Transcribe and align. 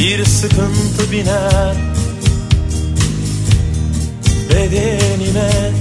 Bir 0.00 0.24
sıkıntı 0.24 1.12
biner 1.12 1.76
bedenime. 4.50 5.72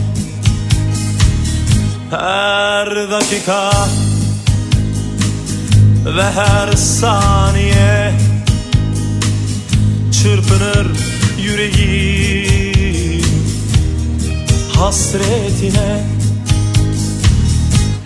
Her 2.11 3.11
dakika 3.11 3.72
ve 6.06 6.23
her 6.23 6.72
saniye 6.73 8.14
Çırpınır 10.11 10.88
yüreğim. 11.42 13.23
Hasretine 14.76 16.04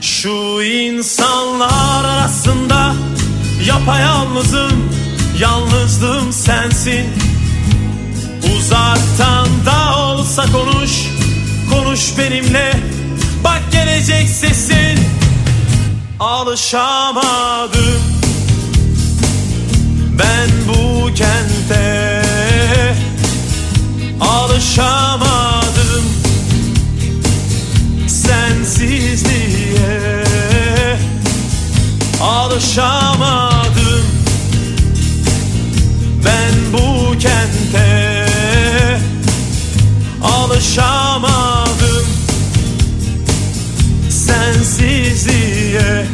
şu 0.01 0.63
insanlar 0.63 2.05
arasında 2.05 2.95
yapayalnızım 3.67 5.02
Yalnızlığım 5.39 6.33
sensin. 6.33 7.05
Uzaktan 8.57 9.47
da 9.65 9.97
olsa 9.97 10.45
konuş 10.51 10.91
Konuş 11.69 12.17
benimle. 12.17 12.73
Bak 13.43 13.61
gelecek 13.71 14.29
sesin. 14.29 14.99
Alışamadım. 16.19 18.01
Ben 20.19 20.49
bu 20.67 21.05
kente 21.13 22.23
Alışamadım. 24.21 26.03
Sensizliğe 28.07 29.43
Alışamadım 32.21 34.12
Ben 36.25 36.73
bu 36.73 37.11
kente 37.11 38.25
Alışamadım. 40.23 42.07
Sensizliğe 44.09 46.05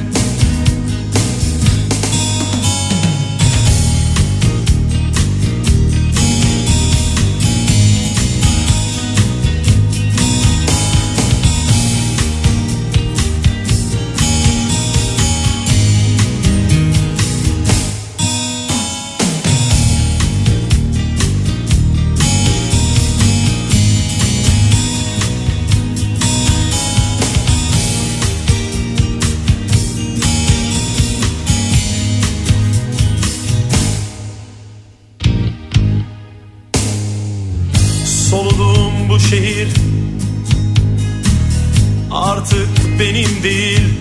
Artık 42.39 42.99
benim 42.99 43.43
değil. 43.43 43.93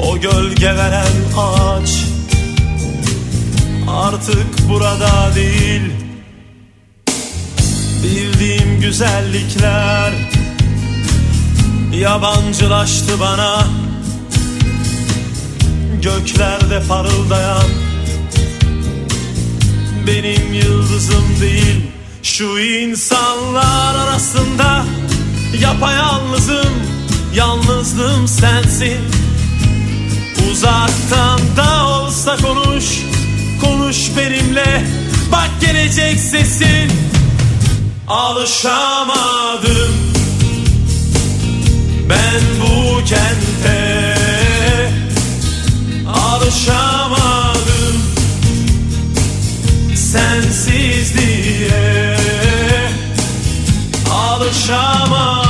O 0.00 0.20
gölge 0.20 0.66
veren 0.66 1.12
ağaç 1.36 1.90
Artık 3.88 4.68
burada 4.68 5.34
değil. 5.34 5.82
Bildiğim 8.02 8.80
güzellikler 8.80 10.12
Yabancılaştı 11.94 13.20
bana. 13.20 13.66
Göklerde 16.02 16.82
parıldayan 16.88 17.68
benim 20.06 20.52
yıldızım 20.52 21.40
değil. 21.40 21.90
Şu 22.22 22.58
insanlar 22.58 23.94
arasında 23.94 24.84
yapayalnızım 25.60 26.74
Yalnızlığım 27.34 28.28
sensin. 28.28 28.98
Uzaktan 30.50 31.40
da 31.56 31.86
olsa 31.88 32.36
konuş 32.36 32.84
Konuş 33.60 34.16
benimle. 34.16 34.84
Bak 35.32 35.50
gelecek 35.60 36.20
sesin. 36.20 36.92
Alışamadım. 38.08 39.94
Ben 42.08 42.40
bu 42.60 42.98
kente. 43.04 44.14
Alışamadım. 46.14 48.02
Sensizliğe 49.94 51.27
alışamadım 54.68 55.47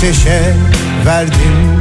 Ateşe 0.00 0.54
verdim. 1.06 1.80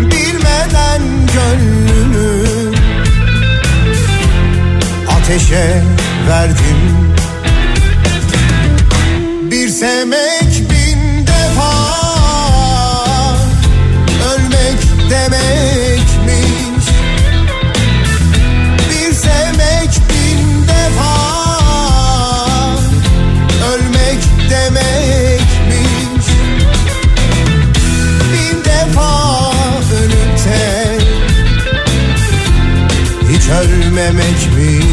Bilmeden 0.00 1.02
gönlümü 1.34 2.72
Ateşe 5.08 5.82
verdim. 6.28 7.06
Bir 9.50 9.68
sevmek 9.68 10.43
ölmemekmiş 33.94 34.84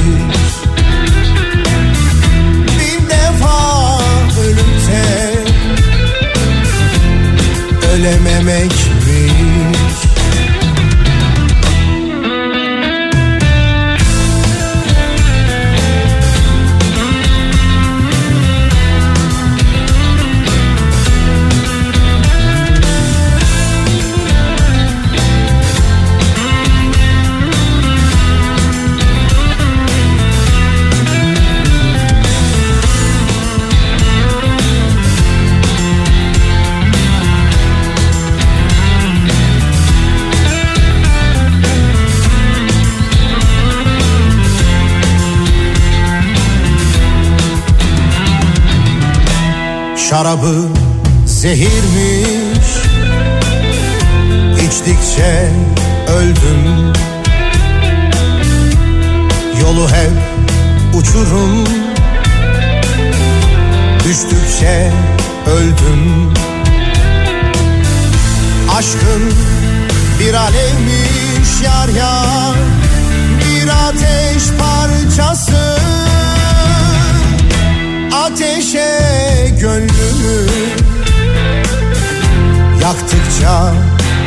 Bin 2.80 3.10
defa 3.10 4.00
ölüp 4.40 4.82
de 7.92 8.91
Şarabı 50.12 50.68
zehirmiş. 51.26 52.68
İçtikçe 54.58 55.52
öldüm. 56.08 56.94
Yolu 59.62 59.90
hep 59.90 60.12
uçurum. 60.94 61.66
Düştükçe 64.04 64.92
öldüm. 65.48 66.34
Aşkın 68.78 69.34
bir 70.20 70.34
alevmiş 70.34 71.62
yar 71.64 71.88
yar. 71.88 72.56
Bir 73.46 73.68
ateş 73.68 74.44
parçası 74.60 75.61
Ateşe 78.32 78.90
gönlümü 79.60 80.48
Yaktıkça 82.82 83.74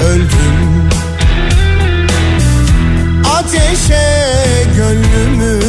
öldüm. 0.05 0.89
Ateşe 3.35 4.05
gönlümü. 4.77 5.61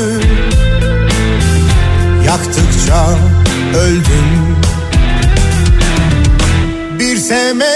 Yaktıkça 2.25 3.17
öldüm. 3.77 4.57
Bir 6.99 7.17
sevmek 7.17 7.74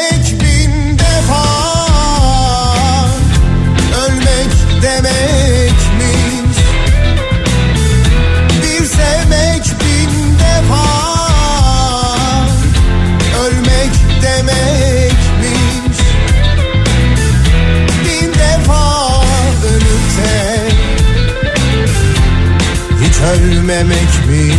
ölmemekmiş 23.70 24.56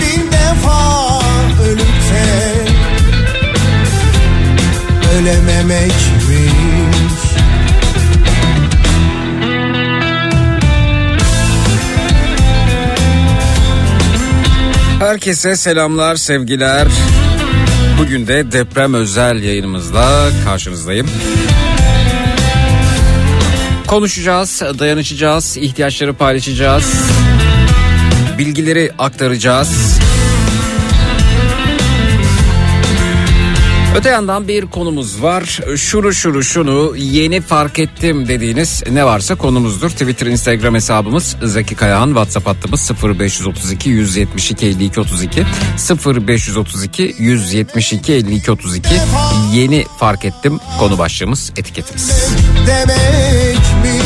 Bin 0.00 0.32
defa 0.32 1.20
ölüp 1.62 1.80
de 2.10 2.66
Ölememekmiş 5.14 5.96
Herkese 14.98 15.56
selamlar, 15.56 16.16
sevgiler. 16.16 16.88
Bugün 17.98 18.26
de 18.26 18.52
deprem 18.52 18.94
özel 18.94 19.42
yayınımızla 19.42 20.28
karşınızdayım. 20.44 21.06
Konuşacağız, 23.86 24.62
dayanışacağız, 24.78 25.56
ihtiyaçları 25.56 26.14
paylaşacağız, 26.14 26.94
bilgileri 28.38 28.92
aktaracağız. 28.98 29.95
Öte 33.96 34.08
yandan 34.08 34.48
bir 34.48 34.66
konumuz 34.66 35.22
var. 35.22 35.60
Şunu 35.76 36.12
şunu 36.12 36.42
şunu 36.42 36.96
yeni 36.96 37.40
fark 37.40 37.78
ettim 37.78 38.28
dediğiniz 38.28 38.82
ne 38.90 39.04
varsa 39.04 39.34
konumuzdur. 39.34 39.90
Twitter, 39.90 40.26
Instagram 40.26 40.74
hesabımız 40.74 41.36
Zeki 41.42 41.74
Kayağan, 41.74 42.06
WhatsApp 42.06 42.46
hattımız 42.46 42.90
0532 43.02 43.90
172 43.90 44.66
52 44.66 45.00
32 45.00 45.46
0532 46.26 47.14
172 47.18 48.12
52 48.12 48.50
32 48.50 48.88
yeni 49.52 49.84
fark 49.98 50.24
ettim 50.24 50.60
konu 50.78 50.98
başlığımız 50.98 51.52
etiketimiz. 51.56 52.10
demekmiş 52.66 53.68
Bir 53.84 54.05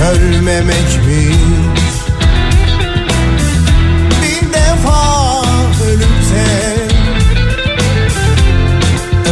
Hiç 0.00 0.06
ölmemekmiş 0.06 1.36
Bin 4.22 4.52
defa 4.52 5.42
ölüp 5.84 6.20
de 6.34 6.76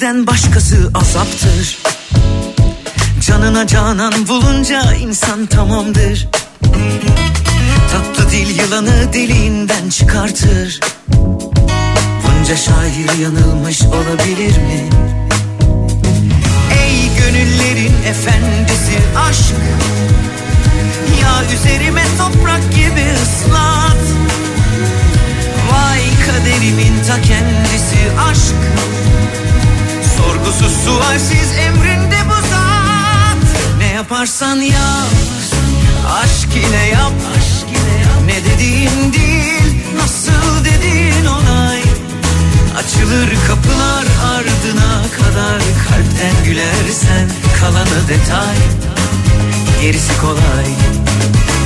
denizden 0.00 0.26
başkası 0.26 0.90
azaptır. 0.94 1.78
Canına 3.20 3.66
canan 3.66 4.28
bulunca 4.28 4.94
insan 4.94 5.46
tamamdır. 5.46 6.28
Tatlı 7.92 8.30
dil 8.30 8.58
yılanı 8.58 9.12
deliğinden 9.12 9.90
çıkartır. 9.90 10.80
Bunca 12.24 12.56
şair 12.56 13.22
yanılmış 13.22 13.82
olabilir 13.82 14.56
mi? 14.56 14.88
Ey 16.80 17.16
gönüllerin 17.18 17.94
efendisi 18.08 18.98
aşk 19.28 19.54
Ya 21.22 21.54
üzerime 21.54 22.04
toprak 22.18 22.74
gibi 22.74 23.04
ıslat. 23.22 24.00
Vay 25.72 26.00
kaderimin 26.26 27.04
ta 27.08 27.22
kendisi 27.22 27.98
aşk 28.30 28.70
Sorgusuz 30.20 30.84
sualsiz 30.84 31.52
emrinde 31.58 32.16
bu 32.28 32.34
zat. 32.34 33.58
Ne 33.78 33.86
yaparsan 33.86 34.56
yap 34.56 35.10
Aşk 36.22 36.56
ile 36.56 36.88
yap. 36.92 37.12
Ne 38.26 38.44
dediğin 38.44 39.12
değil 39.12 39.74
Nasıl 39.96 40.64
dediğin 40.64 41.26
onay. 41.26 41.82
Açılır 42.78 43.28
kapılar 43.46 44.04
ardına 44.34 45.02
kadar 45.16 45.58
Kalpten 45.58 46.44
gülersen 46.44 47.30
kalanı 47.60 48.08
detay. 48.08 48.56
Gerisi 49.82 50.20
kolay. 50.20 50.66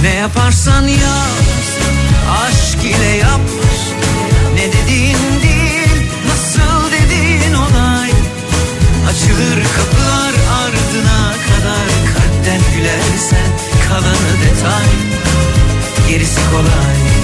Ne 0.02 0.14
yaparsan 0.14 0.88
yap 0.88 1.44
Aşk 2.30 2.84
ile 2.84 3.16
yap 3.16 3.40
Açılır 9.14 9.62
kapılar 9.76 10.34
ardına 10.62 11.32
kadar 11.32 11.88
Kalpten 12.14 12.60
gülersen 12.76 13.50
kalanı 13.88 14.32
detay. 14.42 14.86
Gerisi 16.08 16.40
kolay 16.50 17.23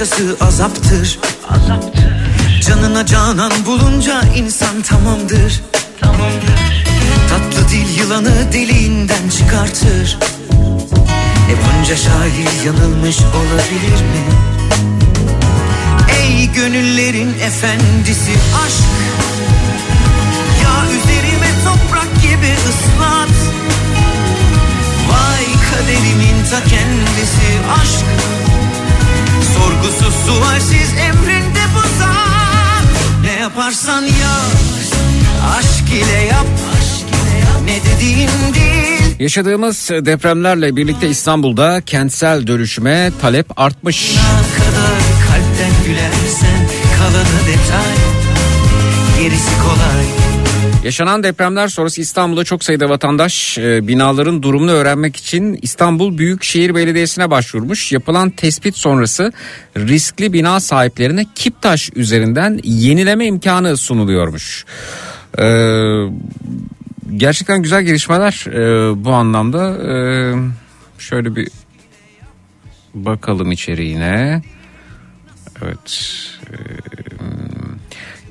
başkası 0.00 0.36
azaptır. 0.40 1.18
Canına 2.60 3.06
canan 3.06 3.52
bulunca 3.66 4.22
insan 4.36 4.82
tamamdır. 4.82 5.62
Tatlı 7.28 7.68
dil 7.68 7.98
yılanı 7.98 8.52
deliğinden 8.52 9.28
çıkartır. 9.38 10.18
E 11.50 11.54
bunca 11.64 11.96
şair 11.96 12.66
yanılmış 12.66 13.16
olabilir 13.18 14.02
mi? 14.02 14.24
Ey 16.20 16.52
gönüllerin 16.52 17.34
efendisi 17.34 18.32
aşk 18.66 18.84
Ya 20.62 20.98
üzerime 20.98 21.50
toprak 21.64 22.22
gibi 22.22 22.54
ıslat 22.68 23.36
Vay 25.10 25.44
kaderimin 25.70 26.44
ta 26.50 26.64
kendisi 26.64 27.48
aşk 27.80 28.47
Sorgusuz 29.58 30.14
sualsiz 30.26 30.92
emrinde 31.08 31.64
bu 31.74 31.80
zat 31.80 33.24
Ne 33.24 33.32
yaparsan 33.40 34.02
yap 34.02 34.58
Aşk 35.58 35.92
ile 35.92 36.24
yap. 36.24 36.46
Ne 37.64 37.80
dediğin 37.92 38.28
değil. 38.54 39.16
Yaşadığımız 39.18 39.90
depremlerle 39.90 40.76
birlikte 40.76 41.08
İstanbul'da 41.08 41.80
kentsel 41.80 42.46
dönüşüme 42.46 43.12
talep 43.20 43.60
artmış. 43.60 44.14
Ne 44.14 44.64
kadar 44.64 44.98
kalpten 45.28 45.72
gülersen 45.86 46.68
Kalanı 46.98 47.40
detay. 47.46 47.94
Gerisi 49.22 49.50
kolay 49.62 50.27
Yaşanan 50.84 51.22
depremler 51.22 51.68
sonrası 51.68 52.00
İstanbul'da 52.00 52.44
çok 52.44 52.64
sayıda 52.64 52.88
vatandaş 52.88 53.58
e, 53.58 53.88
binaların 53.88 54.42
durumunu 54.42 54.70
öğrenmek 54.70 55.16
için 55.16 55.58
İstanbul 55.62 56.18
Büyükşehir 56.18 56.74
Belediyesi'ne 56.74 57.30
başvurmuş. 57.30 57.92
Yapılan 57.92 58.30
tespit 58.30 58.76
sonrası 58.76 59.32
riskli 59.76 60.32
bina 60.32 60.60
sahiplerine 60.60 61.26
Kiptaş 61.34 61.90
üzerinden 61.94 62.60
yenileme 62.64 63.26
imkanı 63.26 63.76
sunuluyormuş. 63.76 64.64
Ee, 65.38 65.42
gerçekten 67.16 67.62
güzel 67.62 67.82
gelişmeler 67.82 68.46
e, 68.46 69.04
bu 69.04 69.12
anlamda. 69.12 69.76
Ee, 69.76 70.34
şöyle 70.98 71.36
bir 71.36 71.48
bakalım 72.94 73.52
içeriğine. 73.52 74.42
Evet. 75.62 76.02
Ee, 76.50 77.07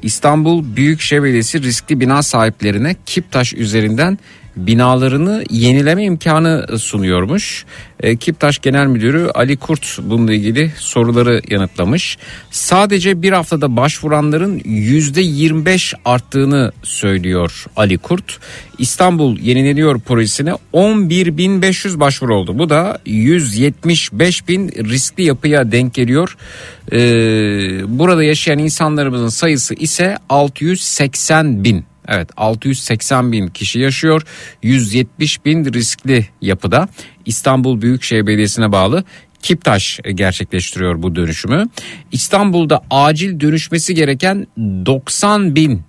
İstanbul 0.08 0.76
Büyükşehir 0.76 1.24
Belediyesi 1.24 1.62
riskli 1.62 2.00
bina 2.00 2.24
sahiplerine 2.24 2.96
Kiptaş 3.06 3.54
üzerinden 3.54 4.18
binalarını 4.58 5.44
yenileme 5.50 6.04
imkanı 6.04 6.80
sunuyormuş. 6.80 7.66
E, 8.00 8.16
Kiptaş 8.18 8.60
Genel 8.60 8.88
Müdürü 8.88 9.30
Ali 9.34 9.58
Kurt 9.58 10.00
bununla 10.04 10.34
ilgili 10.34 10.72
soruları 10.78 11.42
yanıtlamış. 11.50 12.18
Sadece 12.52 13.22
bir 13.22 13.32
haftada 13.32 13.76
başvuranların 13.76 14.60
%25 14.60 15.94
arttığını 16.06 16.72
söylüyor 16.84 17.66
Ali 17.76 17.98
Kurt. 17.98 18.40
İstanbul 18.78 19.38
Yenileniyor 19.40 20.00
projesine 20.00 20.54
11.500 20.74 22.00
başvuru 22.00 22.36
oldu. 22.36 22.60
Bu 22.60 22.70
da 22.70 23.00
175 23.06 24.48
bin 24.48 24.70
riskli 24.70 25.24
yapıya 25.24 25.72
denk 25.72 25.94
geliyor. 25.94 26.38
Ee, 26.92 26.98
burada 28.00 28.24
yaşayan 28.24 28.60
insanlarımızın 28.60 29.30
sayısı 29.30 29.74
ise 29.74 30.18
680 30.30 31.64
bin. 31.64 31.86
Evet 32.08 32.30
680 32.38 33.32
bin 33.32 33.48
kişi 33.48 33.80
yaşıyor. 33.80 34.22
170 34.64 35.46
bin 35.46 35.74
riskli 35.74 36.28
yapıda 36.42 36.88
İstanbul 37.26 37.82
Büyükşehir 37.82 38.28
Belediyesi'ne 38.28 38.72
bağlı 38.72 39.04
Kiptaş 39.42 40.00
gerçekleştiriyor 40.14 41.02
bu 41.02 41.16
dönüşümü. 41.16 41.66
İstanbul'da 42.12 42.82
acil 42.92 43.40
dönüşmesi 43.40 43.96
gereken 43.96 44.48
90 44.58 45.56
bin 45.56 45.82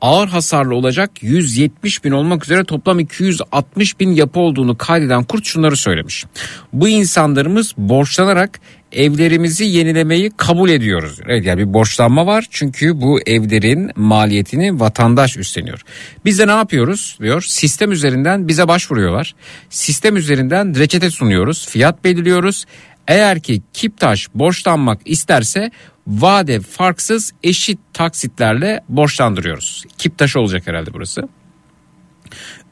ağır 0.00 0.28
hasarlı 0.28 0.74
olacak 0.74 1.22
170 1.22 2.04
bin 2.04 2.10
olmak 2.10 2.44
üzere 2.44 2.64
toplam 2.64 3.00
260 3.00 4.00
bin 4.00 4.12
yapı 4.12 4.40
olduğunu 4.40 4.78
kaydeden 4.78 5.24
Kurt 5.24 5.44
şunları 5.44 5.76
söylemiş. 5.76 6.26
Bu 6.72 6.88
insanlarımız 6.88 7.74
borçlanarak 7.78 8.60
evlerimizi 8.92 9.64
yenilemeyi 9.64 10.30
kabul 10.36 10.70
ediyoruz. 10.70 11.18
Evet 11.26 11.46
yani 11.46 11.58
bir 11.58 11.74
borçlanma 11.74 12.26
var 12.26 12.46
çünkü 12.50 13.00
bu 13.00 13.20
evlerin 13.26 13.90
maliyetini 13.96 14.80
vatandaş 14.80 15.36
üstleniyor. 15.36 15.82
Biz 16.24 16.38
de 16.38 16.46
ne 16.46 16.50
yapıyoruz 16.50 17.18
diyor 17.22 17.42
sistem 17.42 17.92
üzerinden 17.92 18.48
bize 18.48 18.68
başvuruyorlar. 18.68 19.34
Sistem 19.70 20.16
üzerinden 20.16 20.78
reçete 20.78 21.10
sunuyoruz 21.10 21.68
fiyat 21.68 22.04
belirliyoruz. 22.04 22.64
Eğer 23.08 23.40
ki 23.40 23.62
Kiptaş 23.72 24.28
borçlanmak 24.34 25.00
isterse 25.04 25.70
vade 26.06 26.60
farksız 26.60 27.32
eşit 27.42 27.78
taksitlerle 27.92 28.80
borçlandırıyoruz. 28.88 29.84
Kiptaş 29.98 30.36
olacak 30.36 30.66
herhalde 30.66 30.94
burası. 30.94 31.28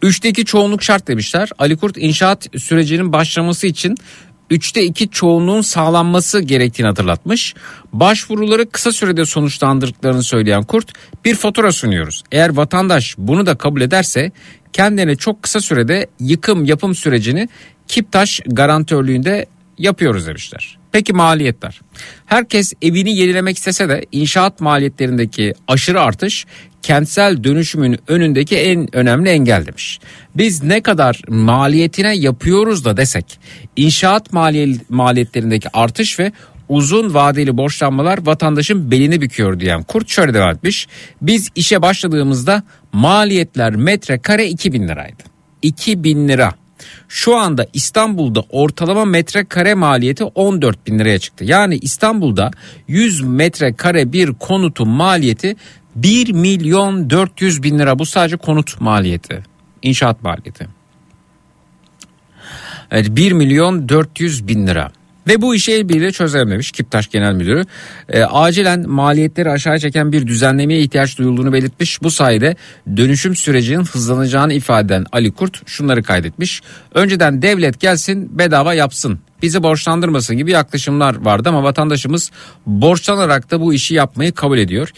Üçte 0.02 0.28
iki 0.28 0.44
çoğunluk 0.44 0.82
şart 0.82 1.08
demişler. 1.08 1.50
Ali 1.58 1.76
Kurt 1.76 1.96
inşaat 1.96 2.46
sürecinin 2.56 3.12
başlaması 3.12 3.66
için 3.66 3.96
üçte 4.50 4.84
iki 4.84 5.10
çoğunluğun 5.10 5.60
sağlanması 5.60 6.40
gerektiğini 6.40 6.86
hatırlatmış. 6.86 7.54
Başvuruları 7.92 8.70
kısa 8.70 8.92
sürede 8.92 9.24
sonuçlandırdıklarını 9.24 10.22
söyleyen 10.22 10.62
Kurt 10.62 10.92
bir 11.24 11.34
fatura 11.34 11.72
sunuyoruz. 11.72 12.22
Eğer 12.32 12.48
vatandaş 12.48 13.14
bunu 13.18 13.46
da 13.46 13.58
kabul 13.58 13.80
ederse 13.80 14.32
kendine 14.72 15.16
çok 15.16 15.42
kısa 15.42 15.60
sürede 15.60 16.06
yıkım 16.20 16.64
yapım 16.64 16.94
sürecini 16.94 17.48
Kiptaş 17.88 18.40
garantörlüğünde 18.46 19.46
yapıyoruz 19.78 20.26
demişler. 20.26 20.77
Peki 20.92 21.12
maliyetler. 21.12 21.80
Herkes 22.26 22.72
evini 22.82 23.16
yenilemek 23.16 23.56
istese 23.56 23.88
de 23.88 24.06
inşaat 24.12 24.60
maliyetlerindeki 24.60 25.54
aşırı 25.68 26.00
artış 26.00 26.46
kentsel 26.82 27.44
dönüşümün 27.44 27.98
önündeki 28.08 28.56
en 28.56 28.96
önemli 28.96 29.28
engel 29.28 29.66
demiş. 29.66 29.98
Biz 30.36 30.62
ne 30.62 30.80
kadar 30.80 31.22
maliyetine 31.28 32.16
yapıyoruz 32.16 32.84
da 32.84 32.96
desek 32.96 33.40
inşaat 33.76 34.32
maliyetlerindeki 34.88 35.68
artış 35.72 36.18
ve 36.18 36.32
uzun 36.68 37.14
vadeli 37.14 37.56
borçlanmalar 37.56 38.26
vatandaşın 38.26 38.90
belini 38.90 39.20
büküyor 39.20 39.60
diyen 39.60 39.82
Kurt 39.82 40.08
şöyle 40.08 40.34
devam 40.34 40.50
etmiş. 40.50 40.86
Biz 41.22 41.48
işe 41.54 41.82
başladığımızda 41.82 42.62
maliyetler 42.92 43.76
metrekare 43.76 44.48
2000 44.48 44.88
liraydı. 44.88 45.22
2000 45.62 46.28
lira. 46.28 46.54
Şu 47.08 47.36
anda 47.36 47.66
İstanbul'da 47.72 48.44
ortalama 48.50 49.04
metrekare 49.04 49.74
maliyeti 49.74 50.24
14 50.24 50.86
bin 50.86 50.98
liraya 50.98 51.18
çıktı. 51.18 51.44
Yani 51.44 51.76
İstanbul'da 51.76 52.50
100 52.88 53.20
metrekare 53.20 54.12
bir 54.12 54.34
konutun 54.34 54.88
maliyeti 54.88 55.56
1 55.96 56.32
milyon 56.32 57.10
400 57.10 57.62
bin 57.62 57.78
lira. 57.78 57.98
Bu 57.98 58.06
sadece 58.06 58.36
konut 58.36 58.80
maliyeti. 58.80 59.42
İnşaat 59.82 60.22
maliyeti. 60.22 60.68
Evet 62.90 63.06
1 63.10 63.32
milyon 63.32 63.88
400 63.88 64.48
bin 64.48 64.66
lira. 64.66 64.92
Ve 65.28 65.42
bu 65.42 65.54
işi 65.54 65.72
el 65.72 65.88
birliğiyle 65.88 66.12
çözememiş 66.12 66.72
Kiptaş 66.72 67.08
Genel 67.08 67.32
Müdürü. 67.32 67.64
E, 68.08 68.22
acilen 68.22 68.88
maliyetleri 68.88 69.50
aşağı 69.50 69.78
çeken 69.78 70.12
bir 70.12 70.26
düzenlemeye 70.26 70.80
ihtiyaç 70.80 71.18
duyulduğunu 71.18 71.52
belirtmiş. 71.52 72.02
Bu 72.02 72.10
sayede 72.10 72.56
dönüşüm 72.96 73.36
sürecinin 73.36 73.84
hızlanacağını 73.84 74.52
ifade 74.52 74.86
eden 74.86 75.06
Ali 75.12 75.30
Kurt 75.30 75.68
şunları 75.68 76.02
kaydetmiş. 76.02 76.62
Önceden 76.94 77.42
devlet 77.42 77.80
gelsin 77.80 78.38
bedava 78.38 78.74
yapsın 78.74 79.18
bizi 79.42 79.62
borçlandırmasın 79.62 80.36
gibi 80.36 80.50
yaklaşımlar 80.50 81.24
vardı 81.24 81.48
ama 81.48 81.62
vatandaşımız 81.62 82.30
borçlanarak 82.66 83.50
da 83.50 83.60
bu 83.60 83.74
işi 83.74 83.94
yapmayı 83.94 84.32
kabul 84.32 84.58
ediyor. 84.58 84.92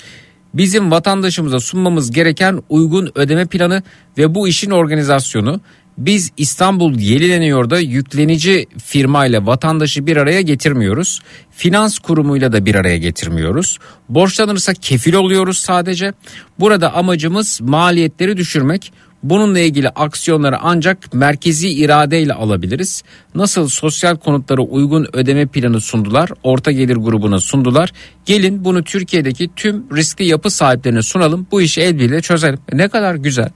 Bizim 0.55 0.90
vatandaşımıza 0.90 1.61
sunmamız 1.61 2.11
gereken 2.11 2.62
uygun 2.69 3.12
ödeme 3.14 3.47
planı 3.47 3.83
ve 4.19 4.35
bu 4.35 4.49
işin 4.49 4.71
organizasyonu 4.71 5.61
biz 6.01 6.31
İstanbul 6.37 6.99
Yenileniyor'da 6.99 7.79
yüklenici 7.79 8.67
firmayla 8.85 9.47
vatandaşı 9.47 10.07
bir 10.07 10.17
araya 10.17 10.41
getirmiyoruz. 10.41 11.21
Finans 11.51 11.99
kurumuyla 11.99 12.53
da 12.53 12.67
bir 12.67 12.75
araya 12.75 12.99
getirmiyoruz. 12.99 13.79
Borçlanırsa 14.09 14.75
kefil 14.75 15.15
oluyoruz 15.15 15.59
sadece. 15.59 16.13
Burada 16.59 16.95
amacımız 16.95 17.61
maliyetleri 17.61 18.37
düşürmek. 18.37 18.93
Bununla 19.23 19.59
ilgili 19.59 19.89
aksiyonları 19.89 20.59
ancak 20.61 21.15
merkezi 21.15 21.71
iradeyle 21.71 22.33
alabiliriz. 22.35 23.03
Nasıl 23.35 23.69
sosyal 23.69 24.17
konutlara 24.17 24.63
uygun 24.63 25.07
ödeme 25.13 25.47
planı 25.47 25.81
sundular, 25.81 26.31
orta 26.43 26.73
gelir 26.73 26.97
grubuna 26.97 27.41
sundular. 27.41 27.93
Gelin 28.27 28.65
bunu 28.65 28.85
Türkiye'deki 28.85 29.51
tüm 29.57 29.97
riskli 29.97 30.25
yapı 30.25 30.51
sahiplerine 30.51 31.03
sunalım. 31.03 31.47
Bu 31.51 31.63
işi 31.63 31.81
el 31.81 31.95
birliğiyle 31.95 32.21
çözelim. 32.21 32.59
Ne 32.73 32.89
kadar 32.89 33.15
güzel. 33.15 33.51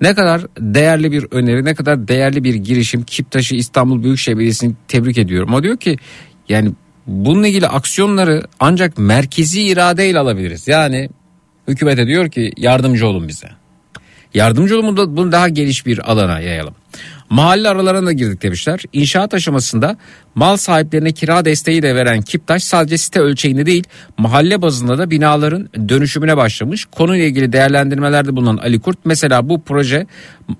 Ne 0.00 0.14
kadar 0.14 0.42
değerli 0.58 1.12
bir 1.12 1.26
öneri, 1.30 1.64
ne 1.64 1.74
kadar 1.74 2.08
değerli 2.08 2.44
bir 2.44 2.54
girişim. 2.54 3.02
Kiptaş'ı 3.02 3.54
İstanbul 3.54 4.02
Büyükşehir 4.02 4.36
Belediyesi'ni 4.36 4.74
tebrik 4.88 5.18
ediyorum. 5.18 5.54
O 5.54 5.62
diyor 5.62 5.76
ki 5.76 5.96
yani 6.48 6.72
bununla 7.06 7.48
ilgili 7.48 7.68
aksiyonları 7.68 8.42
ancak 8.60 8.98
merkezi 8.98 9.62
iradeyle 9.62 10.18
alabiliriz. 10.18 10.68
Yani 10.68 11.08
hükümete 11.68 12.06
diyor 12.06 12.30
ki 12.30 12.52
yardımcı 12.56 13.06
olun 13.06 13.28
bize. 13.28 13.48
Yardımcı 14.34 14.78
olun 14.78 14.96
bunu 14.96 15.32
daha 15.32 15.48
geniş 15.48 15.86
bir 15.86 16.10
alana 16.10 16.40
yayalım. 16.40 16.74
Mahalle 17.30 17.68
aralarına 17.68 18.06
da 18.06 18.12
girdik 18.12 18.42
demişler. 18.42 18.80
İnşaat 18.92 19.34
aşamasında 19.34 19.96
mal 20.34 20.56
sahiplerine 20.56 21.12
kira 21.12 21.44
desteği 21.44 21.82
de 21.82 21.94
veren 21.94 22.22
Kiptaş 22.22 22.64
sadece 22.64 22.98
site 22.98 23.20
ölçeğinde 23.20 23.66
değil 23.66 23.84
mahalle 24.18 24.62
bazında 24.62 24.98
da 24.98 25.10
binaların 25.10 25.68
dönüşümüne 25.88 26.36
başlamış. 26.36 26.84
Konuyla 26.84 27.24
ilgili 27.24 27.52
değerlendirmelerde 27.52 28.36
bulunan 28.36 28.56
Ali 28.56 28.80
Kurt 28.80 28.98
mesela 29.04 29.48
bu 29.48 29.62
proje 29.62 30.06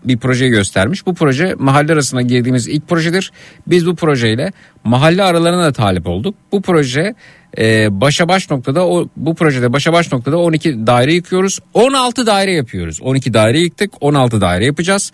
bir 0.05 0.19
projeyi 0.19 0.51
göstermiş. 0.51 1.07
Bu 1.07 1.15
proje 1.15 1.55
mahalle 1.59 1.93
arasına 1.93 2.23
girdiğimiz 2.23 2.69
ilk 2.69 2.89
projedir. 2.89 3.33
Biz 3.67 3.87
bu 3.87 3.97
projeyle 3.97 4.53
mahalle 4.85 5.23
aralarına 5.23 5.65
da 5.65 5.73
talip 5.73 6.07
olduk. 6.07 6.35
Bu 6.53 6.63
proje 6.63 7.15
e, 7.59 8.01
başa 8.01 8.29
baş 8.29 8.51
noktada 8.51 8.87
o 8.87 9.09
bu 9.17 9.35
projede 9.35 9.73
başa 9.73 9.93
baş 9.93 10.13
noktada 10.13 10.39
12 10.39 10.87
daire 10.87 11.15
yıkıyoruz. 11.15 11.59
16 11.75 12.27
daire 12.27 12.53
yapıyoruz. 12.53 13.03
12 13.03 13.35
daire 13.35 13.59
yıktık 13.59 13.93
16 14.01 14.41
daire 14.41 14.65
yapacağız. 14.65 15.13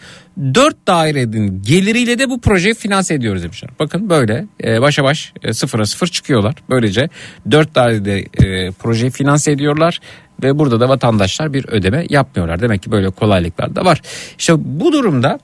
4 0.55 0.87
dairenin 0.87 1.63
geliriyle 1.63 2.19
de 2.19 2.31
bu 2.31 2.41
projeyi 2.41 2.75
finanse 2.75 3.15
ediyoruz 3.15 3.43
demişler. 3.43 3.71
Bakın 3.79 4.11
böyle 4.11 4.47
e, 4.65 4.81
başa 4.81 5.05
baş 5.05 5.33
e, 5.43 5.53
sıfıra 5.53 5.87
sıfır 5.87 6.07
çıkıyorlar. 6.07 6.55
Böylece 6.71 7.09
4 7.51 7.75
dairede 7.75 8.19
e, 8.19 8.71
projeyi 8.71 9.11
finanse 9.11 9.53
ediyorlar 9.53 10.01
ve 10.43 10.59
burada 10.59 10.81
da 10.81 10.89
vatandaşlar 10.89 11.53
bir 11.53 11.69
ödeme 11.69 12.07
yapmıyorlar. 12.11 12.61
Demek 12.61 12.83
ki 12.83 12.91
böyle 12.91 13.11
kolaylıklar 13.11 13.77
da 13.77 13.85
var. 13.85 14.03
İşte 14.39 14.55
bu 14.57 14.93
durumda 14.93 15.39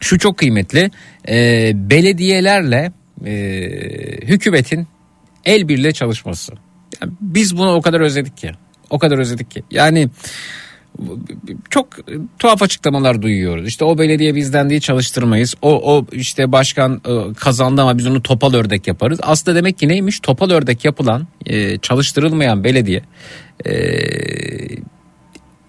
şu 0.00 0.18
çok 0.18 0.36
kıymetli 0.36 0.90
e, 1.28 1.72
belediyelerle 1.74 2.92
e, 3.26 3.32
hükümetin 4.26 4.86
el 5.44 5.68
birle 5.68 5.92
çalışması. 5.92 6.52
Yani 7.02 7.12
biz 7.20 7.56
bunu 7.56 7.74
o 7.74 7.82
kadar 7.82 8.00
özledik 8.00 8.36
ki. 8.36 8.50
O 8.90 8.98
kadar 8.98 9.18
özledik 9.18 9.50
ki. 9.50 9.62
Yani 9.70 10.08
çok 11.70 11.88
tuhaf 12.38 12.62
açıklamalar 12.62 13.22
duyuyoruz. 13.22 13.68
İşte 13.68 13.84
o 13.84 13.98
belediye 13.98 14.34
bizden 14.34 14.70
değil 14.70 14.80
çalıştırmayız. 14.80 15.54
O, 15.62 15.96
o 15.96 16.06
işte 16.12 16.52
başkan 16.52 17.00
e, 17.08 17.34
kazandı 17.34 17.82
ama 17.82 17.98
biz 17.98 18.06
onu 18.06 18.22
topal 18.22 18.54
ördek 18.54 18.86
yaparız. 18.86 19.18
Aslında 19.22 19.56
demek 19.56 19.78
ki 19.78 19.88
neymiş? 19.88 20.20
Topal 20.20 20.50
ördek 20.50 20.84
yapılan, 20.84 21.26
e, 21.46 21.78
çalıştırılmayan 21.78 22.64
belediye 22.64 23.02
e, 23.66 23.72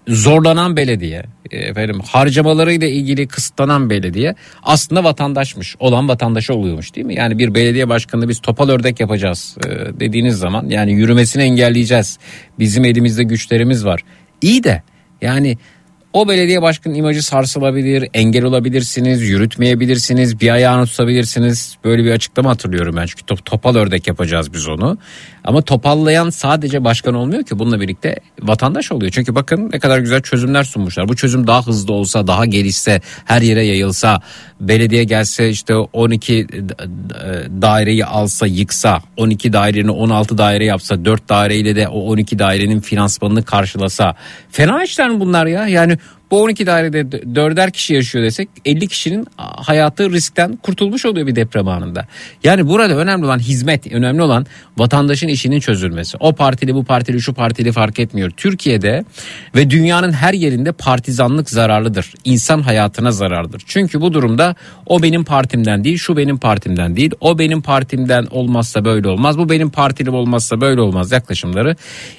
zorlanan 0.08 0.76
belediye, 0.76 1.22
efendim 1.50 2.00
harcamalarıyla 2.06 2.88
ilgili 2.88 3.26
kısıtlanan 3.26 3.90
belediye 3.90 4.34
aslında 4.62 5.04
vatandaşmış. 5.04 5.76
Olan 5.78 6.08
vatandaşı 6.08 6.54
oluyormuş 6.54 6.94
değil 6.94 7.06
mi? 7.06 7.14
Yani 7.14 7.38
bir 7.38 7.54
belediye 7.54 7.88
başkanı 7.88 8.28
biz 8.28 8.40
topal 8.40 8.68
ördek 8.68 9.00
yapacağız 9.00 9.56
dediğiniz 10.00 10.38
zaman 10.38 10.68
yani 10.68 10.92
yürümesini 10.92 11.42
engelleyeceğiz. 11.42 12.18
Bizim 12.58 12.84
elimizde 12.84 13.22
güçlerimiz 13.22 13.84
var. 13.84 14.00
İyi 14.42 14.64
de 14.64 14.82
yani 15.22 15.58
O 16.12 16.28
belediye 16.28 16.62
başkanının 16.62 16.98
imajı 16.98 17.22
sarsılabilir, 17.22 18.08
engel 18.14 18.44
olabilirsiniz, 18.44 19.22
yürütmeyebilirsiniz, 19.22 20.40
bir 20.40 20.50
ayağını 20.50 20.86
tutabilirsiniz. 20.86 21.76
Böyle 21.84 22.04
bir 22.04 22.10
açıklama 22.10 22.50
hatırlıyorum 22.50 22.96
ben 22.96 23.06
çünkü 23.06 23.22
top, 23.22 23.44
topal 23.44 23.74
ördek 23.74 24.06
yapacağız 24.06 24.52
biz 24.52 24.68
onu. 24.68 24.98
Ama 25.44 25.62
topallayan 25.62 26.30
sadece 26.30 26.84
başkan 26.84 27.14
olmuyor 27.14 27.42
ki 27.42 27.58
bununla 27.58 27.80
birlikte 27.80 28.16
vatandaş 28.42 28.92
oluyor. 28.92 29.12
Çünkü 29.12 29.34
bakın 29.34 29.70
ne 29.72 29.78
kadar 29.78 29.98
güzel 29.98 30.22
çözümler 30.22 30.64
sunmuşlar. 30.64 31.08
Bu 31.08 31.16
çözüm 31.16 31.46
daha 31.46 31.66
hızlı 31.66 31.92
olsa, 31.92 32.26
daha 32.26 32.46
gelişse, 32.46 33.00
her 33.24 33.42
yere 33.42 33.66
yayılsa, 33.66 34.20
belediye 34.60 35.04
gelse 35.04 35.48
işte 35.48 35.76
12 35.76 36.46
daireyi 37.62 38.04
alsa, 38.04 38.46
yıksa, 38.46 39.02
12 39.16 39.52
dairenin 39.52 39.88
16 39.88 40.38
daire 40.38 40.64
yapsa, 40.64 41.04
4 41.04 41.28
daireyle 41.28 41.76
de 41.76 41.88
o 41.88 42.00
12 42.00 42.38
dairenin 42.38 42.80
finansmanını 42.80 43.44
karşılasa. 43.44 44.14
Fena 44.50 44.84
işler 44.84 45.20
bunlar 45.20 45.46
ya? 45.46 45.68
Yani 45.68 45.98
bu 46.32 46.42
12 46.42 46.66
dairede 46.66 47.12
dörder 47.34 47.70
kişi 47.70 47.94
yaşıyor 47.94 48.24
desek 48.24 48.48
50 48.64 48.88
kişinin 48.88 49.26
hayatı 49.36 50.10
riskten 50.10 50.56
kurtulmuş 50.56 51.06
oluyor 51.06 51.26
bir 51.26 51.36
deprem 51.36 51.68
anında. 51.68 52.06
Yani 52.44 52.68
burada 52.68 52.94
önemli 52.94 53.24
olan 53.24 53.38
hizmet, 53.38 53.92
önemli 53.92 54.22
olan 54.22 54.46
vatandaşın 54.78 55.28
işinin 55.28 55.60
çözülmesi. 55.60 56.16
O 56.20 56.32
partili 56.32 56.74
bu 56.74 56.84
partili 56.84 57.22
şu 57.22 57.34
partili 57.34 57.72
fark 57.72 57.98
etmiyor. 57.98 58.30
Türkiye'de 58.30 59.04
ve 59.54 59.70
dünyanın 59.70 60.12
her 60.12 60.34
yerinde 60.34 60.72
partizanlık 60.72 61.50
zararlıdır. 61.50 62.12
İnsan 62.24 62.62
hayatına 62.62 63.12
zararlıdır. 63.12 63.62
Çünkü 63.66 64.00
bu 64.00 64.12
durumda 64.12 64.54
o 64.86 65.02
benim 65.02 65.24
partimden 65.24 65.84
değil, 65.84 65.98
şu 65.98 66.16
benim 66.16 66.38
partimden 66.38 66.96
değil. 66.96 67.10
O 67.20 67.38
benim 67.38 67.62
partimden 67.62 68.26
olmazsa 68.30 68.84
böyle 68.84 69.08
olmaz. 69.08 69.38
Bu 69.38 69.48
benim 69.48 69.70
partilim 69.70 70.14
olmazsa 70.14 70.60
böyle 70.60 70.80
olmaz 70.80 71.12
yaklaşımları. 71.12 71.76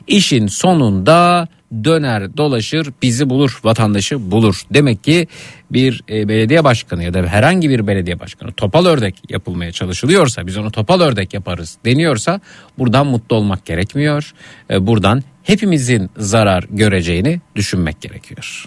işin 0.08 0.48
sonunda 0.48 1.48
döner 1.83 2.38
dolaşır 2.38 2.88
bizi 3.01 3.29
bulur 3.29 3.59
vatandaşı 3.63 4.31
bulur. 4.31 4.62
Demek 4.73 5.03
ki 5.03 5.27
bir 5.71 6.03
e, 6.09 6.27
belediye 6.27 6.63
başkanı 6.63 7.03
ya 7.03 7.13
da 7.13 7.27
herhangi 7.27 7.69
bir 7.69 7.88
belediye 7.88 8.19
başkanı 8.19 8.51
topal 8.51 8.86
ördek 8.86 9.15
yapılmaya 9.29 9.71
çalışılıyorsa 9.71 10.47
biz 10.47 10.57
onu 10.57 10.71
topal 10.71 11.01
ördek 11.01 11.33
yaparız 11.33 11.77
deniyorsa 11.86 12.41
buradan 12.77 13.07
mutlu 13.07 13.36
olmak 13.36 13.65
gerekmiyor. 13.65 14.33
E, 14.69 14.88
buradan 14.88 15.23
hepimizin 15.43 16.09
zarar 16.17 16.65
göreceğini 16.69 17.41
düşünmek 17.55 18.01
gerekiyor. 18.01 18.65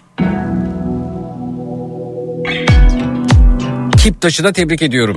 Kiptaş'ı 3.96 4.44
da 4.44 4.52
tebrik 4.52 4.82
ediyorum. 4.82 5.16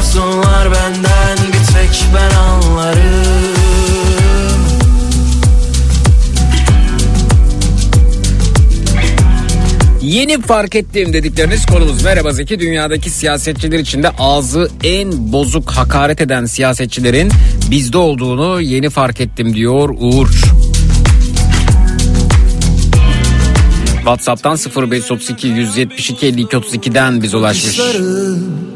sorsunlar 0.00 0.72
benden 0.72 1.38
bir 1.46 1.72
tek 1.72 2.04
ben 2.14 2.36
anlarım 2.36 3.56
Yeni 10.02 10.42
fark 10.42 10.74
ettiğim 10.74 11.12
dedikleriniz 11.12 11.66
konumuz. 11.66 12.04
Merhaba 12.04 12.32
Zeki. 12.32 12.60
Dünyadaki 12.60 13.10
siyasetçiler 13.10 13.78
içinde 13.78 14.10
ağzı 14.18 14.70
en 14.84 15.32
bozuk 15.32 15.70
hakaret 15.70 16.20
eden 16.20 16.44
siyasetçilerin 16.44 17.30
bizde 17.70 17.98
olduğunu 17.98 18.60
yeni 18.60 18.90
fark 18.90 19.20
ettim 19.20 19.54
diyor 19.54 19.88
Uğur. 19.98 20.28
WhatsApp'tan 23.96 24.58
0532 24.90 25.48
172 25.48 26.26
52 26.26 26.56
32'den 26.56 27.22
biz 27.22 27.34
ulaşmış. 27.34 27.78
bakışları 27.78 28.75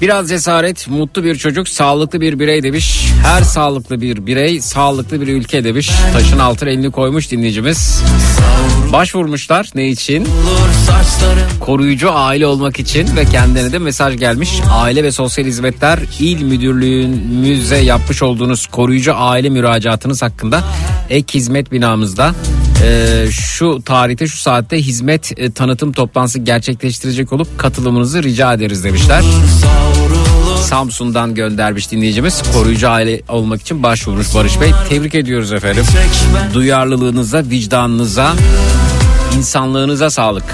Biraz 0.00 0.28
cesaret, 0.28 0.88
mutlu 0.88 1.24
bir 1.24 1.36
çocuk, 1.36 1.68
sağlıklı 1.68 2.20
bir 2.20 2.38
birey 2.38 2.62
demiş. 2.62 3.12
Her 3.22 3.42
sağlıklı 3.42 4.00
bir 4.00 4.26
birey, 4.26 4.60
sağlıklı 4.60 5.20
bir 5.20 5.28
ülke 5.28 5.64
demiş. 5.64 5.90
Taşın 6.12 6.38
altına 6.38 6.70
elini 6.70 6.90
koymuş 6.90 7.30
dinleyicimiz. 7.30 8.02
Başvurmuşlar 8.92 9.70
ne 9.74 9.88
için? 9.88 10.28
Koruyucu 11.60 12.12
aile 12.12 12.46
olmak 12.46 12.80
için 12.80 13.16
ve 13.16 13.24
kendine 13.24 13.72
de 13.72 13.78
mesaj 13.78 14.18
gelmiş. 14.18 14.50
Aile 14.72 15.04
ve 15.04 15.12
Sosyal 15.12 15.46
Hizmetler 15.46 15.98
İl 16.20 16.42
Müdürlüğümüze 16.42 17.76
yapmış 17.76 18.22
olduğunuz 18.22 18.66
koruyucu 18.66 19.14
aile 19.16 19.48
müracaatınız 19.48 20.22
hakkında 20.22 20.64
ek 21.10 21.38
hizmet 21.38 21.72
binamızda 21.72 22.34
e, 22.84 23.26
şu 23.30 23.82
tarihte 23.84 24.26
şu 24.26 24.36
saatte 24.36 24.82
hizmet 24.82 25.38
e, 25.38 25.50
tanıtım 25.50 25.92
toplantısı 25.92 26.38
gerçekleştirecek 26.38 27.32
olup 27.32 27.58
katılımınızı 27.58 28.22
rica 28.22 28.52
ederiz 28.52 28.84
demişler. 28.84 29.24
Samsun'dan 30.62 31.34
göndermiş 31.34 31.90
dinleyicimiz. 31.90 32.42
Koruyucu 32.54 32.88
aile 32.88 33.20
olmak 33.28 33.60
için 33.60 33.82
başvurmuş 33.82 34.34
Barış 34.34 34.60
Bey. 34.60 34.72
Tebrik 34.88 35.14
ediyoruz 35.14 35.52
efendim. 35.52 35.84
Duyarlılığınıza, 36.54 37.42
vicdanınıza, 37.50 38.34
insanlığınıza 39.36 40.10
sağlık. 40.10 40.44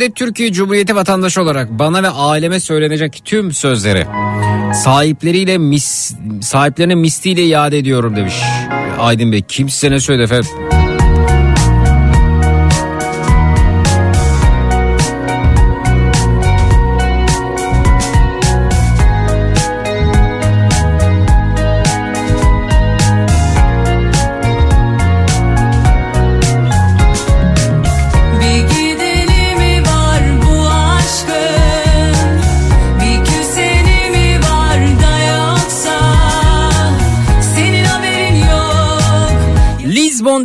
Adet 0.00 0.16
Türkiye 0.16 0.52
Cumhuriyeti 0.52 0.96
vatandaşı 0.96 1.42
olarak 1.42 1.70
bana 1.70 2.02
ve 2.02 2.08
aileme 2.08 2.60
söylenecek 2.60 3.22
tüm 3.24 3.52
sözleri 3.52 4.06
sahipleriyle 4.74 5.58
mis, 5.58 6.14
sahiplerine 6.40 6.94
misliyle 6.94 7.44
iade 7.44 7.78
ediyorum 7.78 8.16
demiş. 8.16 8.34
Aydın 8.98 9.32
Bey 9.32 9.42
kim 9.48 9.70
size 9.70 9.90
ne 9.90 10.00
söyledi 10.00 10.22
efendim? 10.22 10.79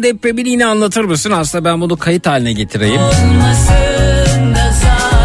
Depremini 0.05 0.49
yine 0.49 0.65
anlatır 0.65 1.03
mısın? 1.03 1.31
Aslında 1.31 1.65
ben 1.65 1.81
bunu 1.81 1.97
kayıt 1.97 2.27
haline 2.27 2.53
getireyim. 2.53 3.01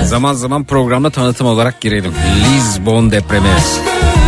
Zaman 0.05 0.33
zaman 0.33 0.65
programda 0.65 1.11
tanıtım 1.11 1.47
olarak 1.47 1.81
girelim. 1.81 2.13
Lizbon 2.45 3.11
depremi. 3.11 3.49
Bir 3.49 4.20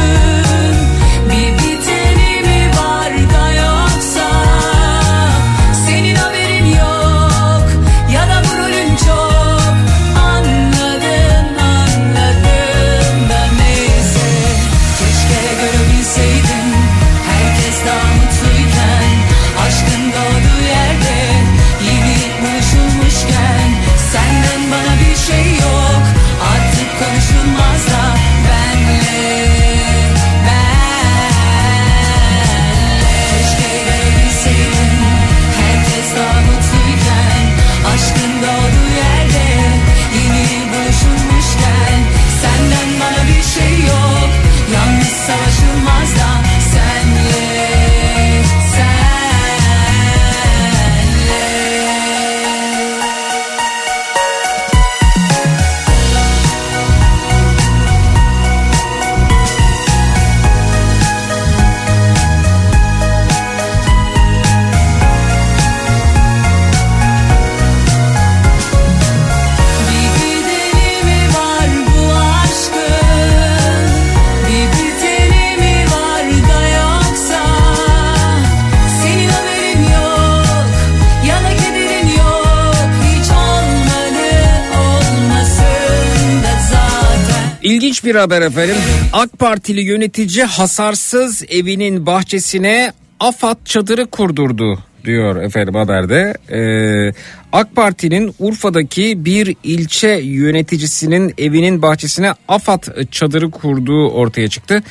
Bir 88.04 88.14
haber 88.14 88.42
efendim. 88.42 88.76
AK 89.12 89.38
Partili 89.38 89.80
yönetici 89.80 90.44
hasarsız 90.44 91.42
evinin 91.48 92.06
bahçesine 92.06 92.92
AFAD 93.20 93.56
çadırı 93.64 94.06
kurdurdu 94.06 94.78
diyor 95.04 95.42
efendim 95.42 95.74
haberde. 95.74 96.34
Ee, 96.50 97.12
AK 97.52 97.76
Parti'nin 97.76 98.34
Urfa'daki 98.38 99.24
bir 99.24 99.56
ilçe 99.64 100.08
yöneticisinin 100.08 101.34
evinin 101.38 101.82
bahçesine 101.82 102.34
AFAD 102.48 102.82
çadırı 103.10 103.50
kurduğu 103.50 104.08
ortaya 104.08 104.48
çıktı. 104.48 104.82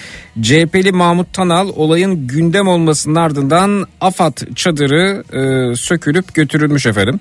CHP'li 0.41 0.91
Mahmut 0.91 1.33
Tanal 1.33 1.69
olayın 1.75 2.27
gündem 2.27 2.67
olmasının 2.67 3.15
ardından 3.15 3.87
AFAD 4.01 4.37
çadırı 4.55 5.23
e, 5.33 5.75
sökülüp 5.75 6.33
götürülmüş 6.33 6.85
efendim. 6.85 7.19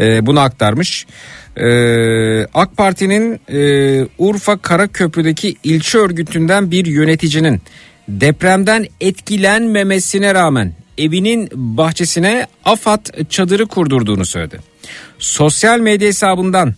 E, 0.00 0.26
bunu 0.26 0.40
aktarmış. 0.40 1.06
Ee, 1.56 2.46
AK 2.54 2.76
Parti'nin 2.76 3.40
e, 3.48 4.06
Urfa 4.18 4.56
Karaköprü'deki 4.56 5.56
ilçe 5.64 5.98
örgütünden 5.98 6.70
bir 6.70 6.86
yöneticinin 6.86 7.62
depremden 8.08 8.86
etkilenmemesine 9.00 10.34
rağmen 10.34 10.74
evinin 10.98 11.48
bahçesine 11.52 12.46
AFAD 12.64 13.06
çadırı 13.28 13.66
kurdurduğunu 13.66 14.24
söyledi. 14.24 14.60
Sosyal 15.18 15.78
medya 15.78 16.08
hesabından 16.08 16.74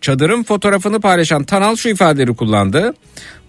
çadırın 0.00 0.42
fotoğrafını 0.42 1.00
paylaşan 1.00 1.44
Tanal 1.44 1.76
şu 1.76 1.88
ifadeleri 1.88 2.34
kullandı. 2.34 2.94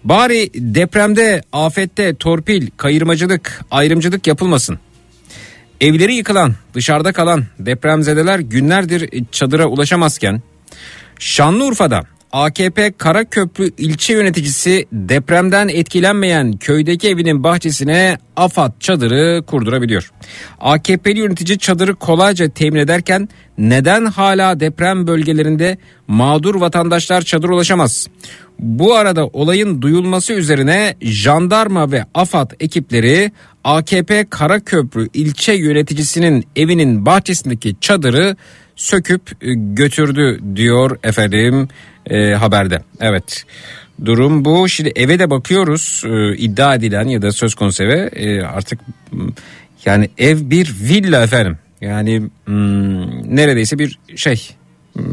Bari 0.04 0.50
depremde, 0.54 1.42
afette 1.52 2.14
torpil, 2.14 2.68
kayırmacılık, 2.76 3.60
ayrımcılık 3.70 4.26
yapılmasın. 4.26 4.78
Evleri 5.80 6.14
yıkılan, 6.14 6.54
dışarıda 6.74 7.12
kalan 7.12 7.44
depremzedeler 7.58 8.38
günlerdir 8.38 9.24
çadıra 9.32 9.66
ulaşamazken 9.66 10.42
Şanlıurfa'da 11.18 12.02
AKP 12.32 12.92
Karaköprü 12.98 13.70
ilçe 13.78 14.12
yöneticisi 14.12 14.86
depremden 14.92 15.68
etkilenmeyen 15.68 16.52
köydeki 16.52 17.08
evinin 17.08 17.44
bahçesine 17.44 18.18
AFAD 18.36 18.72
çadırı 18.80 19.42
kurdurabiliyor. 19.46 20.10
AKP'li 20.60 21.18
yönetici 21.18 21.58
çadırı 21.58 21.94
kolayca 21.94 22.48
temin 22.48 22.80
ederken 22.80 23.28
neden 23.58 24.06
hala 24.06 24.60
deprem 24.60 25.06
bölgelerinde 25.06 25.78
mağdur 26.08 26.54
vatandaşlar 26.54 27.22
çadır 27.22 27.48
ulaşamaz? 27.48 28.08
Bu 28.58 28.94
arada 28.94 29.26
olayın 29.26 29.82
duyulması 29.82 30.32
üzerine 30.32 30.96
jandarma 31.00 31.92
ve 31.92 32.04
AFAD 32.14 32.50
ekipleri 32.60 33.32
AKP 33.64 34.26
Karaköprü 34.30 35.08
ilçe 35.14 35.52
yöneticisinin 35.52 36.44
evinin 36.56 37.06
bahçesindeki 37.06 37.76
çadırı 37.80 38.36
söküp 38.76 39.42
e, 39.42 39.54
götürdü 39.54 40.40
diyor 40.56 40.98
efendim 41.02 41.68
e, 42.06 42.34
haberde. 42.34 42.82
Evet 43.00 43.44
durum 44.04 44.44
bu. 44.44 44.68
Şimdi 44.68 44.92
eve 44.96 45.18
de 45.18 45.30
bakıyoruz 45.30 46.02
e, 46.06 46.36
iddia 46.36 46.74
edilen 46.74 47.08
ya 47.08 47.22
da 47.22 47.32
söz 47.32 47.54
konusu 47.54 47.84
eve 47.84 48.10
e, 48.12 48.42
artık 48.42 48.80
yani 49.84 50.10
ev 50.18 50.50
bir 50.50 50.74
villa 50.80 51.22
efendim. 51.22 51.58
Yani 51.80 52.22
hmm, 52.44 53.36
neredeyse 53.36 53.78
bir 53.78 53.98
şey 54.16 54.50
hmm, 54.92 55.04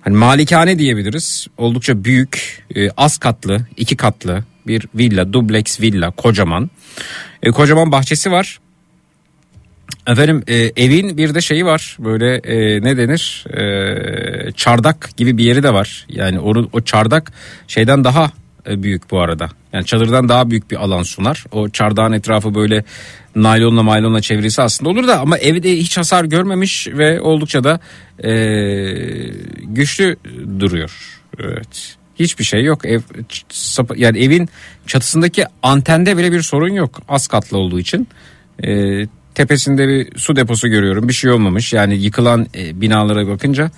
hani 0.00 0.16
malikane 0.16 0.78
diyebiliriz. 0.78 1.46
Oldukça 1.56 2.04
büyük, 2.04 2.64
e, 2.76 2.90
az 2.90 3.18
katlı, 3.18 3.66
iki 3.76 3.96
katlı 3.96 4.44
bir 4.66 4.88
villa, 4.94 5.32
dubleks 5.32 5.80
villa, 5.80 6.10
kocaman. 6.10 6.70
E, 7.42 7.50
kocaman 7.50 7.92
bahçesi 7.92 8.30
var. 8.30 8.58
Efendim 10.06 10.42
e, 10.46 10.54
evin 10.56 11.16
bir 11.16 11.34
de 11.34 11.40
şeyi 11.40 11.66
var. 11.66 11.96
Böyle 12.00 12.36
e, 12.36 12.82
ne 12.82 12.96
denir? 12.96 13.44
E, 13.50 14.52
çardak 14.52 15.10
gibi 15.16 15.38
bir 15.38 15.44
yeri 15.44 15.62
de 15.62 15.74
var. 15.74 16.06
Yani 16.08 16.40
o, 16.40 16.54
o 16.72 16.80
çardak 16.80 17.32
şeyden 17.68 18.04
daha 18.04 18.30
e, 18.68 18.82
büyük 18.82 19.10
bu 19.10 19.20
arada. 19.20 19.48
Yani 19.72 19.84
çadırdan 19.84 20.28
daha 20.28 20.50
büyük 20.50 20.70
bir 20.70 20.76
alan 20.76 21.02
sunar. 21.02 21.44
O 21.52 21.68
çardağın 21.68 22.12
etrafı 22.12 22.54
böyle 22.54 22.84
naylonla 23.36 23.82
maylonla 23.82 24.20
çevresi 24.20 24.62
aslında 24.62 24.90
olur 24.90 25.08
da 25.08 25.20
ama 25.20 25.38
evde 25.38 25.76
hiç 25.76 25.96
hasar 25.98 26.24
görmemiş 26.24 26.88
ve 26.88 27.20
oldukça 27.20 27.64
da 27.64 27.80
e, 28.28 28.30
güçlü 29.62 30.16
duruyor. 30.60 31.20
Evet. 31.38 31.96
Hiçbir 32.18 32.44
şey 32.44 32.64
yok. 32.64 32.84
Ev 32.84 33.00
yani 33.96 34.18
evin 34.18 34.48
çatısındaki 34.86 35.44
antende 35.62 36.16
bile 36.16 36.32
bir 36.32 36.42
sorun 36.42 36.72
yok. 36.72 37.00
Az 37.08 37.26
katlı 37.26 37.58
olduğu 37.58 37.80
için. 37.80 38.08
E, 38.64 39.02
tepesinde 39.36 39.88
bir 39.88 40.18
su 40.18 40.36
deposu 40.36 40.68
görüyorum. 40.68 41.08
Bir 41.08 41.12
şey 41.12 41.30
olmamış. 41.30 41.72
Yani 41.72 41.94
yıkılan 41.94 42.46
e, 42.54 42.80
binalara 42.80 43.28
bakınca 43.28 43.70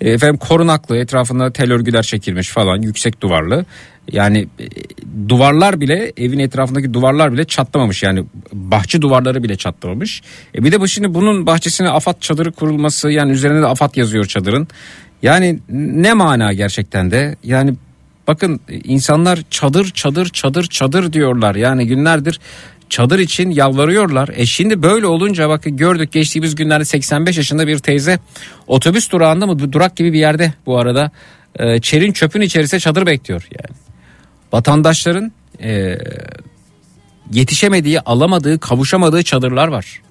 e, 0.00 0.10
efendim 0.10 0.36
korunaklı 0.36 0.96
etrafında 0.96 1.52
tel 1.52 1.72
örgüler 1.72 2.02
çekilmiş 2.02 2.48
falan 2.48 2.82
yüksek 2.82 3.20
duvarlı. 3.20 3.64
Yani 4.12 4.48
e, 4.58 4.64
duvarlar 5.28 5.80
bile 5.80 6.12
evin 6.16 6.38
etrafındaki 6.38 6.94
duvarlar 6.94 7.32
bile 7.32 7.44
çatlamamış. 7.44 8.02
Yani 8.02 8.24
bahçe 8.52 9.02
duvarları 9.02 9.42
bile 9.42 9.56
çatlamamış. 9.56 10.22
E, 10.54 10.64
bir 10.64 10.72
de 10.72 10.80
bu 10.80 10.88
şimdi 10.88 11.14
bunun 11.14 11.46
bahçesine 11.46 11.88
afat 11.88 12.22
çadırı 12.22 12.52
kurulması 12.52 13.10
yani 13.10 13.32
üzerine 13.32 13.62
de 13.62 13.66
afat 13.66 13.96
yazıyor 13.96 14.24
çadırın. 14.24 14.68
Yani 15.22 15.58
ne 15.70 16.12
mana 16.12 16.52
gerçekten 16.52 17.10
de 17.10 17.36
yani 17.44 17.74
bakın 18.28 18.60
insanlar 18.84 19.38
çadır 19.50 19.90
çadır 19.90 20.28
çadır 20.28 20.64
çadır 20.64 21.12
diyorlar. 21.12 21.54
Yani 21.54 21.86
günlerdir 21.86 22.40
çadır 22.90 23.18
için 23.18 23.50
yalvarıyorlar. 23.50 24.30
E 24.34 24.46
şimdi 24.46 24.82
böyle 24.82 25.06
olunca 25.06 25.48
bakın 25.48 25.76
gördük 25.76 26.12
geçtiğimiz 26.12 26.54
günlerde 26.54 26.84
85 26.84 27.36
yaşında 27.36 27.66
bir 27.66 27.78
teyze 27.78 28.18
otobüs 28.66 29.10
durağında 29.10 29.46
mı 29.46 29.72
durak 29.72 29.96
gibi 29.96 30.12
bir 30.12 30.18
yerde 30.18 30.52
bu 30.66 30.78
arada 30.78 31.10
e, 31.58 31.80
çerin 31.80 32.12
çöpün 32.12 32.40
içerisinde 32.40 32.80
çadır 32.80 33.06
bekliyor 33.06 33.48
yani. 33.50 33.76
Vatandaşların 34.52 35.32
e, 35.62 35.98
yetişemediği, 37.32 38.00
alamadığı, 38.00 38.58
kavuşamadığı 38.58 39.22
çadırlar 39.22 39.68
var. 39.68 40.02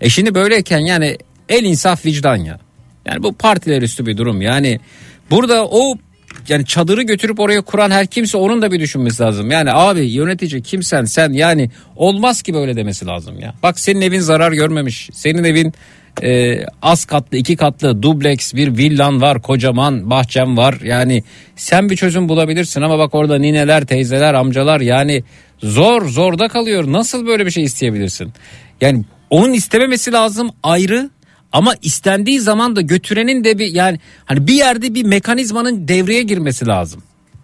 E 0.00 0.08
şimdi 0.08 0.34
böyleyken 0.34 0.78
yani 0.78 1.18
el 1.48 1.64
insaf 1.64 2.06
vicdan 2.06 2.36
ya. 2.36 2.58
Yani 3.06 3.22
bu 3.22 3.32
partiler 3.32 3.82
üstü 3.82 4.06
bir 4.06 4.16
durum. 4.16 4.42
Yani 4.42 4.80
burada 5.30 5.66
o 5.66 5.98
yani 6.48 6.66
çadırı 6.66 7.02
götürüp 7.02 7.40
oraya 7.40 7.60
kuran 7.60 7.90
her 7.90 8.06
kimse 8.06 8.38
onun 8.38 8.62
da 8.62 8.72
bir 8.72 8.80
düşünmesi 8.80 9.22
lazım. 9.22 9.50
Yani 9.50 9.72
abi 9.72 10.00
yönetici 10.00 10.62
kimsen 10.62 11.04
sen 11.04 11.32
yani 11.32 11.70
olmaz 11.96 12.42
ki 12.42 12.54
böyle 12.54 12.76
demesi 12.76 13.06
lazım 13.06 13.40
ya. 13.40 13.54
Bak 13.62 13.80
senin 13.80 14.00
evin 14.00 14.20
zarar 14.20 14.52
görmemiş. 14.52 15.10
Senin 15.12 15.44
evin 15.44 15.72
e, 16.22 16.60
az 16.82 17.04
katlı 17.04 17.36
iki 17.36 17.56
katlı 17.56 18.02
dubleks 18.02 18.54
bir 18.54 18.76
villan 18.76 19.20
var 19.20 19.42
kocaman 19.42 20.10
bahçem 20.10 20.56
var. 20.56 20.74
Yani 20.84 21.22
sen 21.56 21.90
bir 21.90 21.96
çözüm 21.96 22.28
bulabilirsin 22.28 22.82
ama 22.82 22.98
bak 22.98 23.14
orada 23.14 23.38
nineler 23.38 23.86
teyzeler 23.86 24.34
amcalar 24.34 24.80
yani 24.80 25.24
zor 25.58 26.08
zorda 26.08 26.48
kalıyor. 26.48 26.92
Nasıl 26.92 27.26
böyle 27.26 27.46
bir 27.46 27.50
şey 27.50 27.64
isteyebilirsin? 27.64 28.32
Yani 28.80 29.04
onun 29.30 29.52
istememesi 29.52 30.12
lazım 30.12 30.50
ayrı 30.62 31.10
ama 31.52 31.74
istendiği 31.82 32.40
zaman 32.40 32.76
da 32.76 32.80
götürenin 32.80 33.44
de 33.44 33.58
bir 33.58 33.74
yani 33.74 34.00
hani 34.24 34.46
bir 34.46 34.54
yerde 34.54 34.94
bir 34.94 35.04
mekanizmanın 35.04 35.88
devreye 35.88 36.22
girmesi 36.22 36.66
lazım. 36.66 37.02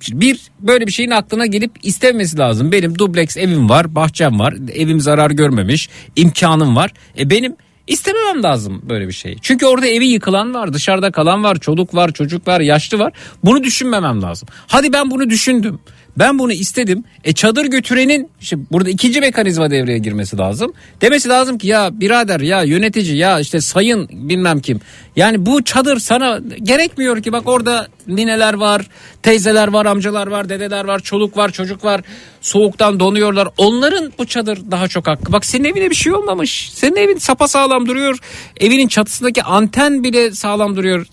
Bir 0.09 0.41
böyle 0.61 0.87
bir 0.87 0.93
şeyin 0.93 1.11
aklına 1.11 1.47
gelip 1.47 1.71
istememesi 1.83 2.39
lazım. 2.39 2.73
Benim 2.73 2.99
dubleks 2.99 3.37
evim 3.37 3.69
var, 3.69 3.95
bahçem 3.95 4.39
var, 4.39 4.55
evim 4.75 5.01
zarar 5.01 5.31
görmemiş, 5.31 5.89
imkanım 6.17 6.77
var. 6.77 6.93
E 7.19 7.31
benim 7.31 7.57
istememem 7.87 8.43
lazım 8.43 8.83
böyle 8.89 9.09
bir 9.09 9.13
şeyi. 9.13 9.37
Çünkü 9.43 9.67
orada 9.67 9.87
evi 9.87 10.07
yıkılan 10.07 10.55
var, 10.55 10.73
dışarıda 10.73 11.11
kalan 11.11 11.45
var, 11.45 11.61
çoluk 11.61 11.95
var, 11.95 12.13
çocuk 12.13 12.49
var, 12.49 12.61
yaşlı 12.61 12.99
var. 12.99 13.13
Bunu 13.45 13.65
düşünmemem 13.65 14.23
lazım. 14.23 14.49
Hadi 14.67 14.93
ben 14.93 15.11
bunu 15.11 15.31
düşündüm. 15.31 15.81
Ben 16.19 16.39
bunu 16.39 16.53
istedim. 16.53 17.05
E 17.25 17.33
çadır 17.33 17.65
götürenin 17.65 18.31
işte 18.41 18.57
burada 18.73 18.91
ikinci 18.91 19.21
mekanizma 19.21 19.71
devreye 19.71 19.99
girmesi 19.99 20.39
lazım. 20.39 20.73
Demesi 21.01 21.29
lazım 21.29 21.59
ki 21.59 21.67
ya 21.67 21.91
birader 22.01 22.41
ya 22.41 22.63
yönetici 22.63 23.17
ya 23.17 23.41
işte 23.41 23.61
sayın 23.61 24.09
bilmem 24.13 24.61
kim. 24.61 24.81
Yani 25.17 25.47
bu 25.47 25.65
çadır 25.65 25.99
sana 25.99 26.41
gerekmiyor 26.63 27.23
ki 27.23 27.33
bak 27.33 27.49
orada 27.49 27.89
nineler 28.07 28.55
var, 28.55 28.87
teyzeler 29.23 29.69
var, 29.69 29.87
amcalar 29.87 30.27
var, 30.27 30.49
dedeler 30.49 30.85
var, 30.85 31.01
çoluk 31.01 31.37
var, 31.37 31.51
çocuk 31.51 31.85
var. 31.85 32.01
Soğuktan 32.41 33.01
donuyorlar. 33.01 33.49
Onların 33.57 34.13
bu 34.19 34.27
çadır 34.27 34.59
daha 34.71 34.89
çok 34.89 35.07
hakkı. 35.07 35.33
Bak 35.33 35.45
senin 35.45 35.65
evine 35.65 35.91
bir 35.91 35.95
şey 35.95 36.13
olmamış. 36.13 36.71
Senin 36.75 36.97
evin 36.97 37.19
sapasağlam 37.19 37.89
duruyor. 37.89 38.19
Evinin 38.61 38.89
çatısındaki 38.89 39.43
anten 39.43 40.05
bile 40.05 40.31
sağlam 40.31 40.77
duruyor. 40.77 41.07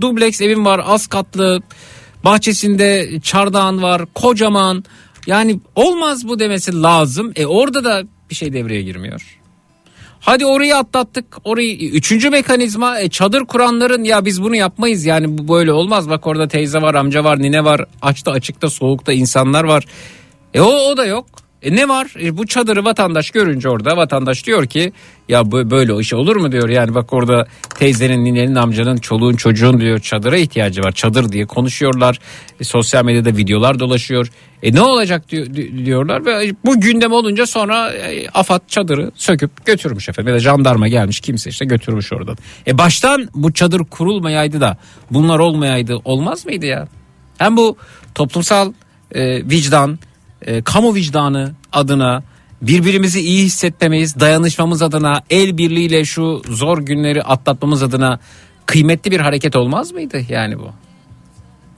Dubleks 0.00 0.40
evin 0.40 0.64
var 0.64 0.80
az 0.86 1.06
katlı. 1.06 1.62
Bahçesinde 2.26 3.20
çardağın 3.22 3.82
var 3.82 4.02
kocaman. 4.14 4.84
Yani 5.26 5.60
olmaz 5.74 6.28
bu 6.28 6.38
demesi 6.38 6.82
lazım. 6.82 7.32
E 7.36 7.46
orada 7.46 7.84
da 7.84 8.02
bir 8.30 8.34
şey 8.34 8.52
devreye 8.52 8.82
girmiyor. 8.82 9.38
Hadi 10.20 10.46
orayı 10.46 10.76
atlattık. 10.76 11.24
Orayı 11.44 11.76
üçüncü 11.76 12.30
mekanizma 12.30 13.00
e, 13.00 13.08
çadır 13.08 13.44
kuranların 13.44 14.04
ya 14.04 14.24
biz 14.24 14.42
bunu 14.42 14.56
yapmayız 14.56 15.04
yani 15.04 15.38
bu 15.38 15.54
böyle 15.54 15.72
olmaz. 15.72 16.10
Bak 16.10 16.26
orada 16.26 16.48
teyze 16.48 16.82
var, 16.82 16.94
amca 16.94 17.24
var, 17.24 17.42
nine 17.42 17.64
var. 17.64 17.84
Açta 18.02 18.30
açıkta 18.30 18.70
soğukta 18.70 19.12
insanlar 19.12 19.64
var. 19.64 19.84
E 20.54 20.60
o, 20.60 20.70
o 20.70 20.96
da 20.96 21.06
yok. 21.06 21.26
E 21.66 21.76
ne 21.76 21.88
var? 21.88 22.06
E 22.20 22.36
bu 22.36 22.46
çadırı 22.46 22.84
vatandaş 22.84 23.30
görünce 23.30 23.68
orada 23.68 23.96
vatandaş 23.96 24.46
diyor 24.46 24.66
ki 24.66 24.92
ya 25.28 25.52
böyle 25.52 25.92
o 25.92 26.00
iş 26.00 26.14
olur 26.14 26.36
mu 26.36 26.52
diyor. 26.52 26.68
Yani 26.68 26.94
bak 26.94 27.12
orada 27.12 27.46
teyzenin, 27.78 28.24
ninenin, 28.24 28.54
amcanın, 28.54 28.96
çoluğun, 28.96 29.36
çocuğun 29.36 29.80
diyor 29.80 29.98
çadıra 29.98 30.36
ihtiyacı 30.36 30.82
var. 30.82 30.92
Çadır 30.92 31.32
diye 31.32 31.46
konuşuyorlar. 31.46 32.18
E, 32.60 32.64
sosyal 32.64 33.04
medyada 33.04 33.36
videolar 33.36 33.78
dolaşıyor. 33.78 34.30
E 34.62 34.74
ne 34.74 34.82
olacak 34.82 35.30
diyor, 35.30 35.46
diyorlar 35.84 36.26
ve 36.26 36.54
bu 36.64 36.80
gündem 36.80 37.12
olunca 37.12 37.46
sonra 37.46 37.92
e, 37.92 38.28
AFAD 38.28 38.60
çadırı 38.68 39.10
söküp 39.14 39.66
götürmüş 39.66 40.08
efendim. 40.08 40.28
Ya 40.28 40.34
da 40.34 40.40
jandarma 40.40 40.88
gelmiş 40.88 41.20
kimse 41.20 41.50
işte 41.50 41.64
götürmüş 41.64 42.12
oradan. 42.12 42.36
E 42.66 42.78
baştan 42.78 43.28
bu 43.34 43.52
çadır 43.52 43.84
kurulmayaydı 43.84 44.60
da 44.60 44.76
bunlar 45.10 45.38
olmayaydı 45.38 45.96
olmaz 46.04 46.46
mıydı 46.46 46.66
ya? 46.66 46.88
Hem 47.38 47.56
bu 47.56 47.76
toplumsal 48.14 48.72
e, 49.14 49.50
vicdan, 49.50 49.98
e, 50.46 50.62
kamu 50.62 50.94
vicdanı 50.94 51.54
adına 51.72 52.22
birbirimizi 52.62 53.20
iyi 53.20 53.44
hissetmemiz, 53.44 54.20
dayanışmamız 54.20 54.82
adına, 54.82 55.22
el 55.30 55.58
birliğiyle 55.58 56.04
şu 56.04 56.42
zor 56.48 56.78
günleri 56.78 57.22
atlatmamız 57.22 57.82
adına 57.82 58.20
kıymetli 58.66 59.10
bir 59.10 59.20
hareket 59.20 59.56
olmaz 59.56 59.92
mıydı 59.92 60.20
yani 60.28 60.58
bu? 60.58 60.70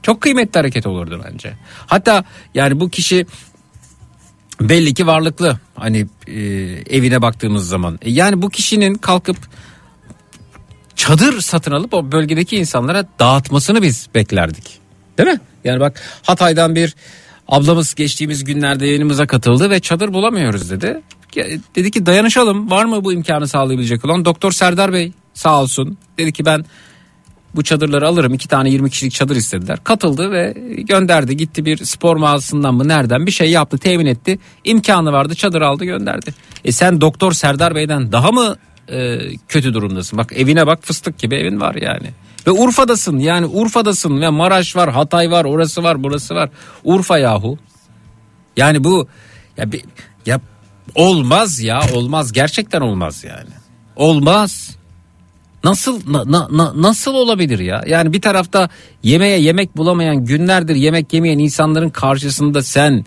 Çok 0.02 0.20
kıymetli 0.20 0.58
hareket 0.58 0.86
olurdu 0.86 1.22
bence. 1.24 1.52
Hatta 1.86 2.24
yani 2.54 2.80
bu 2.80 2.88
kişi 2.88 3.26
belli 4.60 4.94
ki 4.94 5.06
varlıklı 5.06 5.58
hani 5.74 6.06
e, 6.26 6.40
evine 6.96 7.22
baktığımız 7.22 7.68
zaman. 7.68 7.98
E, 8.02 8.10
yani 8.10 8.42
bu 8.42 8.50
kişinin 8.50 8.94
kalkıp 8.94 9.36
çadır 10.96 11.40
satın 11.40 11.72
alıp 11.72 11.94
o 11.94 12.12
bölgedeki 12.12 12.56
insanlara 12.56 13.04
dağıtmasını 13.18 13.82
biz 13.82 14.08
beklerdik. 14.14 14.78
Değil 15.18 15.28
mi? 15.28 15.40
Yani 15.64 15.80
bak 15.80 16.02
Hatay'dan 16.22 16.74
bir 16.74 16.94
ablamız 17.48 17.94
geçtiğimiz 17.94 18.44
günlerde 18.44 18.86
yayınımıza 18.86 19.26
katıldı 19.26 19.70
ve 19.70 19.80
çadır 19.80 20.12
bulamıyoruz 20.12 20.70
dedi. 20.70 21.02
Dedi 21.74 21.90
ki 21.90 22.06
dayanışalım 22.06 22.70
var 22.70 22.84
mı 22.84 23.04
bu 23.04 23.12
imkanı 23.12 23.48
sağlayabilecek 23.48 24.04
olan 24.04 24.24
doktor 24.24 24.52
Serdar 24.52 24.92
Bey 24.92 25.12
sağ 25.34 25.62
olsun. 25.62 25.98
Dedi 26.18 26.32
ki 26.32 26.44
ben 26.44 26.64
bu 27.54 27.64
çadırları 27.64 28.08
alırım 28.08 28.34
iki 28.34 28.48
tane 28.48 28.70
20 28.70 28.90
kişilik 28.90 29.12
çadır 29.12 29.36
istediler. 29.36 29.78
Katıldı 29.84 30.30
ve 30.30 30.54
gönderdi 30.78 31.36
gitti 31.36 31.64
bir 31.64 31.84
spor 31.84 32.16
mağazasından 32.16 32.74
mı 32.74 32.88
nereden 32.88 33.26
bir 33.26 33.30
şey 33.30 33.50
yaptı 33.50 33.78
temin 33.78 34.06
etti. 34.06 34.38
İmkanı 34.64 35.12
vardı 35.12 35.34
çadır 35.34 35.60
aldı 35.60 35.84
gönderdi. 35.84 36.34
E 36.64 36.72
sen 36.72 37.00
doktor 37.00 37.32
Serdar 37.32 37.74
Bey'den 37.74 38.12
daha 38.12 38.32
mı 38.32 38.56
e, 38.88 39.18
kötü 39.48 39.74
durumdasın? 39.74 40.18
Bak 40.18 40.32
evine 40.36 40.66
bak 40.66 40.78
fıstık 40.82 41.18
gibi 41.18 41.34
evin 41.34 41.60
var 41.60 41.74
yani. 41.74 42.08
Ve 42.46 42.50
Urfa'dasın 42.50 43.18
yani 43.18 43.46
Urfa'dasın 43.46 44.20
ve 44.20 44.28
Maraş 44.28 44.76
var 44.76 44.90
Hatay 44.92 45.30
var 45.30 45.44
orası 45.44 45.82
var 45.82 46.02
burası 46.02 46.34
var. 46.34 46.50
Urfa 46.84 47.18
yahu. 47.18 47.58
Yani 48.56 48.84
bu 48.84 49.08
ya, 49.56 49.72
bir- 49.72 49.84
ya 50.26 50.40
olmaz 50.94 51.60
ya 51.60 51.80
olmaz 51.94 52.32
gerçekten 52.32 52.80
olmaz 52.80 53.24
yani. 53.24 53.50
Olmaz. 53.96 54.76
Nasıl 55.64 56.12
na- 56.12 56.32
na- 56.32 56.48
na- 56.50 56.82
nasıl 56.82 57.14
olabilir 57.14 57.58
ya? 57.58 57.82
Yani 57.86 58.12
bir 58.12 58.20
tarafta 58.20 58.68
yemeğe 59.02 59.40
yemek 59.40 59.76
bulamayan 59.76 60.24
günlerdir 60.24 60.74
yemek 60.74 61.12
yemeyen 61.12 61.38
insanların 61.38 61.90
karşısında 61.90 62.62
sen 62.62 63.04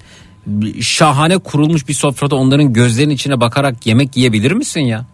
şahane 0.81 1.37
kurulmuş 1.37 1.87
bir 1.87 1.93
sofrada 1.93 2.35
onların 2.35 2.73
gözlerinin 2.73 3.13
içine 3.13 3.39
bakarak 3.39 3.85
yemek 3.85 4.17
yiyebilir 4.17 4.51
misin 4.51 4.81
ya? 4.81 5.05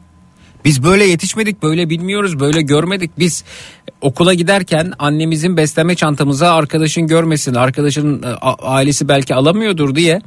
Biz 0.66 0.84
böyle 0.84 1.06
yetişmedik, 1.06 1.64
böyle 1.64 1.90
bilmiyoruz, 1.90 2.40
böyle 2.40 2.62
görmedik. 2.62 3.12
Biz 3.20 3.44
okula 4.02 4.34
giderken 4.34 4.94
annemizin 5.00 5.58
beslenme 5.58 5.96
çantamıza 5.96 6.54
arkadaşın 6.54 7.08
görmesin, 7.08 7.54
arkadaşın 7.54 8.24
e, 8.24 8.28
ailesi 8.62 9.08
belki 9.08 9.36
alamıyordur 9.36 9.96
diye 9.96 10.22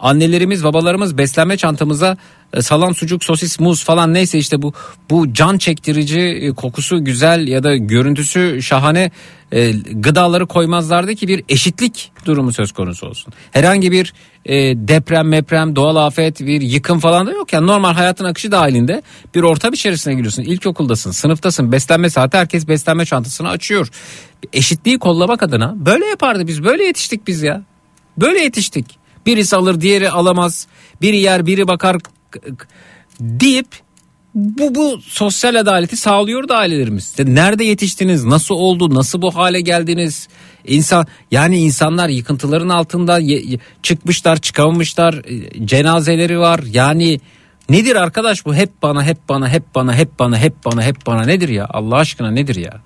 annelerimiz, 0.00 0.64
babalarımız 0.64 1.18
beslenme 1.18 1.56
çantamıza 1.56 2.16
e, 2.52 2.62
salam, 2.62 2.94
sucuk, 2.94 3.24
sosis, 3.24 3.60
muz 3.60 3.84
falan 3.84 4.14
neyse 4.14 4.38
işte 4.38 4.62
bu 4.62 4.72
bu 5.10 5.32
can 5.32 5.58
çektirici, 5.58 6.20
e, 6.20 6.52
kokusu 6.52 7.04
güzel 7.04 7.48
ya 7.48 7.62
da 7.62 7.76
görüntüsü 7.76 8.62
şahane 8.62 9.10
e, 9.52 9.72
gıdaları 9.72 10.46
koymazlardı 10.46 11.14
ki 11.14 11.28
bir 11.28 11.44
eşitlik 11.48 12.12
durumu 12.24 12.52
söz 12.52 12.72
konusu 12.72 13.06
olsun. 13.06 13.32
Herhangi 13.50 13.92
bir 13.92 14.12
e, 14.46 14.54
deprem, 14.88 15.28
meprem, 15.28 15.76
doğal 15.76 15.96
afet, 15.96 16.40
bir 16.40 16.60
yıkım 16.60 16.98
falan 16.98 17.26
da 17.26 17.32
yok. 17.32 17.52
Yani 17.52 17.66
normal 17.66 17.94
hayatın 17.94 18.24
akışı 18.24 18.52
dahilinde 18.52 19.02
bir 19.34 19.42
ortam 19.42 19.72
içerisine 19.72 20.14
giriyorsun. 20.14 20.42
İlkokuldasın, 20.42 21.10
sınıftasın, 21.10 21.72
beslenme 21.72 22.10
saati 22.10 22.36
herkes 22.36 22.68
beslenme 22.68 23.04
çantasını 23.04 23.48
açıyor. 23.48 23.88
Eşitliği 24.52 24.98
kollamak 24.98 25.42
adına 25.42 25.74
böyle 25.76 26.06
yapardı 26.06 26.46
biz, 26.46 26.64
böyle 26.64 26.84
yetiştik 26.84 27.26
biz 27.26 27.42
ya. 27.42 27.62
Böyle 28.18 28.40
yetiştik. 28.40 28.99
Birisi 29.26 29.56
alır, 29.56 29.80
diğeri 29.80 30.10
alamaz. 30.10 30.66
Biri 31.02 31.16
yer, 31.16 31.46
biri 31.46 31.68
bakar 31.68 31.96
deyip 33.20 33.66
bu 34.34 34.74
bu 34.74 35.00
sosyal 35.02 35.54
adaleti 35.54 35.96
sağlıyordu 35.96 36.52
ailelerimiz. 36.54 37.06
İşte 37.06 37.34
nerede 37.34 37.64
yetiştiniz? 37.64 38.24
Nasıl 38.24 38.54
oldu? 38.54 38.94
Nasıl 38.94 39.22
bu 39.22 39.34
hale 39.36 39.60
geldiniz? 39.60 40.28
İnsan 40.66 41.06
yani 41.30 41.58
insanlar 41.58 42.08
yıkıntıların 42.08 42.68
altında 42.68 43.18
ye- 43.18 43.58
çıkmışlar, 43.82 44.36
çıkamamışlar. 44.36 45.14
e, 45.14 45.66
Cenazeleri 45.66 46.38
var. 46.38 46.60
Yani 46.72 47.20
nedir 47.68 47.96
arkadaş 47.96 48.46
bu? 48.46 48.54
Hep 48.54 48.82
bana, 48.82 49.04
hep 49.04 49.28
bana, 49.28 49.48
hep 49.48 49.74
bana, 49.74 49.94
hep 49.94 50.18
bana, 50.18 50.38
hep 50.38 50.54
bana, 50.66 50.82
hep 50.82 51.06
bana 51.06 51.22
nedir 51.24 51.48
ya? 51.48 51.66
Allah 51.70 51.96
aşkına 51.96 52.30
nedir 52.30 52.56
ya? 52.56 52.80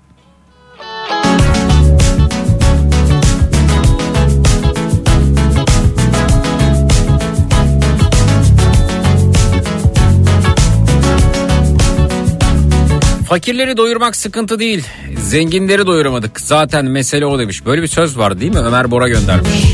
Fakirleri 13.29 13.77
doyurmak 13.77 14.15
sıkıntı 14.15 14.59
değil. 14.59 14.83
Zenginleri 15.17 15.85
doyuramadık. 15.85 16.41
Zaten 16.41 16.85
mesele 16.85 17.25
o 17.25 17.39
demiş. 17.39 17.65
Böyle 17.65 17.81
bir 17.81 17.87
söz 17.87 18.17
var 18.17 18.39
değil 18.39 18.51
mi? 18.51 18.59
Ömer 18.59 18.91
Bora 18.91 19.07
göndermiş. 19.07 19.73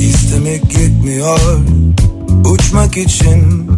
İstemek 0.00 0.78
yetmiyor 0.78 1.40
uçmak 2.44 2.96
için 2.96 3.70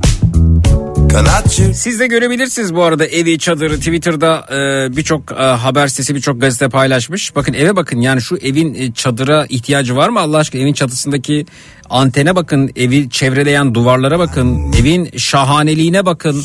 Kanatçı 1.13 1.75
Siz 1.75 2.01
de 2.01 2.07
görebilirsiniz 2.07 2.75
bu 2.75 2.83
arada 2.83 3.07
evi 3.07 3.39
çadırı 3.39 3.77
Twitter'da 3.77 4.47
e, 4.51 4.97
birçok 4.97 5.33
e, 5.33 5.35
haber 5.35 5.89
sitesi 5.89 6.15
birçok 6.15 6.41
gazete 6.41 6.69
paylaşmış. 6.69 7.37
Bakın 7.37 7.53
eve 7.53 7.77
bakın 7.77 8.01
yani 8.01 8.23
şu 8.23 8.37
evin 8.37 8.75
e, 8.75 8.93
çadıra 8.93 9.47
ihtiyacı 9.49 9.97
var 9.97 10.09
mı 10.09 10.21
Allah 10.21 10.39
aşkına 10.39 10.63
evin 10.63 10.73
çatısındaki 10.73 11.47
antene 11.91 12.37
bakın 12.37 12.71
evi 12.77 13.11
çevreleyen 13.11 13.75
duvarlara 13.75 14.19
bakın 14.19 14.73
evin 14.81 15.11
şahaneliğine 15.17 16.07
bakın. 16.07 16.43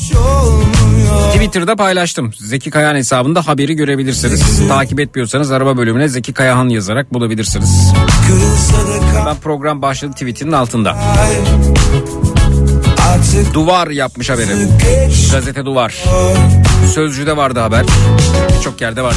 Twitter'da 1.34 1.76
paylaştım. 1.76 2.32
Zeki 2.38 2.70
Kayahan 2.70 2.94
hesabında 2.94 3.46
haberi 3.46 3.76
görebilirsiniz. 3.76 4.68
Takip 4.68 5.00
etmiyorsanız 5.00 5.52
araba 5.52 5.76
bölümüne 5.76 6.08
Zeki 6.08 6.32
Kayahan 6.32 6.68
yazarak 6.68 7.14
bulabilirsiniz. 7.14 7.92
Ben 9.26 9.36
program 9.36 9.82
başladı 9.82 10.12
tweetinin 10.12 10.52
altında. 10.52 10.96
Duvar 13.54 13.88
yapmış 13.88 14.30
haberi. 14.30 14.48
Gazete 15.32 15.64
Duvar. 15.64 15.94
Sözcü'de 16.94 17.36
vardı 17.36 17.60
haber. 17.60 17.86
Birçok 18.58 18.80
yerde 18.80 19.02
vardı. 19.02 19.16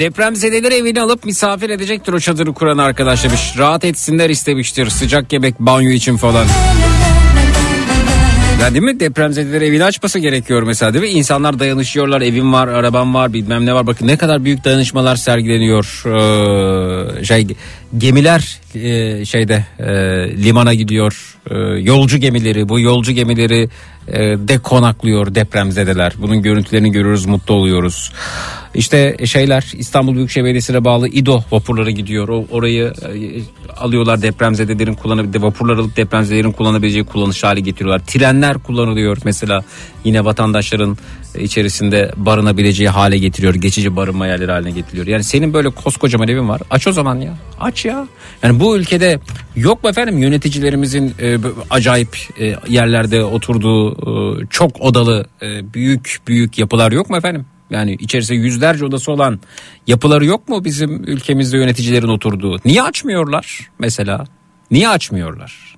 Depremzedeleri 0.00 0.74
evine 0.74 1.00
alıp 1.00 1.24
misafir 1.24 1.70
edecektir 1.70 2.12
o 2.12 2.20
çadırı 2.20 2.52
kuran 2.52 2.78
arkadaş 2.78 3.24
demiş. 3.24 3.54
Rahat 3.58 3.84
etsinler 3.84 4.30
istemiştir. 4.30 4.90
Sıcak 4.90 5.32
yemek 5.32 5.60
banyo 5.60 5.90
için 5.90 6.16
falan. 6.16 6.46
Ya 8.60 8.70
değil 8.70 8.82
mi? 8.82 9.00
Depremzedeleri 9.00 9.64
evini 9.64 9.84
açması 9.84 10.18
gerekiyor 10.18 10.62
mesela 10.62 10.94
değil 10.94 11.04
mi? 11.04 11.10
İnsanlar 11.10 11.58
dayanışıyorlar. 11.58 12.20
Evim 12.20 12.52
var, 12.52 12.68
arabam 12.68 13.14
var, 13.14 13.32
bilmem 13.32 13.66
ne 13.66 13.74
var. 13.74 13.86
Bakın 13.86 14.06
ne 14.06 14.16
kadar 14.16 14.44
büyük 14.44 14.64
dayanışmalar 14.64 15.16
sergileniyor. 15.16 16.02
Ee, 16.06 17.24
şey 17.24 17.46
gemiler 17.98 18.60
e, 18.74 19.24
şeyde 19.24 19.64
e, 19.78 19.86
limana 20.44 20.74
gidiyor. 20.74 21.38
E, 21.50 21.54
yolcu 21.80 22.18
gemileri, 22.18 22.68
bu 22.68 22.80
yolcu 22.80 23.12
gemileri 23.12 23.68
e, 24.08 24.18
de 24.20 24.58
konaklıyor 24.58 25.34
depremzedeler. 25.34 26.12
Bunun 26.18 26.42
görüntülerini 26.42 26.92
görüyoruz, 26.92 27.26
mutlu 27.26 27.54
oluyoruz. 27.54 28.12
İşte 28.74 29.16
şeyler 29.26 29.72
İstanbul 29.76 30.14
Büyükşehir 30.14 30.44
Belediyesi'ne 30.44 30.84
bağlı 30.84 31.08
İDO 31.08 31.44
vapurları 31.50 31.90
gidiyor. 31.90 32.28
O, 32.28 32.46
orayı 32.50 32.84
e, 32.84 33.12
alıyorlar 33.76 34.22
depremzedelerin 34.22 34.94
kullanabildiği 34.94 35.42
vapurlar 35.42 35.76
alıp 35.76 35.96
depremzedelerin 35.96 36.52
kullanabileceği 36.52 37.04
kullanış 37.04 37.44
hale 37.44 37.60
getiriyorlar. 37.60 38.06
Trenler 38.06 38.58
kullanılıyor 38.58 39.18
mesela 39.24 39.64
yine 40.04 40.24
vatandaşların 40.24 40.98
içerisinde 41.38 42.12
barınabileceği 42.16 42.88
hale 42.88 43.18
getiriyor. 43.18 43.54
Geçici 43.54 43.96
barınma 43.96 44.26
yerleri 44.26 44.52
haline 44.52 44.70
getiriyor. 44.70 45.06
Yani 45.06 45.24
senin 45.24 45.54
böyle 45.54 45.70
koskocaman 45.70 46.28
evin 46.28 46.48
var. 46.48 46.60
Aç 46.70 46.86
o 46.86 46.92
zaman 46.92 47.16
ya. 47.20 47.34
Aç 47.60 47.84
ya. 47.84 48.08
Yani 48.42 48.60
bu 48.60 48.76
ülkede 48.76 49.20
yok 49.56 49.84
mu 49.84 49.90
efendim 49.90 50.18
yöneticilerimizin 50.18 51.14
e, 51.20 51.38
acayip 51.70 52.16
e, 52.40 52.56
yerlerde 52.68 53.24
oturduğu 53.24 53.92
e, 53.92 54.46
çok 54.50 54.80
odalı 54.80 55.26
e, 55.42 55.74
büyük 55.74 56.18
büyük 56.26 56.58
yapılar 56.58 56.92
yok 56.92 57.10
mu 57.10 57.16
efendim? 57.16 57.46
Yani 57.70 57.96
içerisinde 58.00 58.38
yüzlerce 58.38 58.84
odası 58.84 59.12
olan 59.12 59.40
yapıları 59.86 60.24
yok 60.24 60.48
mu 60.48 60.64
bizim 60.64 61.04
ülkemizde 61.04 61.56
yöneticilerin 61.58 62.08
oturduğu? 62.08 62.56
Niye 62.64 62.82
açmıyorlar 62.82 63.70
mesela? 63.78 64.24
Niye 64.70 64.88
açmıyorlar? 64.88 65.76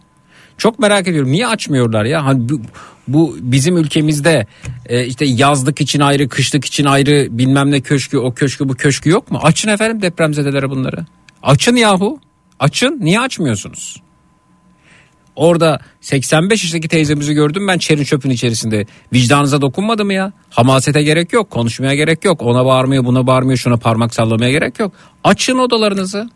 Çok 0.62 0.78
merak 0.78 1.08
ediyorum. 1.08 1.32
Niye 1.32 1.46
açmıyorlar 1.46 2.04
ya? 2.04 2.24
Hani 2.26 2.48
bu, 2.48 2.60
bu 3.08 3.36
bizim 3.40 3.76
ülkemizde 3.76 4.46
e, 4.86 5.06
işte 5.06 5.24
yazlık 5.24 5.80
için 5.80 6.00
ayrı, 6.00 6.28
kışlık 6.28 6.64
için 6.64 6.84
ayrı 6.84 7.28
bilmem 7.30 7.70
ne 7.70 7.80
köşkü, 7.80 8.18
o 8.18 8.34
köşkü, 8.34 8.68
bu 8.68 8.74
köşkü 8.74 9.10
yok 9.10 9.30
mu? 9.30 9.40
Açın 9.42 9.68
efendim 9.68 10.02
depremzedelere 10.02 10.70
bunları. 10.70 11.06
Açın 11.42 11.76
yahu. 11.76 12.20
Açın. 12.60 12.98
Niye 13.00 13.20
açmıyorsunuz? 13.20 14.02
Orada 15.36 15.80
85 16.00 16.64
yaşındaki 16.64 16.88
teyzemizi 16.88 17.34
gördüm 17.34 17.68
ben 17.68 17.78
çerin 17.78 18.04
çöpün 18.04 18.30
içerisinde. 18.30 18.86
Vicdanınıza 19.12 19.60
dokunmadı 19.60 20.04
mı 20.04 20.12
ya? 20.12 20.32
Hamasete 20.50 21.02
gerek 21.02 21.32
yok, 21.32 21.50
konuşmaya 21.50 21.94
gerek 21.94 22.24
yok. 22.24 22.42
Ona 22.42 22.66
bağırmıyor, 22.66 23.04
buna 23.04 23.26
bağırmıyor, 23.26 23.58
şuna 23.58 23.76
parmak 23.76 24.14
sallamaya 24.14 24.50
gerek 24.50 24.78
yok. 24.78 24.92
Açın 25.24 25.58
odalarınızı. 25.58 26.30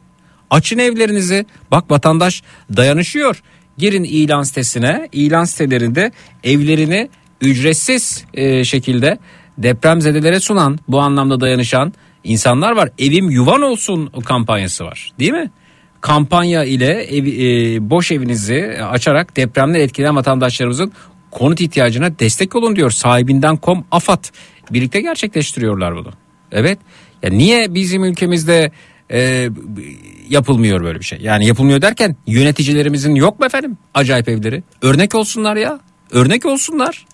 Açın 0.50 0.78
evlerinizi. 0.78 1.46
Bak 1.70 1.90
vatandaş 1.90 2.42
dayanışıyor. 2.76 3.42
Girin 3.78 4.04
ilan 4.04 4.42
sitesine. 4.42 5.08
İlan 5.12 5.44
sitelerinde 5.44 6.12
evlerini 6.44 7.08
ücretsiz 7.40 8.24
e, 8.34 8.64
şekilde 8.64 9.18
depremzedelere 9.58 10.40
sunan, 10.40 10.78
bu 10.88 11.00
anlamda 11.00 11.40
dayanışan 11.40 11.92
insanlar 12.24 12.72
var. 12.72 12.90
Evim 12.98 13.30
yuvan 13.30 13.62
olsun 13.62 14.06
kampanyası 14.06 14.84
var. 14.84 15.12
Değil 15.18 15.32
mi? 15.32 15.50
kampanya 16.06 16.64
ile 16.64 17.02
ev, 17.02 17.26
e, 17.26 17.90
boş 17.90 18.12
evinizi 18.12 18.78
açarak 18.90 19.36
depremden 19.36 19.80
etkilenen 19.80 20.16
vatandaşlarımızın 20.16 20.92
konut 21.30 21.60
ihtiyacına 21.60 22.18
destek 22.18 22.56
olun 22.56 22.76
diyor. 22.76 22.90
Sahibinden.com 22.90 23.84
AFAD 23.90 24.24
birlikte 24.72 25.00
gerçekleştiriyorlar 25.00 25.96
bunu. 25.96 26.12
Evet. 26.52 26.78
Ya 27.22 27.30
niye 27.30 27.74
bizim 27.74 28.04
ülkemizde 28.04 28.70
e, 29.12 29.48
yapılmıyor 30.28 30.84
böyle 30.84 30.98
bir 30.98 31.04
şey? 31.04 31.18
Yani 31.20 31.46
yapılmıyor 31.46 31.82
derken 31.82 32.16
yöneticilerimizin 32.26 33.14
yok 33.14 33.40
mu 33.40 33.46
efendim 33.46 33.78
acayip 33.94 34.28
evleri? 34.28 34.62
Örnek 34.82 35.14
olsunlar 35.14 35.56
ya. 35.56 35.80
Örnek 36.10 36.46
olsunlar. 36.46 37.06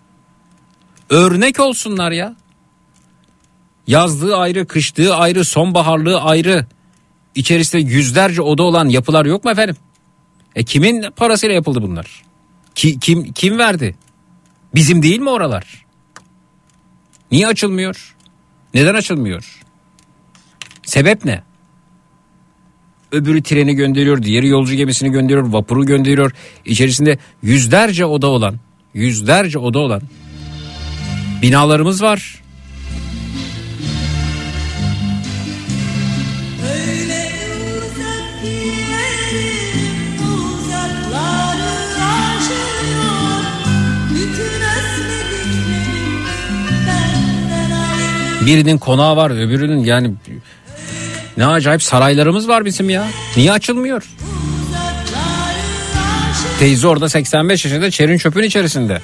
Örnek 1.10 1.60
olsunlar 1.60 2.12
ya. 2.12 2.36
Yazlığı 3.86 4.36
ayrı, 4.36 4.66
kışlığı 4.66 5.14
ayrı, 5.16 5.44
sonbaharlığı 5.44 6.20
ayrı 6.20 6.66
içerisinde 7.34 7.82
yüzlerce 7.82 8.42
oda 8.42 8.62
olan 8.62 8.88
yapılar 8.88 9.24
yok 9.26 9.44
mu 9.44 9.50
efendim? 9.50 9.76
E 10.56 10.64
kimin 10.64 11.04
parasıyla 11.16 11.54
yapıldı 11.54 11.82
bunlar? 11.82 12.22
Ki, 12.74 13.00
kim 13.00 13.32
kim 13.32 13.58
verdi? 13.58 13.96
Bizim 14.74 15.02
değil 15.02 15.20
mi 15.20 15.30
oralar? 15.30 15.86
Niye 17.30 17.46
açılmıyor? 17.46 18.16
Neden 18.74 18.94
açılmıyor? 18.94 19.60
Sebep 20.82 21.24
ne? 21.24 21.42
Öbürü 23.12 23.42
treni 23.42 23.74
gönderiyor, 23.74 24.22
diğeri 24.22 24.48
yolcu 24.48 24.74
gemisini 24.74 25.10
gönderiyor, 25.10 25.52
vapuru 25.52 25.86
gönderiyor. 25.86 26.32
İçerisinde 26.64 27.18
yüzlerce 27.42 28.04
oda 28.04 28.26
olan, 28.26 28.54
yüzlerce 28.94 29.58
oda 29.58 29.78
olan 29.78 30.02
binalarımız 31.42 32.02
var. 32.02 32.42
Birinin 48.46 48.78
konağı 48.78 49.16
var 49.16 49.30
öbürünün 49.30 49.84
yani 49.84 50.10
ne 51.36 51.46
acayip 51.46 51.82
saraylarımız 51.82 52.48
var 52.48 52.64
bizim 52.64 52.90
ya. 52.90 53.06
Niye 53.36 53.52
açılmıyor? 53.52 54.02
Teyze 56.58 56.88
orada 56.88 57.08
85 57.08 57.64
yaşında 57.64 57.90
çerin 57.90 58.18
çöpün 58.18 58.42
içerisinde. 58.42 59.00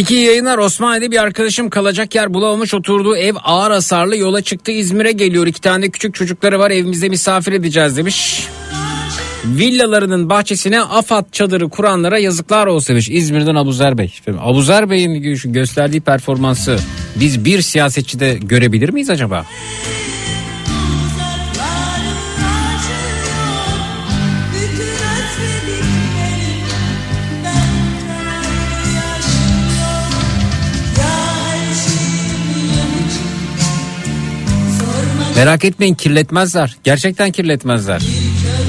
Zeki 0.00 0.14
yayınlar 0.14 0.58
Osmaniye'de 0.58 1.10
bir 1.10 1.22
arkadaşım 1.22 1.70
kalacak 1.70 2.14
yer 2.14 2.34
bulamamış 2.34 2.74
oturduğu 2.74 3.16
ev 3.16 3.34
ağır 3.44 3.70
hasarlı 3.70 4.16
yola 4.16 4.42
çıktı 4.42 4.72
İzmir'e 4.72 5.12
geliyor. 5.12 5.46
iki 5.46 5.60
tane 5.60 5.90
küçük 5.90 6.14
çocukları 6.14 6.58
var 6.58 6.70
evimizde 6.70 7.08
misafir 7.08 7.52
edeceğiz 7.52 7.96
demiş. 7.96 8.46
Villalarının 9.44 10.30
bahçesine 10.30 10.80
AFAD 10.80 11.24
çadırı 11.32 11.68
kuranlara 11.68 12.18
yazıklar 12.18 12.66
olsun 12.66 12.88
demiş. 12.88 13.08
İzmir'den 13.10 13.54
Abuzer 13.54 13.98
Bey. 13.98 14.14
Abuzer 14.40 14.90
Bey'in 14.90 15.36
gösterdiği 15.52 16.00
performansı 16.00 16.78
biz 17.16 17.44
bir 17.44 17.62
siyasetçide 17.62 18.38
görebilir 18.42 18.88
miyiz 18.88 19.10
acaba? 19.10 19.46
Merak 35.36 35.64
etmeyin 35.64 35.94
kirletmezler. 35.94 36.76
Gerçekten 36.84 37.30
kirletmezler. 37.30 38.02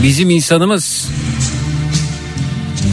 Bizim 0.03 0.29
insanımız 0.29 1.07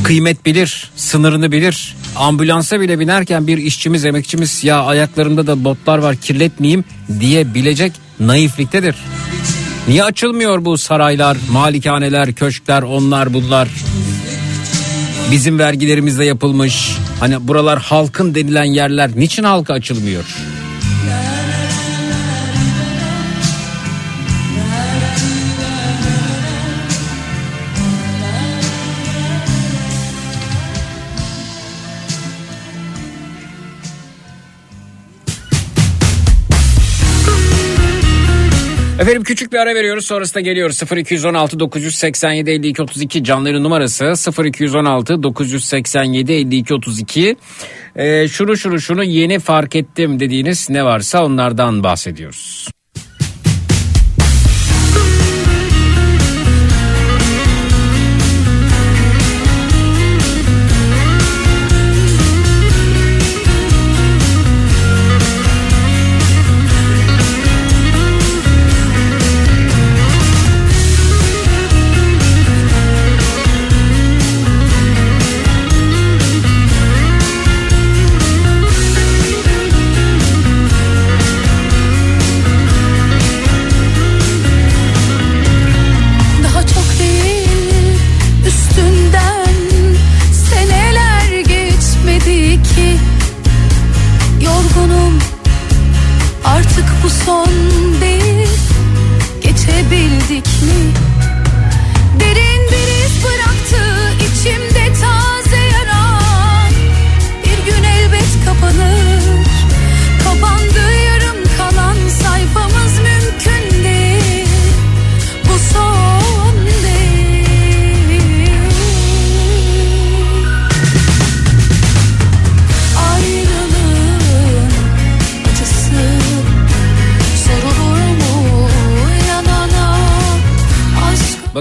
kıymet 0.05 0.47
bilir, 0.47 0.91
sınırını 0.97 1.53
bilir. 1.53 1.97
Ambulansa 2.17 2.81
bile 2.81 2.99
binerken 2.99 3.47
bir 3.47 3.59
işçimiz, 3.59 4.05
emekçimiz 4.05 4.65
ya 4.65 4.83
ayaklarımda 4.83 5.47
da 5.47 5.65
botlar 5.65 5.99
var 5.99 6.17
kirletmeyeyim 6.17 6.85
diyebilecek 7.21 7.93
naifliktedir. 8.21 8.95
Niye 9.89 10.05
açılmıyor 10.05 10.65
bu 10.65 10.79
saraylar, 10.79 11.37
malikaneler, 11.51 12.33
köşkler, 12.33 12.83
onlar 12.83 13.35
bunlar? 13.35 13.69
Bizim 15.31 15.59
vergilerimizle 15.59 16.25
yapılmış. 16.25 16.97
Hani 17.21 17.49
buralar 17.49 17.79
halkın 17.79 18.35
denilen 18.35 18.65
yerler 18.65 19.11
niçin 19.17 19.45
halka 19.45 19.75
açılmıyor? 19.75 20.25
Efendim 38.99 39.23
küçük 39.25 39.53
bir 39.53 39.59
ara 39.59 39.75
veriyoruz 39.75 40.07
sonrasında 40.07 40.41
geliyoruz. 40.41 40.83
0216 40.97 41.61
987 41.61 42.51
52 42.51 42.83
32 42.83 43.25
canların 43.25 43.65
numarası. 43.65 44.05
0216 44.45 45.23
987 45.23 46.33
52 46.33 46.75
32 46.75 47.37
ee, 47.97 48.29
şunu 48.29 48.57
şunu 48.57 48.81
şunu 48.81 49.05
yeni 49.05 49.39
fark 49.39 49.77
ettim 49.77 50.21
dediğiniz 50.21 50.71
ne 50.71 50.85
varsa 50.85 51.25
onlardan 51.25 51.83
bahsediyoruz. 51.83 52.69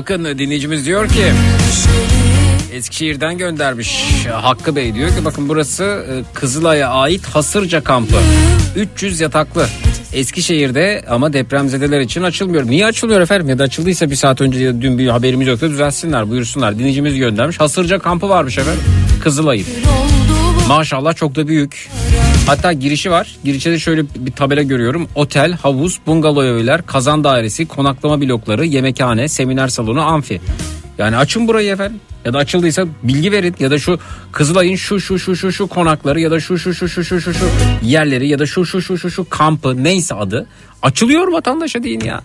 Bakın 0.09 0.37
dinleyicimiz 0.37 0.85
diyor 0.85 1.07
ki 1.09 1.23
Eskişehir'den 2.73 3.37
göndermiş 3.37 4.05
Hakkı 4.31 4.75
Bey 4.75 4.93
diyor 4.93 5.09
ki 5.09 5.25
bakın 5.25 5.49
burası 5.49 5.83
e, 5.83 6.13
Kızılay'a 6.33 6.89
ait 6.89 7.25
Hasırca 7.25 7.83
kampı 7.83 8.15
300 8.75 9.19
yataklı 9.19 9.67
Eskişehir'de 10.13 11.05
ama 11.09 11.33
depremzedeler 11.33 11.99
için 11.99 12.23
açılmıyor. 12.23 12.67
Niye 12.67 12.85
açılıyor 12.85 13.21
efendim? 13.21 13.49
Ya 13.49 13.59
da 13.59 13.63
açıldıysa 13.63 14.09
bir 14.09 14.15
saat 14.15 14.41
önce 14.41 14.59
ya 14.59 14.81
dün 14.81 14.97
bir 14.97 15.07
haberimiz 15.07 15.47
yoktu 15.47 15.69
düzelsinler 15.69 16.29
buyursunlar. 16.29 16.79
Dinleyicimiz 16.79 17.15
göndermiş. 17.17 17.59
Hasırca 17.59 17.99
kampı 17.99 18.29
varmış 18.29 18.57
efendim. 18.57 18.83
Kızılay'ın. 19.23 19.67
Maşallah 20.67 21.15
çok 21.15 21.35
da 21.35 21.47
büyük. 21.47 21.89
Hatta 22.47 22.73
girişi 22.73 23.11
var. 23.11 23.37
Girişte 23.43 23.71
de 23.71 23.79
şöyle 23.79 24.03
bir 24.15 24.31
tabela 24.31 24.61
görüyorum. 24.61 25.07
Otel, 25.15 25.51
havuz, 25.51 25.99
bungalov 26.05 26.43
evler, 26.43 26.85
kazan 26.85 27.23
dairesi, 27.23 27.65
konaklama 27.65 28.21
blokları, 28.21 28.65
yemekhane, 28.65 29.27
seminer 29.27 29.67
salonu, 29.67 30.01
amfi. 30.01 30.41
Yani 30.97 31.17
açın 31.17 31.47
burayı 31.47 31.71
efendim. 31.71 31.99
Ya 32.25 32.33
da 32.33 32.37
açıldıysa 32.37 32.85
bilgi 33.03 33.31
verin 33.31 33.55
ya 33.59 33.71
da 33.71 33.79
şu 33.79 33.99
Kızılay'ın 34.31 34.75
şu 34.75 34.99
şu 34.99 35.19
şu 35.19 35.35
şu 35.35 35.51
şu 35.51 35.67
konakları 35.67 36.19
ya 36.19 36.31
da 36.31 36.39
şu 36.39 36.57
şu 36.57 36.73
şu 36.73 36.89
şu 36.89 37.03
şu 37.03 37.21
şu 37.21 37.33
şu 37.33 37.45
yerleri 37.81 38.27
ya 38.27 38.39
da 38.39 38.45
şu 38.45 38.65
şu 38.65 38.81
şu 38.81 38.97
şu 38.97 39.11
şu 39.11 39.29
kampı 39.29 39.83
neyse 39.83 40.15
adı 40.15 40.47
açılıyor 40.81 41.27
vatandaşa 41.27 41.83
deyin 41.83 42.01
ya. 42.01 42.21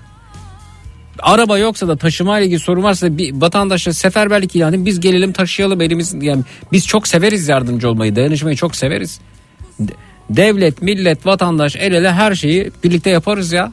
Araba 1.18 1.59
yoksa 1.59 1.89
da 1.89 1.97
taşıma 1.97 2.39
ile 2.39 2.47
ilgili 2.47 2.61
sorun 2.61 2.83
varsa 2.83 3.18
bir 3.18 3.41
vatandaşa 3.41 3.93
seferberlik 3.93 4.57
ilan 4.57 4.73
edin. 4.73 4.87
Biz 4.87 5.01
gelelim 5.01 5.33
taşıyalım 5.33 5.81
elimiz 5.81 6.14
yani 6.20 6.43
biz 6.73 6.87
çok 6.87 7.09
severiz 7.09 7.49
yardımcı 7.49 7.91
olmayı 7.91 8.16
dayanışmayı 8.16 8.57
çok 8.57 8.77
severiz. 8.77 9.20
De- 9.81 9.93
Devlet, 10.31 10.83
millet, 10.83 11.27
vatandaş 11.27 11.77
el 11.77 11.93
ele 11.93 12.12
her 12.12 12.35
şeyi 12.35 12.70
birlikte 12.85 13.11
yaparız 13.11 13.53
ya. 13.53 13.73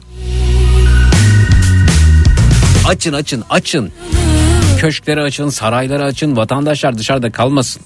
Açın 2.88 3.12
açın 3.12 3.44
açın. 3.50 3.92
Köşkleri 4.78 5.20
açın, 5.20 5.48
sarayları 5.48 6.04
açın, 6.04 6.36
vatandaşlar 6.36 6.98
dışarıda 6.98 7.32
kalmasın. 7.32 7.82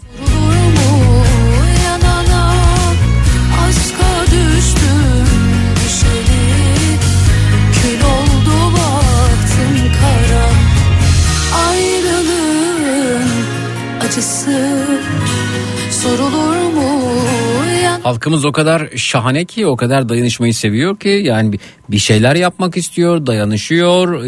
Halkımız 18.04 18.44
o 18.44 18.52
kadar 18.52 18.88
şahane 18.96 19.44
ki 19.44 19.66
o 19.66 19.76
kadar 19.76 20.08
dayanışmayı 20.08 20.54
seviyor 20.54 20.96
ki 20.98 21.08
yani 21.24 21.52
bir- 21.88 21.98
şeyler 21.98 22.34
yapmak 22.36 22.76
istiyor, 22.76 23.26
dayanışıyor, 23.26 24.24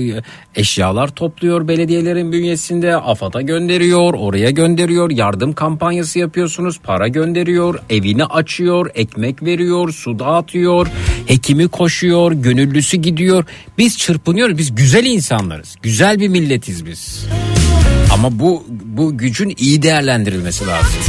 eşyalar 0.55 1.09
topluyor 1.09 1.69
belediyelerin 1.69 2.33
bünyesinde, 2.33 2.97
AFAD'a 2.97 3.41
gönderiyor, 3.43 4.15
oraya 4.15 4.51
gönderiyor, 4.51 5.11
yardım 5.11 5.53
kampanyası 5.53 6.19
yapıyorsunuz, 6.19 6.79
para 6.85 7.09
gönderiyor, 7.09 7.79
evini 7.91 8.25
açıyor, 8.25 8.91
ekmek 8.95 9.43
veriyor, 9.43 9.93
su 9.93 10.19
dağıtıyor, 10.19 10.87
hekimi 11.27 11.69
koşuyor, 11.69 12.33
gönüllüsü 12.33 12.97
gidiyor. 12.97 13.45
Biz 13.79 13.99
çırpınıyoruz, 13.99 14.59
biz 14.59 14.75
güzel 14.75 15.05
insanlarız, 15.05 15.77
güzel 15.83 16.21
bir 16.21 16.29
milletiz 16.29 16.87
biz. 16.87 17.27
Ama 18.13 18.39
bu 18.39 18.65
bu 18.85 19.19
gücün 19.19 19.55
iyi 19.59 19.83
değerlendirilmesi 19.83 20.67
lazım. 20.67 21.01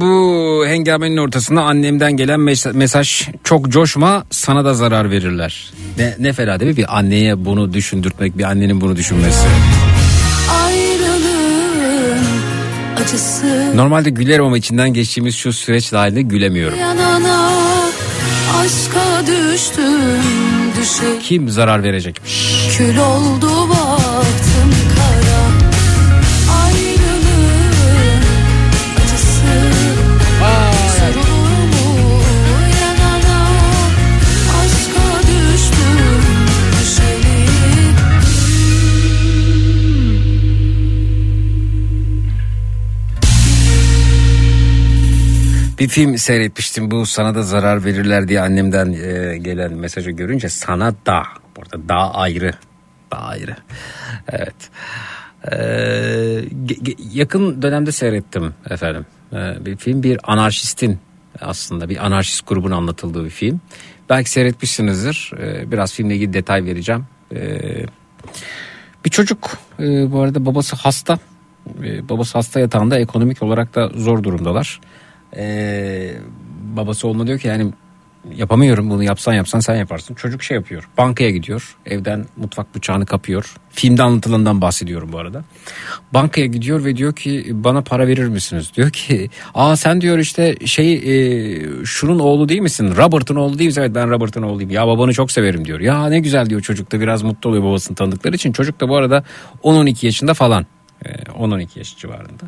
Bu 0.00 0.64
hengamenin 0.66 1.16
ortasında 1.16 1.62
annemden 1.62 2.12
gelen 2.16 2.40
mes- 2.40 2.72
mesaj 2.72 3.28
çok 3.44 3.68
coşma 3.68 4.24
sana 4.30 4.64
da 4.64 4.74
zarar 4.74 5.10
verirler. 5.10 5.72
Ne, 5.98 6.14
ne 6.18 6.32
fena 6.32 6.60
değil 6.60 6.70
mi 6.70 6.76
bir 6.76 6.98
anneye 6.98 7.44
bunu 7.44 7.72
düşündürtmek 7.72 8.38
bir 8.38 8.44
annenin 8.44 8.80
bunu 8.80 8.96
düşünmesi. 8.96 9.46
Acısı 13.02 13.76
Normalde 13.76 14.10
gülerim 14.10 14.44
ama 14.44 14.58
içinden 14.58 14.94
geçtiğimiz 14.94 15.34
şu 15.36 15.52
süreç 15.52 15.92
dahilinde 15.92 16.22
gülemiyorum. 16.22 16.78
yanana 16.78 17.50
aşka 18.60 19.26
düştüm 19.26 20.22
düşe 20.80 21.18
Kim 21.22 21.48
zarar 21.48 21.82
verecekmiş? 21.82 22.52
kül 22.78 22.96
oldu 22.96 23.68
baktım 23.68 23.91
Bir 45.82 45.88
film 45.88 46.18
seyretmiştim. 46.18 46.90
Bu 46.90 47.06
sana 47.06 47.34
da 47.34 47.42
zarar 47.42 47.84
verirler 47.84 48.28
diye 48.28 48.40
annemden 48.40 48.92
e, 48.92 49.38
gelen 49.38 49.72
mesajı 49.72 50.10
görünce 50.10 50.48
sana 50.48 50.94
da. 51.06 51.22
Burada 51.56 51.88
da 51.88 52.14
ayrı 52.14 52.52
da 53.12 53.18
ayrı. 53.18 53.56
Evet. 54.28 54.54
Ee, 55.52 56.44
yakın 57.12 57.62
dönemde 57.62 57.92
seyrettim 57.92 58.54
efendim. 58.70 59.06
Ee, 59.32 59.36
bir 59.66 59.76
film 59.76 60.02
bir 60.02 60.32
anarşistin 60.32 60.98
aslında 61.40 61.88
bir 61.88 62.06
anarşist 62.06 62.46
grubun 62.46 62.70
anlatıldığı 62.70 63.24
bir 63.24 63.30
film. 63.30 63.60
Belki 64.10 64.30
seyretmişsinizdir. 64.30 65.32
Ee, 65.38 65.72
biraz 65.72 65.92
filmle 65.92 66.14
ilgili 66.14 66.32
detay 66.32 66.64
vereceğim. 66.64 67.06
Ee, 67.34 67.86
bir 69.04 69.10
çocuk 69.10 69.50
e, 69.80 70.12
bu 70.12 70.20
arada 70.20 70.46
babası 70.46 70.76
hasta. 70.76 71.18
E, 71.84 72.08
babası 72.08 72.38
hasta 72.38 72.60
yatağında 72.60 72.98
ekonomik 72.98 73.42
olarak 73.42 73.74
da 73.74 73.88
zor 73.88 74.22
durumdalar 74.22 74.80
ee, 75.36 76.14
babası 76.76 77.08
oğluna 77.08 77.26
diyor 77.26 77.38
ki 77.38 77.48
yani 77.48 77.72
yapamıyorum 78.34 78.90
bunu 78.90 79.04
yapsan 79.04 79.32
yapsan 79.32 79.60
sen 79.60 79.74
yaparsın. 79.74 80.14
Çocuk 80.14 80.42
şey 80.42 80.54
yapıyor 80.54 80.88
bankaya 80.98 81.30
gidiyor 81.30 81.76
evden 81.86 82.26
mutfak 82.36 82.74
bıçağını 82.74 83.06
kapıyor. 83.06 83.54
Filmde 83.70 84.02
anlatılandan 84.02 84.60
bahsediyorum 84.60 85.12
bu 85.12 85.18
arada. 85.18 85.44
Bankaya 86.14 86.46
gidiyor 86.46 86.84
ve 86.84 86.96
diyor 86.96 87.12
ki 87.12 87.46
bana 87.50 87.82
para 87.82 88.06
verir 88.06 88.28
misiniz? 88.28 88.72
Diyor 88.76 88.90
ki 88.90 89.30
aa 89.54 89.76
sen 89.76 90.00
diyor 90.00 90.18
işte 90.18 90.56
şey 90.66 90.94
e, 90.94 91.84
şunun 91.84 92.18
oğlu 92.18 92.48
değil 92.48 92.60
misin? 92.60 92.94
Robert'ın 92.96 93.36
oğlu 93.36 93.58
değil 93.58 93.68
misin? 93.68 93.80
Evet 93.80 93.94
ben 93.94 94.10
Robert'ın 94.10 94.42
oğluyum. 94.42 94.70
Ya 94.70 94.86
babanı 94.86 95.12
çok 95.12 95.32
severim 95.32 95.64
diyor. 95.64 95.80
Ya 95.80 96.06
ne 96.08 96.20
güzel 96.20 96.50
diyor 96.50 96.60
çocuk 96.60 96.92
da 96.92 97.00
biraz 97.00 97.22
mutlu 97.22 97.50
oluyor 97.50 97.64
babasını 97.64 97.96
tanıdıkları 97.96 98.36
için. 98.36 98.52
Çocuk 98.52 98.80
da 98.80 98.88
bu 98.88 98.96
arada 98.96 99.24
10-12 99.62 100.06
yaşında 100.06 100.34
falan. 100.34 100.66
Ee, 101.42 101.44
10-12 101.44 101.78
yaş 101.78 101.96
civarında. 101.96 102.44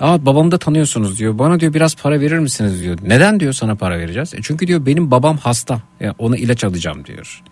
Aa 0.00 0.26
babamı 0.26 0.50
da 0.50 0.58
tanıyorsunuz 0.58 1.18
diyor. 1.18 1.38
Bana 1.38 1.60
diyor 1.60 1.74
biraz 1.74 1.96
para 1.96 2.20
verir 2.20 2.38
misiniz 2.38 2.82
diyor. 2.82 2.98
Neden 3.02 3.40
diyor 3.40 3.52
sana 3.52 3.74
para 3.74 3.98
vereceğiz? 3.98 4.34
E 4.34 4.38
çünkü 4.42 4.66
diyor 4.66 4.86
benim 4.86 5.10
babam 5.10 5.36
hasta. 5.36 5.80
Yani 6.00 6.14
ona 6.18 6.36
ilaç 6.36 6.64
alacağım 6.64 7.04
diyor. 7.04 7.42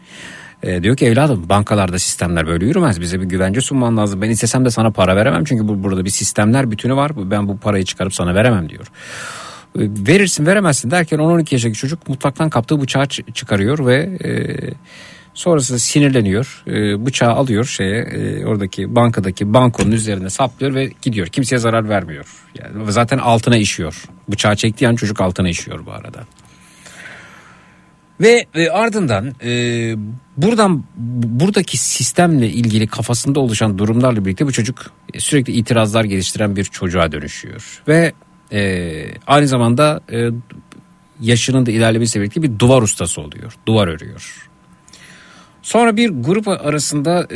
E, 0.63 0.83
diyor 0.83 0.97
ki 0.97 1.07
evladım 1.07 1.49
bankalarda 1.49 1.99
sistemler 1.99 2.47
böyle 2.47 2.67
yürümez. 2.67 3.01
Bize 3.01 3.21
bir 3.21 3.27
güvence 3.27 3.61
sunman 3.61 3.97
lazım. 3.97 4.23
Ben 4.23 4.31
istesem 4.31 4.65
de 4.65 4.71
sana 4.71 4.91
para 4.91 5.17
veremem. 5.17 5.45
Çünkü 5.45 5.69
bu, 5.69 5.83
burada 5.83 6.05
bir 6.05 6.11
sistemler 6.11 6.71
bütünü 6.71 6.97
var. 6.97 7.31
Ben 7.31 7.49
bu 7.49 7.59
parayı 7.59 7.85
çıkarıp 7.85 8.15
sana 8.15 8.35
veremem 8.35 8.69
diyor. 8.69 8.87
E, 9.79 9.81
verirsin 10.09 10.47
veremezsin 10.47 10.91
derken 10.91 11.19
10-12 11.19 11.55
yaşındaki 11.55 11.79
çocuk 11.79 12.09
mutfaktan 12.09 12.51
kaptığı 12.51 12.81
bıçağı 12.81 13.07
çıkarıyor 13.09 13.87
ve 13.87 13.97
e, 14.25 14.31
Sonrasında 15.39 15.79
sinirleniyor. 15.79 16.63
E, 16.67 17.07
bıçağı 17.07 17.31
alıyor 17.33 17.65
şeye 17.65 18.01
e, 18.03 18.47
oradaki 18.47 18.95
bankadaki 18.95 19.55
bankonun 19.55 19.91
üzerine 19.91 20.31
saplıyor 20.31 20.75
ve 20.75 20.91
gidiyor. 21.03 21.27
Kimseye 21.27 21.59
zarar 21.59 21.89
vermiyor. 21.89 22.27
Yani 22.59 22.93
zaten 22.93 23.19
altına 23.19 23.57
işiyor. 23.57 24.05
Bıçağı 24.29 24.57
çektiği 24.57 24.89
an 24.89 24.95
çocuk 24.97 25.21
altına 25.21 25.49
işiyor 25.49 25.87
bu 25.87 25.93
arada. 25.93 26.27
Ve 28.21 28.47
e, 28.55 28.69
ardından 28.69 29.35
e, 29.45 29.51
buradan 30.37 30.85
bu- 30.97 31.45
buradaki 31.45 31.77
sistemle 31.77 32.49
ilgili 32.49 32.87
kafasında 32.87 33.41
oluşan 33.41 33.79
durumlarla 33.79 34.25
birlikte 34.25 34.47
bu 34.47 34.53
çocuk 34.53 34.91
e, 35.15 35.21
sürekli 35.21 35.53
itirazlar 35.53 36.05
geliştiren 36.05 36.57
bir 36.57 36.65
çocuğa 36.65 37.13
dönüşüyor. 37.13 37.83
Ve 37.89 38.13
e, 38.53 38.93
aynı 39.27 39.49
zamanda 39.49 40.01
e, 40.13 40.29
yaşının 41.21 41.67
da 41.67 41.71
ilerlemesiyle 41.71 42.23
birlikte 42.23 42.43
bir 42.43 42.59
duvar 42.59 42.83
ustası 42.83 43.21
oluyor. 43.21 43.53
Duvar 43.67 43.89
örüyor. 43.89 44.48
Sonra 45.69 45.97
bir 45.97 46.11
grup 46.11 46.49
arasında 46.49 47.27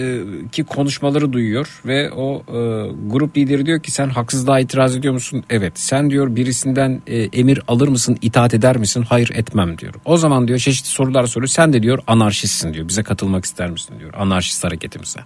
e, 0.58 0.62
konuşmaları 0.62 1.32
duyuyor 1.32 1.80
ve 1.86 2.10
o 2.12 2.42
e, 2.48 2.58
grup 3.06 3.36
lideri 3.36 3.66
diyor 3.66 3.82
ki 3.82 3.90
sen 3.90 4.08
haksızlığa 4.08 4.60
itiraz 4.60 4.96
ediyor 4.96 5.14
musun? 5.14 5.44
Evet. 5.50 5.72
Sen 5.78 6.10
diyor 6.10 6.36
birisinden 6.36 7.02
e, 7.06 7.16
emir 7.22 7.62
alır 7.68 7.88
mısın, 7.88 8.18
itaat 8.22 8.54
eder 8.54 8.76
misin? 8.76 9.04
Hayır 9.08 9.30
etmem 9.34 9.78
diyor. 9.78 9.94
O 10.04 10.16
zaman 10.16 10.48
diyor 10.48 10.58
çeşitli 10.58 10.88
sorular 10.88 11.26
soruyor. 11.26 11.48
Sen 11.48 11.72
de 11.72 11.82
diyor 11.82 11.98
anarşistsin 12.06 12.74
diyor. 12.74 12.88
Bize 12.88 13.02
katılmak 13.02 13.44
ister 13.44 13.70
misin 13.70 13.94
diyor 14.00 14.14
anarşist 14.14 14.64
hareketimize. 14.64 15.20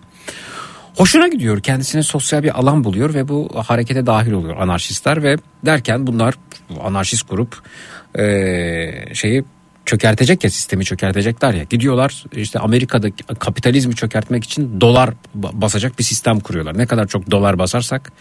Hoşuna 0.97 1.29
gidiyor 1.29 1.61
kendisine 1.61 2.03
sosyal 2.03 2.43
bir 2.43 2.59
alan 2.59 2.85
buluyor 2.85 3.15
ve 3.15 3.29
bu 3.29 3.51
harekete 3.67 4.07
dahil 4.07 4.33
oluyor 4.33 4.57
anarşistler 4.57 5.23
ve 5.23 5.37
derken 5.67 6.07
bunlar 6.07 6.35
bu 6.71 6.85
anarşist 6.85 7.31
grup 7.31 7.63
eee, 8.19 9.09
şeyi 9.13 9.45
çökertecek 9.87 10.45
ya 10.45 10.51
sistemi 10.51 10.85
çökertecekler 10.85 11.55
ya 11.55 11.63
gidiyorlar 11.65 12.25
işte 12.33 12.59
Amerika'da 12.59 13.09
kapitalizmi 13.39 13.95
çökertmek 13.95 14.45
için 14.45 14.81
dolar 14.81 15.09
ba- 15.41 15.61
basacak 15.61 15.99
bir 15.99 16.05
sistem 16.05 16.41
kuruyorlar. 16.41 16.79
Ne 16.79 16.87
kadar 16.87 17.07
çok 17.07 17.31
dolar 17.31 17.59
basarsak 17.59 18.13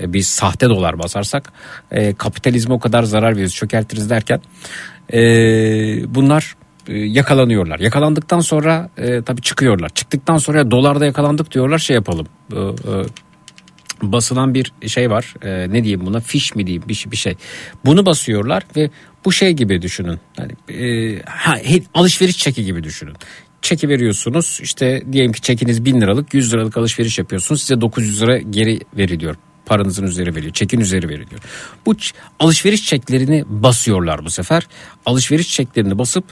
e, 0.00 0.12
biz 0.12 0.28
sahte 0.28 0.68
dolar 0.68 0.98
basarsak 0.98 1.52
e, 1.90 2.14
kapitalizme 2.14 2.74
o 2.74 2.78
kadar 2.78 3.02
zarar 3.02 3.36
veririz 3.36 3.54
çökertiriz 3.54 4.10
derken 4.10 4.40
e, 5.12 5.18
bunlar 6.14 6.54
e, 6.88 6.98
yakalanıyorlar. 6.98 7.78
Yakalandıktan 7.78 8.40
sonra 8.40 8.90
e, 8.96 9.22
tabii 9.22 9.42
çıkıyorlar. 9.42 9.88
Çıktıktan 9.88 10.38
sonra 10.38 10.70
dolarda 10.70 11.06
yakalandık 11.06 11.52
diyorlar 11.54 11.78
şey 11.78 11.94
yapalım. 11.94 12.26
E, 12.52 12.56
e, 12.58 12.62
basılan 14.02 14.54
bir 14.54 14.72
şey 14.86 15.10
var. 15.10 15.34
E, 15.42 15.72
ne 15.72 15.84
diyeyim 15.84 16.06
buna? 16.06 16.20
Fiş 16.20 16.54
mi 16.54 16.66
diyeyim 16.66 16.82
bir, 16.88 16.94
şey- 16.94 17.12
bir 17.12 17.16
şey. 17.16 17.34
Bunu 17.84 18.06
basıyorlar 18.06 18.62
ve 18.76 18.90
bu 19.24 19.32
şey 19.32 19.52
gibi 19.52 19.82
düşünün. 19.82 20.20
Hani 20.36 20.52
e, 20.80 21.22
alışveriş 21.94 22.38
çeki 22.38 22.64
gibi 22.64 22.84
düşünün. 22.84 23.14
Çeki 23.62 23.88
veriyorsunuz 23.88 24.58
işte 24.62 25.02
diyelim 25.12 25.32
ki 25.32 25.40
çekiniz 25.40 25.84
1000 25.84 26.00
liralık 26.00 26.34
100 26.34 26.52
liralık 26.52 26.76
alışveriş 26.76 27.18
yapıyorsunuz 27.18 27.60
size 27.60 27.80
900 27.80 28.22
lira 28.22 28.38
geri 28.38 28.80
veriliyor 28.96 29.36
paranızın 29.66 30.06
üzeri 30.06 30.34
veriliyor. 30.34 30.52
Çekin 30.52 30.80
üzeri 30.80 31.08
veriliyor. 31.08 31.40
Bu 31.86 31.94
alışveriş 32.38 32.86
çeklerini 32.86 33.44
basıyorlar 33.46 34.24
bu 34.24 34.30
sefer. 34.30 34.66
Alışveriş 35.06 35.48
çeklerini 35.48 35.98
basıp 35.98 36.24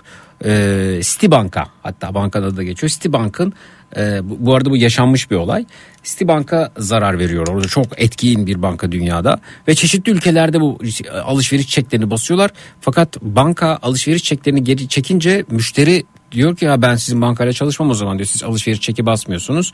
e, 0.45 1.01
Citibank'a 1.03 1.65
hatta 1.83 2.15
bankada 2.15 2.57
da 2.57 2.63
geçiyor. 2.63 2.91
Citibank'ın 2.91 3.53
e, 3.97 4.21
bu, 4.31 4.47
bu 4.47 4.55
arada 4.55 4.71
bu 4.71 4.77
yaşanmış 4.77 5.31
bir 5.31 5.37
olay. 5.37 5.67
Citibank'a 6.03 6.73
zarar 6.79 7.19
veriyor. 7.19 7.47
Orada 7.49 7.69
çok 7.69 7.87
etkin 7.97 8.47
bir 8.47 8.63
banka 8.63 8.93
dünyada 8.93 9.41
ve 9.69 9.75
çeşitli 9.75 10.13
ülkelerde 10.13 10.61
bu 10.61 10.79
e, 11.05 11.11
alışveriş 11.11 11.69
çeklerini 11.69 12.11
basıyorlar. 12.11 12.51
Fakat 12.81 13.23
banka 13.23 13.79
alışveriş 13.83 14.23
çeklerini 14.23 14.65
geri 14.65 14.89
çekince 14.89 15.45
müşteri 15.51 16.05
diyor 16.33 16.57
ki 16.57 16.65
ya 16.65 16.83
ben 16.83 16.97
sizin 16.97 17.21
bankayla 17.23 17.53
çalışmam 17.53 17.91
o 17.91 17.95
zaman 17.95 18.19
diyor. 18.19 18.27
Siz 18.27 18.43
alışveriş 18.43 18.81
çeki 18.81 19.07
basmıyorsunuz. 19.07 19.73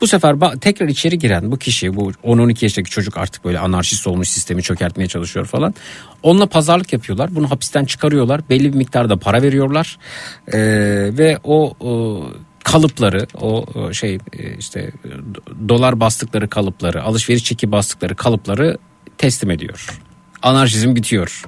Bu 0.00 0.06
sefer 0.06 0.36
tekrar 0.60 0.88
içeri 0.88 1.18
giren 1.18 1.52
bu 1.52 1.56
kişi 1.56 1.96
bu 1.96 2.12
10-12 2.12 2.64
yaşındaki 2.64 2.90
çocuk 2.90 3.16
artık 3.16 3.44
böyle 3.44 3.58
anarşist 3.58 4.06
olmuş 4.06 4.28
sistemi 4.28 4.62
çökertmeye 4.62 5.08
çalışıyor 5.08 5.46
falan. 5.46 5.74
Onunla 6.22 6.46
pazarlık 6.46 6.92
yapıyorlar. 6.92 7.34
Bunu 7.34 7.50
hapisten 7.50 7.84
çıkarıyorlar. 7.84 8.40
Belli 8.50 8.72
bir 8.72 8.78
miktarda 8.78 9.16
para 9.16 9.42
veriyorlar. 9.42 9.98
Ee, 10.52 10.58
ve 11.18 11.38
o, 11.44 11.74
o 11.80 12.22
kalıpları 12.64 13.26
o 13.40 13.66
şey 13.92 14.18
e, 14.32 14.56
işte 14.58 14.92
do- 15.06 15.68
dolar 15.68 16.00
bastıkları 16.00 16.48
kalıpları 16.48 17.02
alışveriş 17.02 17.44
çeki 17.44 17.72
bastıkları 17.72 18.14
kalıpları 18.14 18.78
teslim 19.18 19.50
ediyor. 19.50 20.00
Anarşizm 20.42 20.94
bitiyor. 20.94 21.44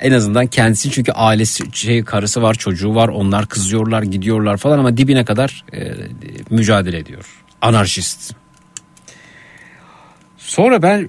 En 0.00 0.12
azından 0.12 0.46
kendisi 0.46 0.90
çünkü 0.90 1.12
ailesi 1.12 1.64
şey 1.72 2.04
karısı 2.04 2.42
var 2.42 2.54
çocuğu 2.54 2.94
var 2.94 3.08
onlar 3.08 3.46
kızıyorlar 3.46 4.02
gidiyorlar 4.02 4.56
falan 4.56 4.78
ama 4.78 4.96
dibine 4.96 5.24
kadar 5.24 5.64
e, 5.72 5.92
mücadele 6.50 6.98
ediyor. 6.98 7.44
Anarşist. 7.62 8.34
Sonra 10.48 10.82
ben 10.82 11.02
e, 11.02 11.08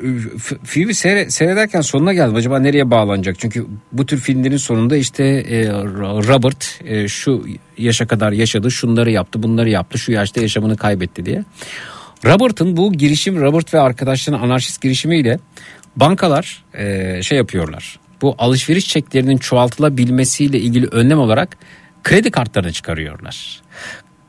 filmi 0.63 0.91
seyre- 0.91 1.29
seyrederken 1.29 1.81
sonuna 1.81 2.13
geldim. 2.13 2.35
Acaba 2.35 2.59
nereye 2.59 2.91
bağlanacak? 2.91 3.39
Çünkü 3.39 3.65
bu 3.91 4.05
tür 4.05 4.17
filmlerin 4.17 4.57
sonunda 4.57 4.97
işte 4.97 5.23
e, 5.25 5.67
Robert 6.03 6.81
e, 6.85 7.07
şu 7.07 7.45
yaşa 7.77 8.07
kadar 8.07 8.31
yaşadı, 8.31 8.71
şunları 8.71 9.11
yaptı, 9.11 9.43
bunları 9.43 9.69
yaptı, 9.69 9.99
şu 9.99 10.11
yaşta 10.11 10.41
yaşamını 10.41 10.77
kaybetti 10.77 11.25
diye. 11.25 11.43
Robert'ın 12.25 12.77
bu 12.77 12.93
girişim, 12.93 13.41
Robert 13.41 13.73
ve 13.73 13.79
arkadaşlarının 13.79 14.43
anarşist 14.43 14.81
girişimiyle 14.81 15.39
bankalar 15.95 16.63
şey 17.21 17.37
yapıyorlar. 17.37 17.99
Bu 18.21 18.35
alışveriş 18.37 18.87
çeklerinin 18.87 19.37
çoğaltılabilmesiyle 19.37 20.59
ilgili 20.59 20.87
önlem 20.87 21.19
olarak 21.19 21.57
kredi 22.03 22.31
kartlarını 22.31 22.71
çıkarıyorlar. 22.71 23.61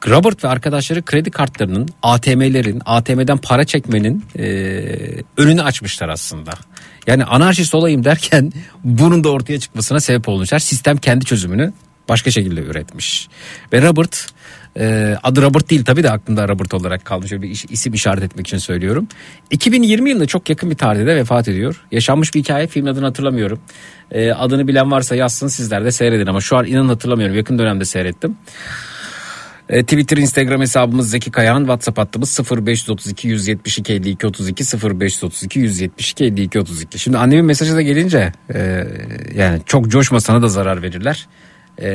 Robert 0.08 0.44
ve 0.44 0.48
arkadaşları 0.48 1.02
kredi 1.02 1.30
kartlarının 1.30 1.88
ATM'lerin 2.02 2.82
ATM'den 2.86 3.38
para 3.38 3.64
çekmenin 3.64 4.24
e, 4.38 4.44
önünü 5.36 5.62
açmışlar 5.62 6.08
aslında. 6.08 6.50
Yani 7.06 7.24
anarşist 7.24 7.74
olayım 7.74 8.04
derken 8.04 8.52
bunun 8.84 9.24
da 9.24 9.28
ortaya 9.28 9.60
çıkmasına 9.60 10.00
sebep 10.00 10.28
olmuşlar. 10.28 10.58
Sistem 10.58 10.96
kendi 10.96 11.24
çözümünü 11.24 11.72
başka 12.08 12.30
şekilde 12.30 12.60
üretmiş. 12.60 13.28
Ve 13.72 13.82
Robert 13.82 14.26
e, 14.78 15.16
adı 15.22 15.42
Robert 15.42 15.70
değil 15.70 15.84
tabii 15.84 16.02
de 16.02 16.10
aklımda 16.10 16.48
Robert 16.48 16.74
olarak 16.74 17.04
kalmış. 17.04 17.32
Bir 17.32 17.64
isim 17.68 17.94
işaret 17.94 18.22
etmek 18.22 18.46
için 18.46 18.58
söylüyorum. 18.58 19.08
2020 19.50 20.10
yılında 20.10 20.26
çok 20.26 20.50
yakın 20.50 20.70
bir 20.70 20.76
tarihte 20.76 21.16
vefat 21.16 21.48
ediyor. 21.48 21.86
Yaşanmış 21.92 22.34
bir 22.34 22.40
hikaye 22.40 22.66
filmin 22.66 22.90
adını 22.90 23.04
hatırlamıyorum. 23.04 23.60
E, 24.10 24.32
adını 24.32 24.68
bilen 24.68 24.90
varsa 24.90 25.14
yazsın 25.14 25.48
sizler 25.48 25.84
de 25.84 25.92
seyredin 25.92 26.26
ama 26.26 26.40
şu 26.40 26.56
an 26.56 26.66
inanın 26.66 26.88
hatırlamıyorum. 26.88 27.36
Yakın 27.36 27.58
dönemde 27.58 27.84
seyrettim. 27.84 28.36
E, 29.70 29.82
Twitter, 29.82 30.16
Instagram 30.16 30.60
hesabımız 30.60 31.10
Zeki 31.10 31.30
Kayağan, 31.30 31.60
WhatsApp 31.60 31.98
hattımız 31.98 32.40
0532 32.50 33.28
172 33.28 33.92
52 33.92 34.26
32 34.26 34.64
0532 34.64 35.58
172 35.60 36.24
52 36.24 36.60
32. 36.60 36.98
Şimdi 36.98 37.18
annemin 37.18 37.44
mesajı 37.44 37.76
da 37.76 37.82
gelince 37.82 38.32
e, 38.54 38.84
yani 39.34 39.60
çok 39.66 39.88
coşmasana 39.88 40.42
da 40.42 40.48
zarar 40.48 40.82
verirler. 40.82 41.28
E, 41.78 41.88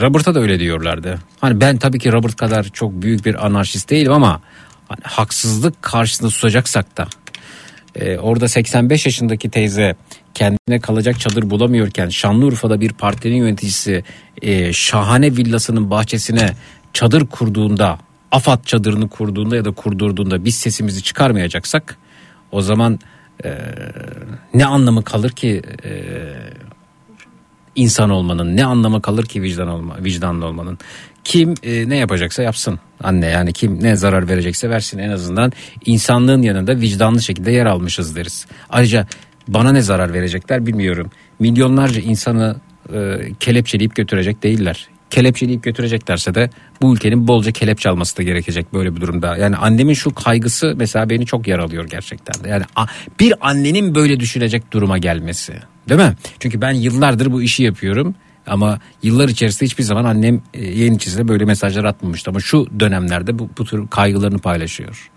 Robert'a 0.00 0.34
da 0.34 0.40
öyle 0.40 0.58
diyorlardı. 0.58 1.18
Hani 1.40 1.60
ben 1.60 1.76
tabii 1.76 1.98
ki 1.98 2.12
Robert 2.12 2.36
kadar 2.36 2.64
çok 2.64 3.02
büyük 3.02 3.26
bir 3.26 3.46
anarşist 3.46 3.90
değilim 3.90 4.12
ama 4.12 4.40
hani 4.88 5.00
haksızlık 5.02 5.82
karşısında 5.82 6.30
susacaksak 6.30 6.96
da 6.96 7.08
ee, 7.94 8.18
orada 8.18 8.48
85 8.48 9.06
yaşındaki 9.06 9.50
teyze 9.50 9.94
kendine 10.34 10.80
kalacak 10.80 11.20
çadır 11.20 11.50
bulamıyorken 11.50 12.08
Şanlıurfa'da 12.08 12.80
bir 12.80 12.92
partinin 12.92 13.36
yöneticisi 13.36 14.04
e, 14.42 14.72
şahane 14.72 15.36
villasının 15.36 15.90
bahçesine 15.90 16.50
çadır 16.92 17.26
kurduğunda 17.26 17.98
AFAD 18.30 18.64
çadırını 18.64 19.08
kurduğunda 19.08 19.56
ya 19.56 19.64
da 19.64 19.70
kurdurduğunda 19.70 20.44
biz 20.44 20.54
sesimizi 20.54 21.02
çıkarmayacaksak 21.02 21.96
o 22.52 22.62
zaman 22.62 22.98
e, 23.44 23.58
ne 24.54 24.66
anlamı 24.66 25.04
kalır 25.04 25.30
ki 25.30 25.62
e, 25.84 25.92
insan 27.76 28.10
olmanın 28.10 28.56
ne 28.56 28.64
anlamı 28.64 29.02
kalır 29.02 29.26
ki 29.26 29.42
vicdan 29.42 29.68
olma, 29.68 29.96
vicdanlı 30.04 30.46
olmanın 30.46 30.78
kim 31.24 31.54
e, 31.62 31.88
ne 31.88 31.96
yapacaksa 31.96 32.42
yapsın 32.42 32.80
anne 33.02 33.26
yani 33.26 33.52
kim 33.52 33.82
ne 33.82 33.96
zarar 33.96 34.28
verecekse 34.28 34.70
versin 34.70 34.98
en 34.98 35.10
azından 35.10 35.52
insanlığın 35.86 36.42
yanında 36.42 36.80
vicdanlı 36.80 37.22
şekilde 37.22 37.50
yer 37.50 37.66
almışız 37.66 38.16
deriz. 38.16 38.46
Ayrıca 38.70 39.06
bana 39.48 39.72
ne 39.72 39.82
zarar 39.82 40.12
verecekler 40.12 40.66
bilmiyorum. 40.66 41.10
Milyonlarca 41.38 42.00
insanı 42.00 42.56
e, 42.94 43.18
kelepçeleyip 43.40 43.96
götürecek 43.96 44.42
değiller. 44.42 44.88
Kelepçeleyip 45.12 45.62
götüreceklerse 45.62 46.34
de 46.34 46.50
bu 46.82 46.94
ülkenin 46.94 47.28
bolca 47.28 47.52
kelepçe 47.52 47.88
alması 47.88 48.16
da 48.16 48.22
gerekecek 48.22 48.74
böyle 48.74 48.96
bir 48.96 49.00
durumda. 49.00 49.36
Yani 49.36 49.56
annemin 49.56 49.94
şu 49.94 50.14
kaygısı 50.14 50.74
mesela 50.76 51.10
beni 51.10 51.26
çok 51.26 51.48
yaralıyor 51.48 51.88
gerçekten 51.88 52.44
de. 52.44 52.48
Yani 52.48 52.64
bir 53.20 53.34
annenin 53.40 53.94
böyle 53.94 54.20
düşünecek 54.20 54.72
duruma 54.72 54.98
gelmesi. 54.98 55.54
Değil 55.88 56.00
mi? 56.00 56.16
Çünkü 56.40 56.60
ben 56.60 56.72
yıllardır 56.72 57.32
bu 57.32 57.42
işi 57.42 57.62
yapıyorum. 57.62 58.14
Ama 58.46 58.78
yıllar 59.02 59.28
içerisinde 59.28 59.64
hiçbir 59.64 59.84
zaman 59.84 60.04
annem 60.04 60.42
e, 60.54 60.64
yayın 60.64 60.94
içerisinde 60.94 61.28
böyle 61.28 61.44
mesajlar 61.44 61.84
atmamıştı. 61.84 62.30
Ama 62.30 62.40
şu 62.40 62.66
dönemlerde 62.80 63.38
bu, 63.38 63.50
bu 63.58 63.64
tür 63.64 63.88
kaygılarını 63.88 64.38
paylaşıyor. 64.38 65.10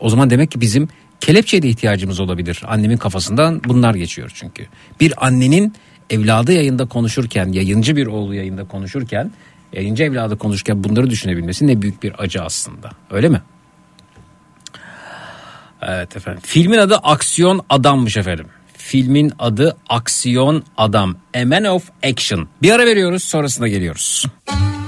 O 0.00 0.08
zaman 0.08 0.30
demek 0.30 0.50
ki 0.50 0.60
bizim 0.60 0.88
kelepçeye 1.20 1.62
de 1.62 1.68
ihtiyacımız 1.68 2.20
olabilir. 2.20 2.62
Annemin 2.66 2.96
kafasından 2.96 3.60
bunlar 3.64 3.94
geçiyor 3.94 4.30
çünkü. 4.34 4.66
Bir 5.00 5.26
annenin 5.26 5.74
evladı 6.10 6.52
yayında 6.52 6.86
konuşurken, 6.86 7.52
yayıncı 7.52 7.96
bir 7.96 8.06
oğlu 8.06 8.34
yayında 8.34 8.64
konuşurken 8.64 9.30
Yayıncı 9.72 10.04
evladı 10.04 10.38
konuşurken 10.38 10.84
bunları 10.84 11.10
düşünebilmesi 11.10 11.66
ne 11.66 11.82
büyük 11.82 12.02
bir 12.02 12.22
acı 12.22 12.42
aslında. 12.42 12.90
Öyle 13.10 13.28
mi? 13.28 13.42
Evet 15.82 16.16
efendim. 16.16 16.42
Filmin 16.44 16.78
adı 16.78 16.96
Aksiyon 16.96 17.64
Adam'mış 17.68 18.16
efendim. 18.16 18.46
Filmin 18.76 19.32
adı 19.38 19.76
Aksiyon 19.88 20.64
Adam. 20.76 21.16
A 21.36 21.44
Man 21.44 21.64
of 21.64 21.90
Action. 22.10 22.48
Bir 22.62 22.70
ara 22.70 22.86
veriyoruz 22.86 23.24
sonrasında 23.24 23.68
geliyoruz. 23.68 24.26
Dökülür 24.48 24.81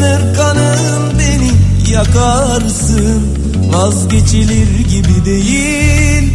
ısınır 0.00 0.34
kanın 0.36 1.18
Beni 1.18 1.50
yakarsın 1.92 3.22
Vazgeçilir 3.72 4.78
gibi 4.78 5.24
değil 5.24 6.32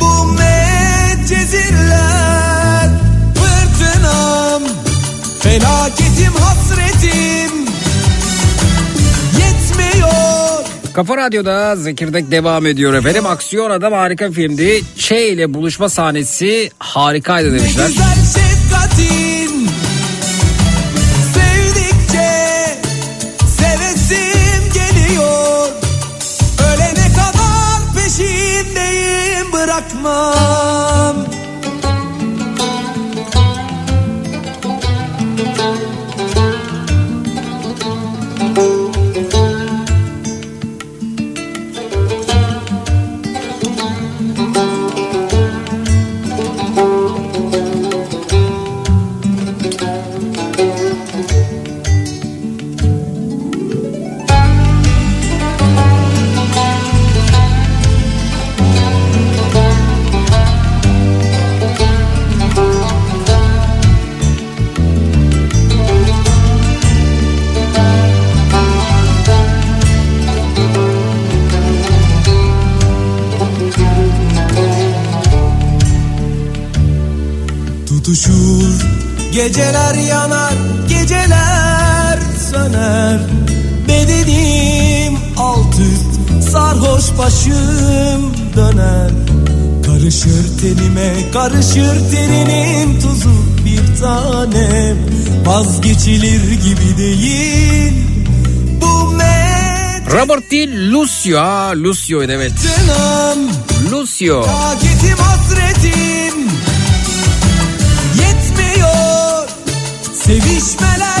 Bu 0.00 0.24
medcezirler 0.24 1.70
Fırtınam 3.34 4.62
Felaketim 5.40 6.32
hasretim 6.32 7.52
Yetmiyor 9.38 10.64
Kafa 10.92 11.16
Radyo'da 11.16 11.76
Zekirdek 11.76 12.30
devam 12.30 12.66
ediyor 12.66 12.94
efendim. 12.94 13.26
Aksiyon 13.26 13.70
Adam 13.70 13.92
harika 13.92 14.30
filmdi. 14.30 14.82
Che 14.96 15.28
ile 15.28 15.54
buluşma 15.54 15.88
sahnesi 15.88 16.70
harikaydı 16.78 17.54
Ne 17.54 17.58
demişler. 17.58 17.86
güzel 17.86 18.14
şefkatin 18.14 19.29
bırakmam 29.80 31.29
Karışır 91.32 92.10
terinin 92.10 93.00
tuzu 93.00 93.44
Bir 93.64 94.00
tanem 94.00 94.96
Vazgeçilir 95.44 96.52
gibi 96.52 96.98
değil 96.98 97.92
Bu 98.80 99.10
med 99.12 100.12
Robert 100.12 100.50
değil 100.50 100.92
Lucio. 100.92 101.38
Ha, 101.40 101.72
Lucio'ydu 101.76 102.32
evet. 102.32 102.52
Tınam 102.62 103.38
Lucio. 103.90 104.44
Takitim 104.44 105.18
hasretim 105.18 106.50
Yetmiyor 108.18 109.48
Sevişmeler 110.24 111.19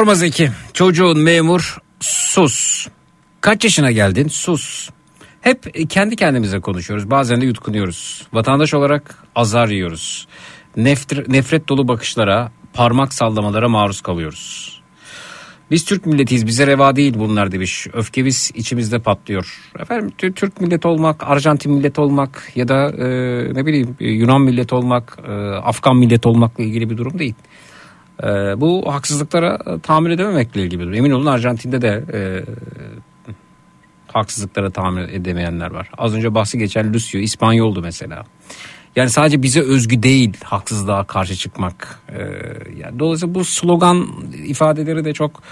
Sorma 0.00 0.14
Zeki. 0.14 0.50
Çocuğun 0.72 1.18
memur 1.18 1.76
sus. 2.00 2.88
Kaç 3.40 3.64
yaşına 3.64 3.90
geldin? 3.90 4.28
Sus. 4.28 4.90
Hep 5.40 5.90
kendi 5.90 6.16
kendimize 6.16 6.60
konuşuyoruz. 6.60 7.10
Bazen 7.10 7.40
de 7.40 7.46
yutkunuyoruz. 7.46 8.26
Vatandaş 8.32 8.74
olarak 8.74 9.14
azar 9.34 9.68
yiyoruz. 9.68 10.26
Nefret, 10.76 11.28
nefret 11.28 11.68
dolu 11.68 11.88
bakışlara, 11.88 12.52
parmak 12.72 13.14
sallamalara 13.14 13.68
maruz 13.68 14.00
kalıyoruz. 14.00 14.80
Biz 15.70 15.84
Türk 15.84 16.06
milletiyiz 16.06 16.46
bize 16.46 16.66
reva 16.66 16.96
değil 16.96 17.14
bunlar 17.18 17.52
demiş. 17.52 17.86
Öfkemiz 17.92 18.50
içimizde 18.54 18.98
patlıyor. 18.98 19.70
Efendim 19.80 20.12
Tü- 20.18 20.34
Türk 20.34 20.60
milleti 20.60 20.88
olmak, 20.88 21.30
Arjantin 21.30 21.72
milleti 21.72 22.00
olmak 22.00 22.52
ya 22.54 22.68
da 22.68 22.90
e, 22.90 23.08
ne 23.54 23.66
bileyim 23.66 23.96
e, 24.00 24.08
Yunan 24.08 24.40
milleti 24.40 24.74
olmak, 24.74 25.18
e, 25.28 25.32
Afgan 25.54 25.96
milleti 25.96 26.28
olmakla 26.28 26.64
ilgili 26.64 26.90
bir 26.90 26.96
durum 26.96 27.18
değil. 27.18 27.34
E, 28.22 28.60
bu 28.60 28.92
haksızlıklara 28.92 29.58
e, 29.66 29.80
tahammül 29.80 30.10
edememekle 30.10 30.62
ilgili. 30.62 30.96
Emin 30.96 31.10
olun 31.10 31.26
Arjantin'de 31.26 31.82
de 31.82 32.04
e, 32.12 32.20
haksızlıklara 34.12 34.70
tahammül 34.70 35.08
edemeyenler 35.08 35.70
var. 35.70 35.90
Az 35.98 36.14
önce 36.14 36.34
bahsi 36.34 36.58
geçen 36.58 36.94
Lucio 36.94 37.20
İspanyoldu 37.20 37.82
mesela. 37.82 38.24
Yani 38.96 39.10
sadece 39.10 39.42
bize 39.42 39.60
özgü 39.60 40.02
değil 40.02 40.34
haksızlığa 40.44 41.04
karşı 41.04 41.36
çıkmak. 41.36 42.00
Ee, 42.08 42.18
yani 42.78 42.98
dolayısıyla 42.98 43.34
bu 43.34 43.44
slogan 43.44 44.06
ifadeleri 44.46 45.04
de 45.04 45.12
çok 45.12 45.42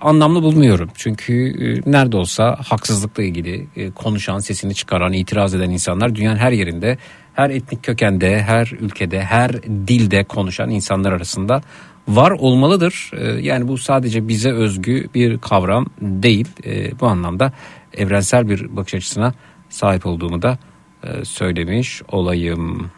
anlamlı 0.00 0.42
bulmuyorum. 0.42 0.90
Çünkü 0.94 1.32
e, 1.32 1.90
nerede 1.90 2.16
olsa 2.16 2.56
haksızlıkla 2.68 3.22
ilgili 3.22 3.66
e, 3.76 3.90
konuşan, 3.90 4.38
sesini 4.38 4.74
çıkaran, 4.74 5.12
itiraz 5.12 5.54
eden 5.54 5.70
insanlar 5.70 6.14
dünyanın 6.14 6.38
her 6.38 6.52
yerinde, 6.52 6.98
her 7.34 7.50
etnik 7.50 7.82
kökende, 7.82 8.42
her 8.42 8.72
ülkede, 8.80 9.22
her 9.22 9.62
dilde 9.62 10.24
konuşan 10.24 10.70
insanlar 10.70 11.12
arasında 11.12 11.62
var 12.08 12.30
olmalıdır. 12.30 13.10
E, 13.16 13.24
yani 13.24 13.68
bu 13.68 13.78
sadece 13.78 14.28
bize 14.28 14.52
özgü 14.52 15.08
bir 15.14 15.38
kavram 15.38 15.86
değil. 16.00 16.48
E, 16.64 17.00
bu 17.00 17.06
anlamda 17.06 17.52
evrensel 17.94 18.48
bir 18.48 18.76
bakış 18.76 18.94
açısına 18.94 19.34
sahip 19.68 20.06
olduğumu 20.06 20.42
da 20.42 20.58
e, 21.04 21.24
söylemiş 21.24 22.02
olayım. 22.08 22.90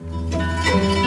Saçlarıma 0.00 0.99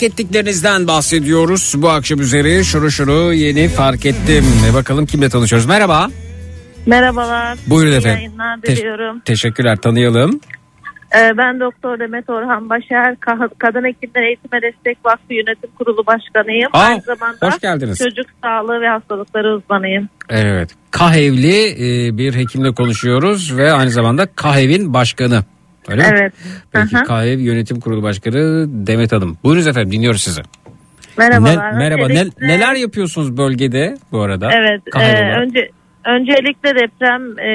fark 0.00 0.12
ettiklerinizden 0.12 0.86
bahsediyoruz 0.86 1.74
bu 1.76 1.88
akşam 1.90 2.20
üzeri. 2.20 2.64
Şuru 2.64 2.90
şuru 2.90 3.32
yeni 3.32 3.68
fark 3.68 4.06
ettim. 4.06 4.44
E 4.70 4.74
bakalım 4.74 5.06
kimle 5.06 5.28
tanışıyoruz. 5.28 5.66
Merhaba. 5.68 6.08
Merhabalar. 6.86 7.58
Buyurun 7.66 7.90
İyi 7.92 7.96
efendim. 7.96 8.32
Te- 8.62 8.74
teşekkürler 9.24 9.76
tanıyalım. 9.76 10.40
Ee, 11.16 11.30
ben 11.38 11.60
Doktor 11.60 11.98
Demet 11.98 12.30
Orhan 12.30 12.70
Başar, 12.70 13.14
Ka- 13.14 13.50
Kadın 13.58 13.84
Hekimler 13.84 14.22
Eğitime 14.26 14.62
Destek 14.62 14.98
Vakfı 15.04 15.34
Yönetim 15.34 15.70
Kurulu 15.78 16.06
Başkanıyım. 16.06 16.70
Aa, 16.72 16.78
Aynı 16.78 17.02
zamanda 17.02 17.46
hoş 17.46 17.58
geldiniz. 17.60 17.98
çocuk 17.98 18.26
sağlığı 18.44 18.80
ve 18.80 18.88
hastalıkları 18.88 19.54
uzmanıyım. 19.56 20.08
Evet. 20.28 20.70
Kahevli 20.90 21.68
e, 21.68 22.18
bir 22.18 22.34
hekimle 22.34 22.74
konuşuyoruz 22.74 23.56
ve 23.56 23.72
aynı 23.72 23.90
zamanda 23.90 24.26
Kahev'in 24.26 24.94
başkanı. 24.94 25.44
Öyle 25.88 26.02
mi? 26.02 26.16
Evet. 26.20 26.32
Peki 26.72 26.96
Hı 26.96 27.00
hı. 27.00 27.04
Kahev 27.04 27.38
Yönetim 27.38 27.80
Kurulu 27.80 28.02
Başkanı 28.02 28.66
Demet 28.86 29.12
Hanım. 29.12 29.38
Buyurunuz 29.44 29.66
efendim 29.66 29.92
dinliyoruz 29.92 30.22
sizi. 30.22 30.42
Merhabalar. 31.18 31.72
Ne- 31.72 31.78
merhaba. 31.78 32.08
Ne- 32.08 32.48
neler 32.48 32.74
yapıyorsunuz 32.74 33.36
bölgede 33.36 33.96
bu 34.12 34.20
arada? 34.20 34.50
Evet. 34.52 34.82
E, 34.96 35.40
önce 35.40 35.70
Öncelikle 36.04 36.74
deprem 36.74 37.38
e, 37.38 37.50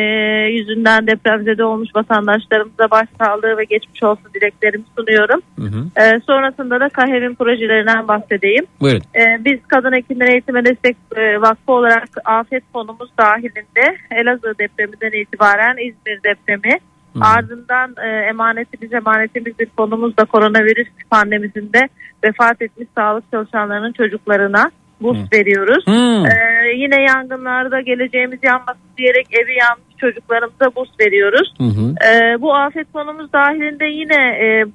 yüzünden 0.52 1.08
depremzede 1.08 1.64
olmuş 1.64 1.90
vatandaşlarımıza 1.96 2.92
başsağlığı 2.92 3.58
ve 3.58 3.64
geçmiş 3.64 4.04
olsun 4.04 4.26
dileklerimi 4.34 4.84
sunuyorum. 4.98 5.42
Hı 5.60 5.66
hı. 5.66 6.02
E, 6.02 6.20
sonrasında 6.28 6.80
da 6.80 6.90
KAHEV'in 6.90 7.36
projelerinden 7.36 8.08
bahsedeyim. 8.08 8.66
Buyurun. 8.82 9.02
Ee, 9.16 9.46
biz 9.46 9.60
Kadın 9.68 9.94
Hekimler 9.94 10.28
Eğitime 10.28 10.66
Destek 10.66 10.98
e, 11.16 11.42
Vakfı 11.42 11.72
olarak 11.72 12.10
afet 12.26 12.64
fonumuz 12.74 13.10
dahilinde 13.18 13.98
Elazığ 14.12 14.54
depreminden 14.60 15.22
itibaren 15.22 15.78
İzmir 15.78 16.24
depremi 16.24 16.80
ardından 17.22 17.96
e, 18.04 18.08
emanetimiz 18.08 18.94
emanetimiz 18.94 19.60
bir 19.60 19.68
fonumuz 19.78 20.18
da 20.18 20.26
koronavirüs 20.26 20.88
pandemisinde 21.12 21.90
vefat 22.24 22.62
etmiş 22.62 22.88
sağlık 22.96 23.32
çalışanlarının 23.32 23.92
çocuklarına 23.92 24.72
burs 25.02 25.18
veriyoruz. 25.34 25.88
Hmm. 25.88 26.26
Ee, 26.26 26.74
yine 26.76 27.02
yangınlarda 27.02 27.82
geleceğimiz 27.82 28.40
yanmasın 28.44 28.90
diyerek 28.98 29.28
evi 29.32 29.58
yanmış 29.60 29.98
çocuklarımıza 29.98 30.76
burs 30.76 30.90
veriyoruz. 31.00 31.54
Hı 31.58 31.64
hı. 31.64 31.96
Ee, 32.08 32.42
bu 32.42 32.56
afet 32.56 32.92
fonumuz 32.94 33.34
dahilinde 33.34 33.86
yine 33.86 34.22
e, 34.46 34.66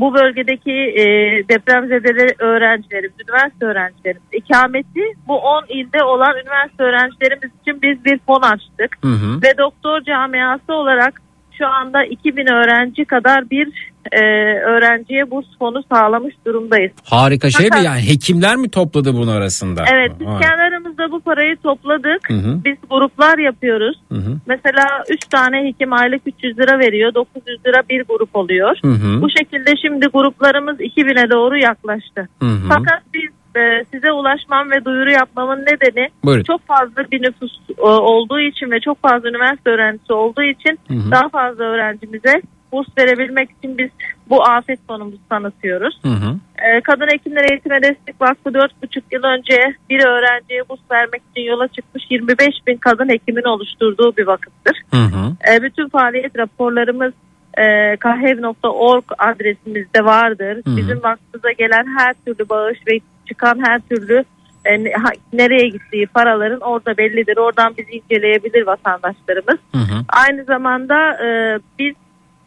bu 0.00 0.14
bölgedeki 0.14 0.72
e, 0.72 1.04
depremzedeleri 1.48 2.34
öğrencilerimiz, 2.38 3.16
üniversite 3.28 3.66
öğrencilerimiz 3.66 4.28
ikameti 4.32 5.04
bu 5.28 5.38
10 5.38 5.64
ilde 5.68 6.04
olan 6.04 6.36
üniversite 6.36 6.82
öğrencilerimiz 6.82 7.50
için 7.62 7.82
biz 7.82 8.04
bir 8.04 8.18
fon 8.18 8.42
açtık. 8.42 8.98
Hı 9.02 9.08
hı. 9.08 9.42
Ve 9.42 9.58
doktor 9.58 10.00
camiası 10.00 10.74
olarak 10.74 11.22
şu 11.58 11.66
anda 11.66 12.04
2000 12.04 12.46
öğrenci 12.46 13.04
kadar 13.04 13.50
bir 13.50 13.89
e, 14.12 14.20
öğrenciye 14.60 15.30
burs 15.30 15.46
fonu 15.58 15.82
sağlamış 15.92 16.34
durumdayız. 16.46 16.92
Harika 17.04 17.50
şey 17.50 17.64
mi 17.66 17.70
Fakat- 17.70 17.84
yani 17.84 18.00
hekimler 18.08 18.56
mi 18.56 18.70
topladı 18.70 19.14
bunu 19.14 19.30
arasında? 19.30 19.84
Evet 19.94 20.12
biz 20.20 20.26
Vay. 20.26 20.40
kendi 20.40 20.62
aramızda 20.62 21.10
bu 21.12 21.20
parayı 21.20 21.56
topladık. 21.56 22.30
Hı 22.30 22.34
hı. 22.34 22.60
Biz 22.64 22.76
gruplar 22.90 23.38
yapıyoruz. 23.38 23.96
Hı 24.12 24.18
hı. 24.18 24.36
Mesela 24.46 24.84
3 25.10 25.20
tane 25.28 25.68
hekim 25.68 25.92
aylık 25.92 26.22
300 26.26 26.58
lira 26.58 26.78
veriyor. 26.78 27.14
900 27.14 27.66
lira 27.66 27.82
bir 27.90 28.04
grup 28.08 28.36
oluyor. 28.36 28.76
Hı 28.82 28.88
hı. 28.88 29.22
Bu 29.22 29.26
şekilde 29.38 29.70
şimdi 29.82 30.06
gruplarımız 30.06 30.80
2000'e 30.80 31.30
doğru 31.30 31.58
yaklaştı. 31.58 32.28
Hı 32.42 32.46
hı. 32.46 32.68
Fakat 32.68 33.02
biz 33.14 33.30
e, 33.56 33.84
size 33.94 34.12
ulaşmam 34.12 34.70
ve 34.70 34.84
duyuru 34.84 35.10
yapmamın 35.10 35.58
nedeni 35.60 36.08
Buyurun. 36.24 36.42
çok 36.42 36.66
fazla 36.66 37.10
bir 37.12 37.22
nüfus 37.22 37.52
e, 37.78 37.82
olduğu 37.82 38.40
için 38.40 38.70
ve 38.70 38.80
çok 38.80 39.02
fazla 39.02 39.28
üniversite 39.28 39.70
öğrencisi 39.70 40.12
olduğu 40.12 40.42
için 40.42 40.78
Hı 40.88 40.94
hı. 40.94 41.10
daha 41.10 41.28
fazla 41.28 41.64
öğrencimize 41.64 42.42
burs 42.72 42.86
verebilmek 42.98 43.50
için 43.50 43.78
biz 43.78 43.90
bu 44.30 44.44
afet 44.44 44.78
fonumuzu 44.86 45.18
tanıtıyoruz. 45.28 45.98
Hı 46.02 46.08
hı. 46.08 46.36
Ee, 46.58 46.80
Kadın 46.80 47.08
Hekimler 47.12 47.50
Eğitime 47.50 47.82
Destek 47.82 48.20
Vakfı 48.20 48.50
4,5 48.50 49.02
yıl 49.10 49.22
önce 49.22 49.74
bir 49.90 50.04
öğrenciye 50.06 50.68
burs 50.68 50.80
vermek 50.90 51.22
için 51.30 51.42
yola 51.42 51.68
çıkmış 51.68 52.04
25 52.10 52.48
bin 52.66 52.76
kadın 52.76 53.08
hekimin 53.08 53.44
oluşturduğu 53.44 54.16
bir 54.16 54.26
vakıftır. 54.26 54.82
Hı 54.90 54.96
hı. 54.96 55.32
Ee, 55.50 55.62
bütün 55.62 55.88
faaliyet 55.88 56.38
raporlarımız 56.38 57.12
e, 57.58 57.96
kahev.org 57.96 59.04
adresimizde 59.18 60.04
vardır. 60.04 60.56
Hı 60.66 60.70
hı. 60.70 60.76
Bizim 60.76 61.02
vakfımıza 61.02 61.52
gelen 61.58 61.86
her 61.98 62.14
türlü 62.26 62.48
bağış 62.48 62.78
ve 62.86 63.00
çıkan 63.28 63.58
her 63.66 63.80
türlü 63.80 64.24
e, 64.64 64.84
nereye 65.32 65.68
gittiği 65.68 66.06
paraların 66.06 66.60
orada 66.60 66.96
bellidir. 66.96 67.36
Oradan 67.36 67.74
bizi 67.78 67.90
inceleyebilir 67.90 68.66
vatandaşlarımız. 68.66 69.58
Hı 69.72 69.78
hı. 69.78 70.04
Aynı 70.08 70.44
zamanda 70.44 71.26
e, 71.26 71.58
biz 71.78 71.94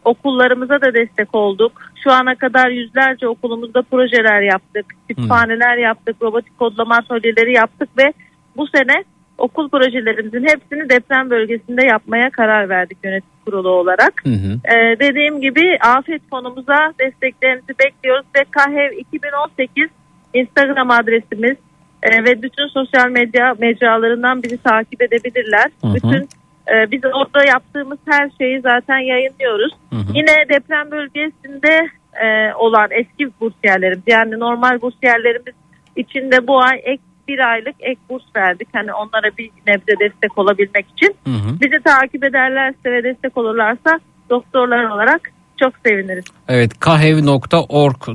okullarımıza 0.06 0.82
da 0.82 0.94
destek 0.94 1.36
olduk. 1.36 1.72
Şu 2.04 2.12
ana 2.12 2.36
kadar 2.36 2.70
yüzlerce 2.70 3.28
okulumuzda 3.28 3.82
projeler 3.82 4.42
yaptık. 4.42 4.86
Kütüphaneler 5.08 5.78
yaptık, 5.78 6.16
robotik 6.22 6.60
kodlama 6.60 6.96
atölyeleri 6.96 7.54
yaptık 7.54 7.90
ve 7.98 8.14
bu 8.58 8.68
sene 8.68 9.04
okul 9.38 9.70
projelerimizin 9.70 10.44
hepsini 10.44 10.90
deprem 10.90 11.30
bölgesinde 11.30 11.86
yapmaya 11.86 12.30
karar 12.30 12.70
verdik 12.70 12.98
yönetim 13.04 13.30
kurulu 13.46 13.70
olarak. 13.70 14.22
Hı 14.26 14.30
hı. 14.30 14.60
Ee, 14.76 15.00
dediğim 15.00 15.42
gibi 15.42 15.78
afet 15.82 16.22
fonumuza 16.30 16.94
desteklerinizi 17.00 17.74
bekliyoruz 17.80 18.26
ve 18.36 18.46
KAHEV 18.52 18.92
2018 18.92 19.90
Instagram 20.34 20.92
adresimiz 20.92 21.58
e, 22.04 22.24
ve 22.24 22.42
bütün 22.42 22.68
sosyal 22.68 23.10
medya 23.10 23.56
mecralarından 23.60 24.44
bizi 24.44 24.58
takip 24.58 25.02
edebilirler. 25.02 25.72
Hı 25.82 25.88
hı. 25.88 25.94
Bütün 25.96 26.30
e, 26.68 26.92
biz 26.92 27.02
orada 27.06 27.46
yaptığımız 27.46 28.00
her 28.10 28.30
şeyi 28.38 28.62
zaten 28.62 29.00
yayınlıyoruz. 29.00 29.74
Hı 29.90 29.96
hı. 29.96 30.12
Yine 30.14 30.50
deprem 30.50 30.92
bölgesinde 30.92 31.90
e, 32.24 32.54
olan 32.54 32.88
eski 32.92 33.40
bursiyerlerimiz 33.40 34.04
yani 34.08 34.40
normal 34.40 34.82
bursiyerlerimiz 34.82 35.56
için 35.96 36.32
de 36.32 36.48
bu 36.48 36.62
ay 36.62 36.82
ek 36.84 37.04
bir 37.28 37.40
aylık 37.40 37.76
ek 37.80 38.02
burs 38.10 38.24
verdik. 38.36 38.68
Hani 38.74 38.94
onlara 38.94 39.38
bir 39.38 39.50
nebze 39.68 40.00
destek 40.00 40.38
olabilmek 40.38 40.86
için. 40.98 41.16
Hı 41.24 41.32
hı. 41.32 41.60
Bizi 41.62 41.84
takip 41.84 42.24
ederlerse 42.24 42.92
ve 42.92 43.04
destek 43.04 43.38
olurlarsa 43.38 44.00
doktorlar 44.30 44.84
olarak 44.84 45.22
çok 45.60 45.74
seviniriz. 45.86 46.26
Evet 46.48 46.80
kahev.org.tr 46.80 48.08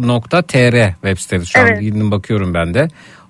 web 0.92 1.18
sitesi 1.18 1.46
şu 1.46 1.60
an 1.60 1.66
Evet. 1.66 1.80
girdim 1.80 2.10
bakıyorum 2.10 2.54
ben 2.54 2.74
de. 2.74 2.88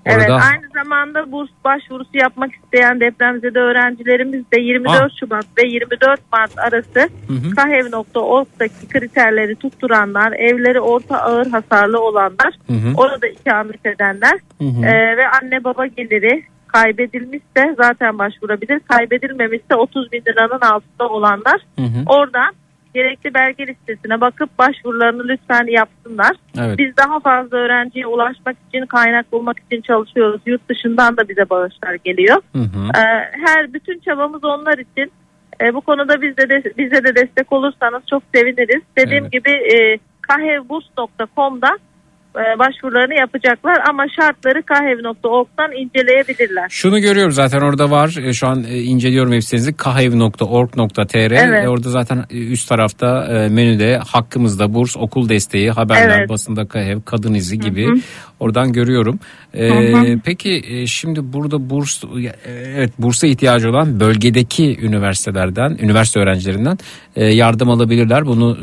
Evet, 0.08 0.30
Orada 0.30 0.42
aynı 0.44 0.68
zamanda 0.74 1.32
burs 1.32 1.48
başvurusu 1.64 2.10
yapmak 2.14 2.50
isteyen 2.54 3.00
depremzede 3.00 3.58
öğrencilerimiz 3.58 4.52
de 4.52 4.60
24 4.60 5.02
Aa. 5.02 5.08
Şubat 5.20 5.46
ve 5.58 5.68
24 5.68 6.20
Mart 6.32 6.58
arası 6.58 7.08
kahev.org'daki 7.56 8.88
kriterleri 8.88 9.56
tutturanlar, 9.56 10.32
evleri 10.32 10.80
orta 10.80 11.18
ağır 11.18 11.46
hasarlı 11.46 12.00
olanlar, 12.00 12.54
Hı 12.66 12.72
hı. 12.72 12.94
orada 12.96 13.26
ikamet 13.26 13.86
edenler 13.86 14.38
Hı 14.58 14.64
hı. 14.64 14.86
e, 14.86 15.16
ve 15.16 15.28
anne 15.28 15.64
baba 15.64 15.86
geliri 15.86 16.44
kaybedilmişse 16.66 17.74
zaten 17.76 18.18
başvurabilir. 18.18 18.80
Kaybedilmemişse 18.80 19.74
30 19.74 20.12
bin 20.12 20.22
liranın 20.28 20.60
altında 20.60 21.08
olanlar 21.08 21.60
Hı 21.78 21.84
hı. 21.84 22.02
oradan 22.06 22.54
gerekli 22.94 23.34
belge 23.34 23.66
listesine 23.66 24.20
bakıp 24.20 24.58
başvurularını 24.58 25.28
lütfen 25.28 25.66
yapsınlar. 25.66 26.36
Evet. 26.58 26.78
Biz 26.78 26.96
daha 26.96 27.20
fazla 27.20 27.56
öğrenciye 27.56 28.06
ulaşmak 28.06 28.56
için, 28.68 28.86
kaynak 28.86 29.32
bulmak 29.32 29.56
için 29.58 29.80
çalışıyoruz. 29.80 30.40
Yurt 30.46 30.68
dışından 30.68 31.16
da 31.16 31.28
bize 31.28 31.50
bağışlar 31.50 31.94
geliyor. 32.04 32.36
Hı 32.52 32.58
hı. 32.58 32.98
Ee, 32.98 33.30
her 33.46 33.72
bütün 33.72 33.98
çabamız 33.98 34.44
onlar 34.44 34.78
için. 34.78 35.12
Ee, 35.60 35.74
bu 35.74 35.80
konuda 35.80 36.22
biz 36.22 36.36
de, 36.36 36.62
bize 36.78 37.04
de 37.04 37.16
destek 37.16 37.52
olursanız 37.52 38.02
çok 38.10 38.22
seviniriz. 38.34 38.82
Dediğim 38.98 39.24
Evet. 39.24 39.32
gibi 39.32 39.50
e, 39.50 39.98
kahevburs.com'da 40.22 41.78
başvurularını 42.58 43.14
yapacaklar 43.14 43.76
ama 43.90 44.04
şartları 44.20 44.62
kahev.org'dan 44.62 45.72
inceleyebilirler. 45.72 46.68
Şunu 46.70 47.00
görüyorum 47.00 47.32
zaten 47.32 47.60
orada 47.60 47.90
var. 47.90 48.16
E, 48.24 48.32
Şu 48.32 48.46
an 48.46 48.64
e, 48.64 48.78
inceliyorum 48.78 49.32
web 49.32 49.44
sitenizi. 49.44 49.76
kahev.org.tr. 49.76 51.30
Evet. 51.30 51.64
E, 51.64 51.68
Orada 51.68 51.88
zaten 51.90 52.24
e, 52.30 52.36
üst 52.38 52.68
tarafta 52.68 53.24
e, 53.26 53.48
menüde 53.48 53.96
hakkımızda 53.96 54.74
burs, 54.74 54.96
okul 54.96 55.28
desteği, 55.28 55.70
haberler, 55.70 56.18
Evet. 56.18 56.28
basında 56.28 56.68
kahev, 56.68 57.00
kadın 57.02 57.34
izi 57.34 57.58
gibi 57.58 57.88
oradan 58.40 58.72
görüyorum. 58.72 59.20
E, 59.54 60.18
Peki 60.24 60.62
e, 60.68 60.86
şimdi 60.86 61.32
burada 61.32 61.70
burs 61.70 62.04
e, 62.04 62.32
evet 62.76 62.92
bursa 62.98 63.26
ihtiyacı 63.26 63.70
olan 63.70 64.00
bölgedeki 64.00 64.78
üniversitelerden, 64.82 65.76
üniversite 65.80 66.20
öğrencilerinden 66.20 66.78
e, 67.16 67.24
yardım 67.24 67.70
alabilirler. 67.70 68.26
Bunu 68.26 68.58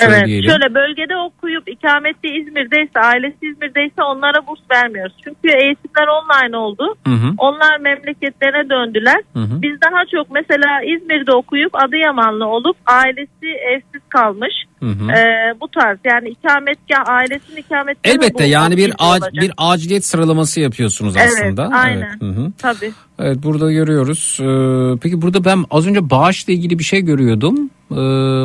Evet 0.00 0.26
şöyle 0.26 0.74
bölgede 0.74 1.16
okuyup 1.16 1.68
ikametli 1.68 2.28
İzmir'deyse 2.40 3.00
ailesi 3.00 3.36
İzmir'deyse 3.42 4.02
onlara 4.02 4.46
burs 4.46 4.60
vermiyoruz. 4.70 5.14
Çünkü 5.24 5.48
eğitimler 5.62 6.06
online 6.18 6.56
oldu. 6.56 6.94
Hı 7.06 7.12
hı. 7.14 7.28
Onlar 7.38 7.78
memleketlerine 7.78 8.70
döndüler. 8.70 9.20
Hı 9.32 9.38
hı. 9.40 9.62
Biz 9.62 9.80
daha 9.80 10.02
çok 10.14 10.30
mesela 10.30 10.82
İzmir'de 10.82 11.32
okuyup 11.32 11.74
Adıyamanlı 11.84 12.46
olup 12.46 12.76
ailesi 12.86 13.46
evsiz 13.74 14.02
kalmış. 14.08 14.54
Hı 14.80 14.86
hı. 14.86 15.12
Ee, 15.12 15.54
bu 15.60 15.68
tarz 15.68 15.98
yani 16.04 16.28
ikametgah 16.28 17.08
ailesinin 17.08 17.56
ikametgahı 17.56 18.14
Elbette 18.14 18.44
yani 18.44 18.76
bir 18.76 18.90
ac- 18.90 19.10
olacak. 19.10 19.32
bir 19.32 19.52
aciliyet 19.58 20.04
sıralaması 20.04 20.60
yapıyorsunuz 20.60 21.14
Evet, 21.16 21.28
aslında. 21.32 21.68
aynen. 21.72 22.00
Evet, 22.00 22.20
hı 22.20 22.26
hı. 22.40 22.52
Tabii. 22.58 22.90
Evet 23.18 23.36
burada 23.42 23.72
görüyoruz. 23.72 24.38
Ee, 24.40 24.98
peki 25.02 25.22
burada 25.22 25.44
ben 25.44 25.64
az 25.70 25.86
önce 25.88 26.10
bağışla 26.10 26.52
ilgili 26.52 26.78
bir 26.78 26.84
şey 26.84 27.00
görüyordum. 27.00 27.70
Ee, 27.90 27.94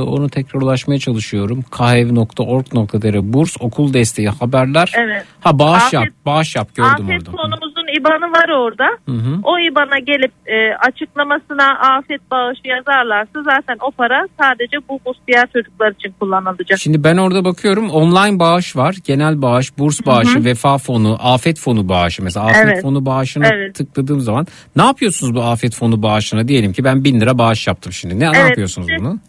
onu 0.09 0.29
tekrar 0.29 0.61
ulaşmaya 0.61 0.99
çalışıyorum. 0.99 1.61
kahev.org.tr 1.71 3.33
burs 3.33 3.55
okul 3.59 3.93
desteği 3.93 4.29
haberler. 4.29 4.91
Evet. 4.97 5.25
Ha 5.39 5.59
bağış 5.59 5.83
Afet- 5.83 5.93
yap 5.93 6.07
bağış 6.25 6.55
yap 6.55 6.75
gördüm 6.75 7.05
Afet 7.05 7.27
orada. 7.29 7.31
fonumuzun 7.31 7.99
IBAN'ı 7.99 8.31
var 8.31 8.49
orada. 8.49 8.85
Hı 9.05 9.11
hı. 9.11 9.39
O 9.43 9.59
IBAN'a 9.59 9.99
gelip 9.99 10.31
e, 10.47 10.75
açıklamasına 10.87 11.79
afet 11.97 12.31
bağışı 12.31 12.61
yazarlarsa 12.65 13.43
zaten 13.43 13.77
o 13.87 13.91
para 13.91 14.27
sadece 14.41 14.77
bu 14.89 14.99
burs 15.05 15.17
diğer 15.27 15.47
çocuklar 15.53 15.91
için 15.91 16.13
kullanılacak. 16.19 16.79
Şimdi 16.79 17.03
ben 17.03 17.17
orada 17.17 17.45
bakıyorum 17.45 17.89
online 17.89 18.39
bağış 18.39 18.75
var. 18.75 18.95
Genel 19.03 19.41
bağış, 19.41 19.77
burs 19.77 20.05
bağışı, 20.05 20.43
vefa 20.45 20.77
fonu, 20.77 21.17
afet 21.21 21.59
fonu 21.59 21.89
bağışı. 21.89 22.23
Mesela 22.23 22.45
afet 22.45 22.65
Evet. 22.65 22.81
fonu 22.81 23.05
bağışına 23.05 23.47
Evet. 23.47 23.75
tıkladığım 23.75 24.19
zaman 24.19 24.47
ne 24.75 24.83
yapıyorsunuz 24.83 25.35
bu 25.35 25.41
afet 25.43 25.75
fonu 25.75 26.01
bağışına? 26.03 26.47
Diyelim 26.47 26.73
ki 26.73 26.83
ben 26.83 27.03
bin 27.03 27.19
lira 27.21 27.37
bağış 27.37 27.67
yaptım 27.67 27.93
şimdi. 27.93 28.19
Ne, 28.19 28.31
ne 28.31 28.37
Evet, 28.37 28.49
yapıyorsunuz 28.49 28.87
işte- 28.89 28.99
bunu? 28.99 29.19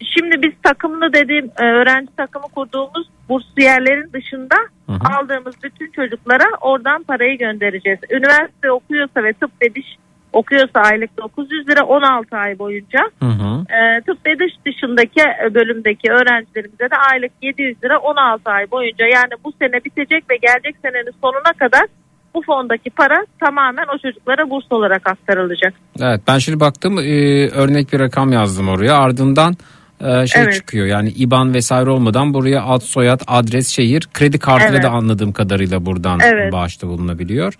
Şimdi 0.00 0.42
biz 0.42 0.52
takımlı 0.62 1.12
dediğim 1.12 1.50
e, 1.58 1.64
öğrenci 1.64 2.16
takımı 2.16 2.46
kurduğumuz 2.54 3.08
bursiyerlerin 3.28 4.12
dışında 4.12 4.56
Hı 4.86 4.92
hı. 4.92 5.16
aldığımız 5.18 5.54
bütün 5.62 5.90
çocuklara 5.90 6.44
oradan 6.60 7.02
parayı 7.02 7.38
göndereceğiz. 7.38 7.98
Üniversite 8.10 8.72
okuyorsa 8.72 9.24
ve 9.24 9.32
tıp 9.32 9.50
ve 9.62 9.74
diş 9.74 9.96
okuyorsa 10.32 10.80
aylık 10.80 11.18
900 11.18 11.68
lira 11.68 11.84
16 11.84 12.36
ay 12.36 12.58
boyunca. 12.58 13.00
Hı 13.18 13.26
hı. 13.26 13.64
E, 13.74 14.00
tıp 14.00 14.26
ve 14.26 14.38
diş 14.38 14.54
dışındaki 14.66 15.20
e, 15.20 15.54
bölümdeki 15.54 16.12
öğrencilerimize 16.12 16.90
de 16.90 16.96
aylık 17.12 17.32
700 17.42 17.84
lira 17.84 17.98
16 17.98 18.50
ay 18.50 18.70
boyunca 18.70 19.04
yani 19.06 19.32
bu 19.44 19.52
sene 19.52 19.84
bitecek 19.84 20.30
ve 20.30 20.36
gelecek 20.36 20.76
senenin 20.82 21.14
sonuna 21.22 21.52
kadar 21.58 21.86
bu 22.34 22.42
fondaki 22.42 22.90
para 22.90 23.26
tamamen 23.40 23.84
o 23.94 23.98
çocuklara 23.98 24.50
burs 24.50 24.64
olarak 24.70 25.08
aktarılacak. 25.10 25.74
Evet 26.00 26.20
ben 26.28 26.38
şimdi 26.38 26.60
baktım 26.60 26.98
e, 26.98 27.02
örnek 27.48 27.92
bir 27.92 27.98
rakam 28.00 28.32
yazdım 28.32 28.68
oraya 28.68 28.94
ardından 28.94 29.56
e, 30.00 30.26
şey 30.26 30.42
Evet. 30.42 30.54
çıkıyor 30.54 30.86
yani 30.86 31.10
IBAN 31.10 31.54
vesaire 31.54 31.90
olmadan 31.90 32.34
buraya 32.34 32.62
ad 32.64 32.80
soyad 32.80 33.20
adres 33.26 33.68
şehir 33.68 34.08
kredi 34.14 34.38
kartıyla 34.38 34.74
Evet. 34.74 34.82
da 34.82 34.90
anladığım 34.90 35.32
kadarıyla 35.32 35.86
buradan 35.86 36.20
Evet. 36.24 36.52
bağışta 36.52 36.86
bulunabiliyor. 36.88 37.54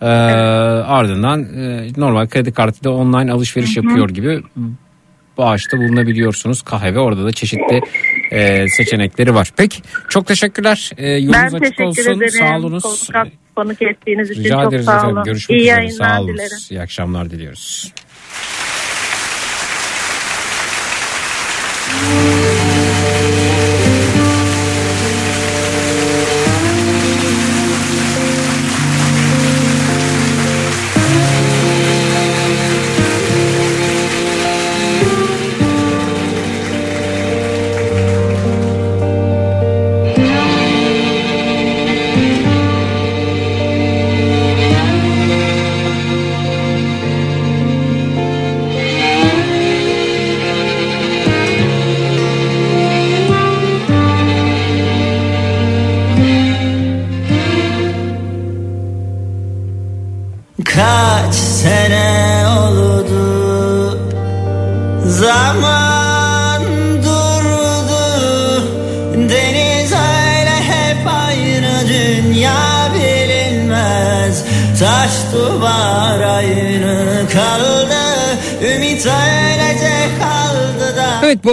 E, 0.00 0.06
Ardından 0.86 1.42
e, 1.42 1.88
normal 1.96 2.26
kredi 2.26 2.52
kartıyla 2.52 2.90
online 2.96 3.32
alışveriş 3.32 3.76
yapıyor 3.76 4.08
gibi 4.08 4.42
bağışta 5.38 5.78
bulunabiliyorsunuz 5.78 6.62
kahve 6.62 6.98
orada 6.98 7.24
da 7.24 7.32
çeşitli 7.32 7.80
e, 8.30 8.68
seçenekleri 8.68 9.34
var. 9.34 9.52
Peki 9.56 9.82
çok 10.08 10.26
teşekkürler 10.26 10.90
e, 10.96 11.08
yolunuz 11.10 11.34
ben 11.34 11.46
açık 11.46 11.60
teşekkür 11.60 11.84
olsun 11.84 12.02
ederim. 12.02 12.30
sağ 13.12 13.24
konuk 13.56 13.82
ettiğiniz 13.82 14.30
için 14.30 14.44
Rica 14.44 14.62
çok 14.62 14.72
ederiz 14.72 14.84
sağ 14.86 14.96
efendim 14.96 15.16
olun. 15.16 15.24
görüşmek 15.24 15.58
İyi 15.58 15.62
üzere 15.62 15.76
yayınlar 15.76 16.08
sağ 16.14 16.20
olun 16.20 16.34
dilerim. 16.34 16.58
iyi 16.70 16.80
akşamlar 16.80 17.30
diliyoruz. 17.30 17.92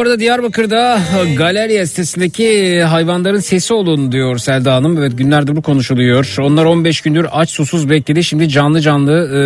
Arada 0.09 0.19
Diyarbakır'da 0.19 0.99
Galeriya 1.37 1.87
sitesindeki 1.87 2.81
hayvanların 2.83 3.39
sesi 3.39 3.73
olun 3.73 4.11
diyor 4.11 4.37
Selda 4.37 4.75
Hanım. 4.75 4.97
Evet 4.97 5.17
günlerdir 5.17 5.55
bu 5.55 5.61
konuşuluyor. 5.61 6.35
Onlar 6.41 6.65
15 6.65 7.01
gündür 7.01 7.27
aç 7.31 7.49
susuz 7.49 7.89
bekledi. 7.89 8.23
Şimdi 8.23 8.49
canlı 8.49 8.81
canlı 8.81 9.11
e, 9.11 9.41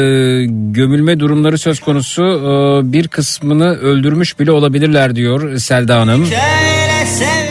gömülme 0.71 1.19
durumları 1.19 1.57
söz 1.57 1.79
konusu. 1.79 2.23
E, 2.23 2.93
bir 2.93 3.07
kısmını 3.07 3.75
öldürmüş 3.75 4.39
bile 4.39 4.51
olabilirler 4.51 5.15
diyor 5.15 5.57
Selda 5.57 5.99
Hanım. 5.99 6.27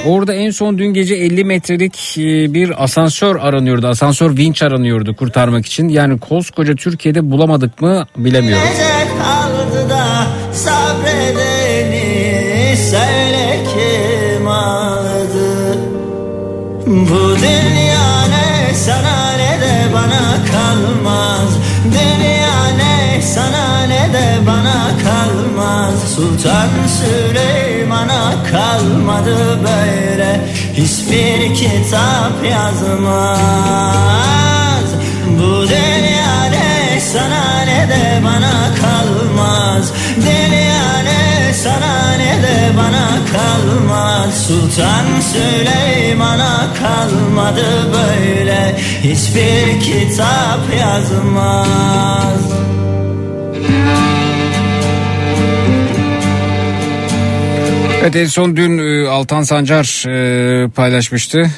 Orada 0.06 0.34
en 0.34 0.50
son 0.50 0.78
dün 0.78 0.86
gece 0.86 1.14
50 1.14 1.44
metrelik 1.44 2.18
e, 2.18 2.54
bir 2.54 2.84
asansör 2.84 3.36
aranıyordu. 3.36 3.86
Asansör 3.86 4.36
vinç 4.36 4.62
aranıyordu 4.62 5.16
kurtarmak 5.16 5.66
için. 5.66 5.88
Yani 5.88 6.20
koskoca 6.20 6.74
Türkiye'de 6.74 7.30
bulamadık 7.30 7.80
mı 7.80 8.06
bilemiyorum. 8.16 8.68
Gece 8.72 9.22
kaldı 9.22 9.90
da 9.90 10.26
sabredeni 10.52 11.51
Bu 16.92 17.36
dünya 17.36 18.26
ne 18.28 18.74
sana 18.74 19.32
ne 19.36 19.60
de 19.60 19.94
bana 19.94 20.44
kalmaz. 20.52 21.50
Dünya 21.84 22.64
ne 22.76 23.22
sana 23.22 23.86
ne 23.86 24.12
de 24.12 24.46
bana 24.46 24.90
kalmaz. 25.04 25.94
Sultan 26.16 26.68
Süleyman'a 26.98 28.32
kalmadı 28.50 29.58
böyle 29.64 30.40
Hiçbir 30.74 31.54
kitap 31.54 32.44
yazmaz. 32.50 33.38
Bu 35.26 35.68
de 37.88 38.20
bana 38.24 38.74
kalmaz. 38.80 39.92
Sana 41.54 41.84
ne 41.84 41.88
de 41.88 42.01
bana 42.76 43.08
kalmaz. 43.32 44.46
Sultan 44.46 45.20
Süleyman'a 45.20 46.74
kalmadı 46.74 47.66
böyle. 47.92 48.76
Hiçbir 49.02 49.80
kitap 49.80 50.60
yazmaz. 50.80 52.52
Evet 58.02 58.16
en 58.16 58.26
son 58.26 58.56
dün 58.56 58.78
e, 58.78 59.08
Altan 59.08 59.42
Sancar 59.42 60.04
e, 60.08 60.68
paylaşmıştı. 60.68 61.50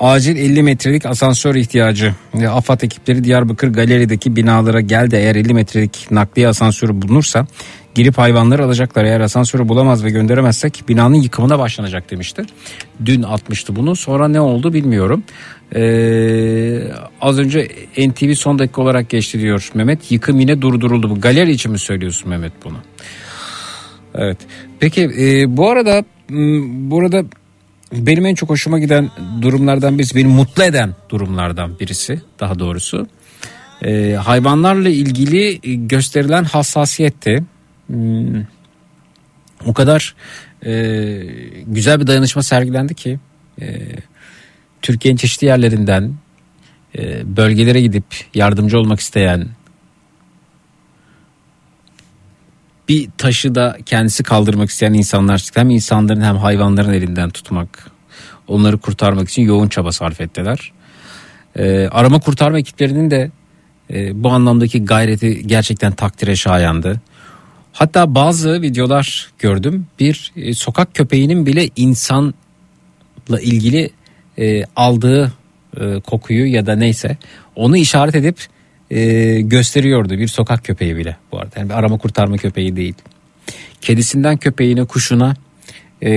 Acil 0.00 0.36
50 0.36 0.62
metrelik 0.62 1.06
asansör 1.06 1.54
ihtiyacı. 1.54 2.14
AFAD 2.50 2.80
ekipleri 2.80 3.24
Diyarbakır 3.24 3.68
galerideki 3.68 4.36
binalara 4.36 4.80
geldi. 4.80 5.16
Eğer 5.16 5.36
50 5.36 5.54
metrelik 5.54 6.10
nakliye 6.10 6.48
asansörü 6.48 7.02
bulunursa 7.02 7.46
girip 7.94 8.18
hayvanları 8.18 8.64
alacaklar. 8.64 9.04
Eğer 9.04 9.20
asansörü 9.20 9.68
bulamaz 9.68 10.04
ve 10.04 10.10
gönderemezsek 10.10 10.84
binanın 10.88 11.14
yıkımına 11.14 11.58
başlanacak 11.58 12.10
demişti. 12.10 12.42
Dün 13.04 13.22
atmıştı 13.22 13.76
bunu. 13.76 13.96
Sonra 13.96 14.28
ne 14.28 14.40
oldu 14.40 14.72
bilmiyorum. 14.72 15.24
Ee, 15.74 16.82
az 17.20 17.38
önce 17.38 17.68
NTV 17.98 18.32
son 18.34 18.58
dakika 18.58 18.82
olarak 18.82 19.08
geçti 19.08 19.40
diyor 19.40 19.70
Mehmet. 19.74 20.12
Yıkım 20.12 20.40
yine 20.40 20.62
durduruldu. 20.62 21.10
Bu 21.10 21.20
galeri 21.20 21.52
için 21.52 21.72
mi 21.72 21.78
söylüyorsun 21.78 22.28
Mehmet 22.28 22.52
bunu? 22.64 22.76
Evet. 24.14 24.38
Peki 24.80 25.02
e, 25.02 25.56
bu 25.56 25.70
arada 25.70 26.04
burada 26.90 27.24
benim 27.92 28.26
en 28.26 28.34
çok 28.34 28.50
hoşuma 28.50 28.78
giden 28.78 29.10
durumlardan 29.42 29.98
birisi, 29.98 30.14
beni 30.14 30.28
mutlu 30.28 30.62
eden 30.64 30.94
durumlardan 31.08 31.78
birisi 31.78 32.20
daha 32.40 32.58
doğrusu. 32.58 33.08
E, 33.84 34.12
hayvanlarla 34.12 34.88
ilgili 34.88 35.60
e, 35.62 35.74
gösterilen 35.74 36.44
hassasiyetti. 36.44 37.44
Hmm, 37.86 38.44
o 39.66 39.74
kadar 39.74 40.14
e, 40.66 40.72
güzel 41.66 42.00
bir 42.00 42.06
dayanışma 42.06 42.42
sergilendi 42.42 42.94
ki 42.94 43.18
e, 43.60 43.80
Türkiye'nin 44.82 45.16
çeşitli 45.16 45.46
yerlerinden 45.46 46.14
e, 46.98 47.36
bölgelere 47.36 47.80
gidip 47.80 48.04
yardımcı 48.34 48.78
olmak 48.78 49.00
isteyen 49.00 49.48
bir 52.88 53.08
taşı 53.18 53.54
da 53.54 53.76
kendisi 53.86 54.22
kaldırmak 54.22 54.70
isteyen 54.70 54.92
insanlar 54.92 55.38
çıktı. 55.38 55.60
Hem 55.60 55.70
insanların 55.70 56.20
hem 56.20 56.36
hayvanların 56.36 56.92
elinden 56.92 57.30
tutmak, 57.30 57.90
onları 58.48 58.78
kurtarmak 58.78 59.28
için 59.28 59.42
yoğun 59.42 59.68
çaba 59.68 59.92
sarf 59.92 60.20
ettiler. 60.20 60.72
Ee, 61.56 61.88
arama 61.90 62.20
kurtarma 62.20 62.58
ekiplerinin 62.58 63.10
de 63.10 63.30
e, 63.90 64.22
bu 64.22 64.30
anlamdaki 64.30 64.84
gayreti 64.84 65.46
gerçekten 65.46 65.92
takdire 65.92 66.36
şayandı. 66.36 67.00
Hatta 67.72 68.14
bazı 68.14 68.62
videolar 68.62 69.30
gördüm. 69.38 69.86
Bir 69.98 70.32
e, 70.36 70.54
sokak 70.54 70.94
köpeğinin 70.94 71.46
bile 71.46 71.70
insanla 71.76 73.40
ilgili 73.40 73.90
e, 74.38 74.64
aldığı 74.76 75.32
e, 75.80 76.00
kokuyu 76.00 76.52
ya 76.52 76.66
da 76.66 76.76
neyse 76.76 77.16
onu 77.54 77.76
işaret 77.76 78.14
edip 78.14 78.36
e, 78.90 79.40
gösteriyordu 79.40 80.18
bir 80.18 80.28
sokak 80.28 80.64
köpeği 80.64 80.96
bile 80.96 81.16
bu 81.32 81.38
arada. 81.38 81.60
Yani 81.60 81.68
bir 81.68 81.74
arama 81.74 81.98
kurtarma 81.98 82.36
köpeği 82.36 82.76
değil. 82.76 82.94
Kedisinden 83.80 84.36
köpeğine 84.36 84.84
kuşuna 84.84 85.36
e, 86.02 86.12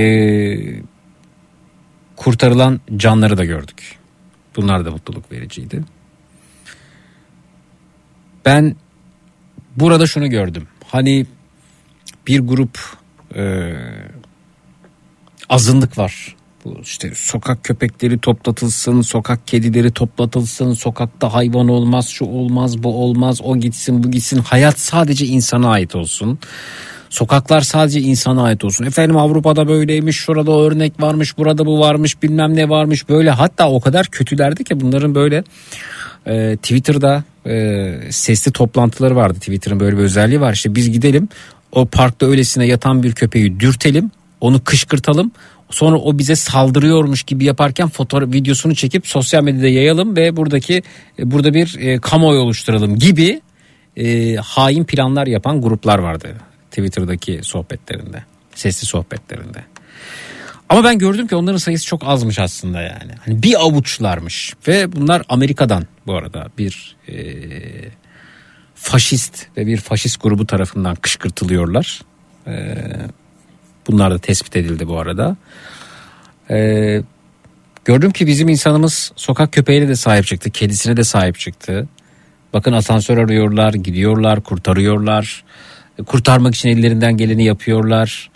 kurtarılan 2.16 2.82
canları 2.98 3.38
da 3.38 3.46
gördük. 3.46 3.96
Bunlar 4.56 4.86
da 4.86 4.92
mutluluk 4.92 5.32
vericiydi. 5.32 5.84
Ben 8.46 8.76
burada 9.76 10.08
şunu 10.08 10.30
gördüm. 10.30 10.68
Hani 10.88 11.26
bir 12.28 12.40
grup 12.40 12.80
e, 13.36 13.74
azınlık 15.50 15.98
var. 15.98 16.36
Bu 16.66 16.78
işte 16.84 17.12
sokak 17.16 17.64
köpekleri 17.64 18.20
toplatılsın, 18.20 19.02
sokak 19.02 19.48
kedileri 19.48 19.92
toplatılsın, 19.92 20.74
sokakta 20.74 21.34
hayvan 21.34 21.68
olmaz, 21.68 22.08
şu 22.08 22.26
olmaz, 22.26 22.84
bu 22.84 23.04
olmaz, 23.04 23.40
o 23.44 23.58
gitsin, 23.58 24.04
bu 24.04 24.12
gitsin. 24.12 24.40
Hayat 24.40 24.80
sadece 24.80 25.26
insana 25.26 25.70
ait 25.70 25.96
olsun. 25.96 26.40
Sokaklar 27.10 27.62
sadece 27.62 28.02
insana 28.02 28.44
ait 28.44 28.64
olsun. 28.64 28.86
Efendim 28.86 29.18
Avrupa'da 29.18 29.68
böyleymiş, 29.68 30.18
şurada 30.18 30.52
örnek 30.52 30.94
varmış, 31.02 31.38
burada 31.38 31.66
bu 31.66 31.80
varmış, 31.80 32.24
bilmem 32.24 32.56
ne 32.56 32.70
varmış 32.70 33.10
böyle. 33.10 33.32
Hatta 33.32 33.70
o 33.70 33.80
kadar 33.80 34.06
kötülerdi 34.06 34.64
ki 34.64 34.82
bunların 34.82 35.16
böyle 35.16 35.44
e, 36.26 36.58
Twitter'da 36.58 37.24
e, 37.46 37.94
sesli 38.10 38.52
toplantıları 38.52 39.16
vardı. 39.16 39.40
Twitter'ın 39.40 39.80
böyle 39.80 39.98
bir 39.98 40.04
özelliği 40.04 40.42
var. 40.42 40.54
İşte 40.54 40.76
biz 40.76 40.92
gidelim 40.92 41.30
o 41.72 41.86
parkta 41.86 42.26
öylesine 42.26 42.66
yatan 42.66 43.04
bir 43.04 43.12
köpeği 43.12 43.60
dürtelim, 43.60 44.12
onu 44.42 44.64
kışkırtalım. 44.64 45.32
Sonra 45.70 45.98
o 45.98 46.18
bize 46.18 46.36
saldırıyormuş 46.36 47.24
gibi 47.24 47.46
yaparken 47.46 47.90
fotoğraf 47.90 48.34
videosunu 48.34 48.76
çekip 48.76 49.08
sosyal 49.08 49.44
medyada 49.44 49.68
yayalım 49.68 50.16
ve 50.16 50.36
buradaki 50.38 50.84
e, 51.20 51.32
burada 51.32 51.54
bir 51.54 51.78
e, 51.80 52.00
kamuoyu 52.00 52.40
oluşturalım 52.40 53.00
gibi 53.00 53.42
e, 53.98 54.36
hain 54.36 54.84
planlar 54.84 55.28
yapan 55.28 55.62
gruplar 55.62 56.00
vardı 56.00 56.36
Twitter'daki 56.72 57.40
sohbetlerinde, 57.44 58.24
sesli 58.56 58.88
sohbetlerinde. 58.88 59.64
Ama 60.70 60.84
ben 60.84 61.00
gördüm 61.00 61.28
ki 61.28 61.36
onların 61.36 61.58
sayısı 61.58 61.86
çok 61.86 62.04
azmış 62.08 62.40
aslında 62.40 62.82
yani. 62.82 63.12
Hani 63.26 63.44
bir 63.44 63.62
avuçlarmış 63.62 64.54
ve 64.68 64.92
bunlar 64.92 65.24
Amerika'dan 65.30 65.88
bu 66.08 66.16
arada 66.16 66.48
bir 66.58 66.96
e, 67.08 67.16
faşist 68.76 69.48
ve 69.58 69.68
bir 69.68 69.78
faşist 69.78 70.24
grubu 70.24 70.48
tarafından 70.48 70.96
kışkırtılıyorlar. 70.96 72.02
E, 72.48 72.76
bunlar 73.92 74.12
da 74.12 74.18
tespit 74.18 74.56
edildi 74.56 74.88
bu 74.88 75.00
arada. 75.00 75.38
E, 76.50 76.58
gördüm 77.86 78.12
ki 78.12 78.28
bizim 78.28 78.50
insanımız 78.50 79.12
sokak 79.16 79.54
köpeğine 79.54 79.88
de 79.88 79.96
sahip 79.96 80.26
çıktı, 80.26 80.50
kedisine 80.50 80.98
de 80.98 81.04
sahip 81.04 81.40
çıktı. 81.40 81.88
Bakın 82.54 82.74
asansör 82.74 83.18
arıyorlar, 83.18 83.74
gidiyorlar, 83.74 84.42
kurtarıyorlar. 84.42 85.44
Kurtarmak 86.06 86.56
için 86.56 86.70
ellerinden 86.70 87.18
geleni 87.18 87.44
yapıyorlar 87.44 88.30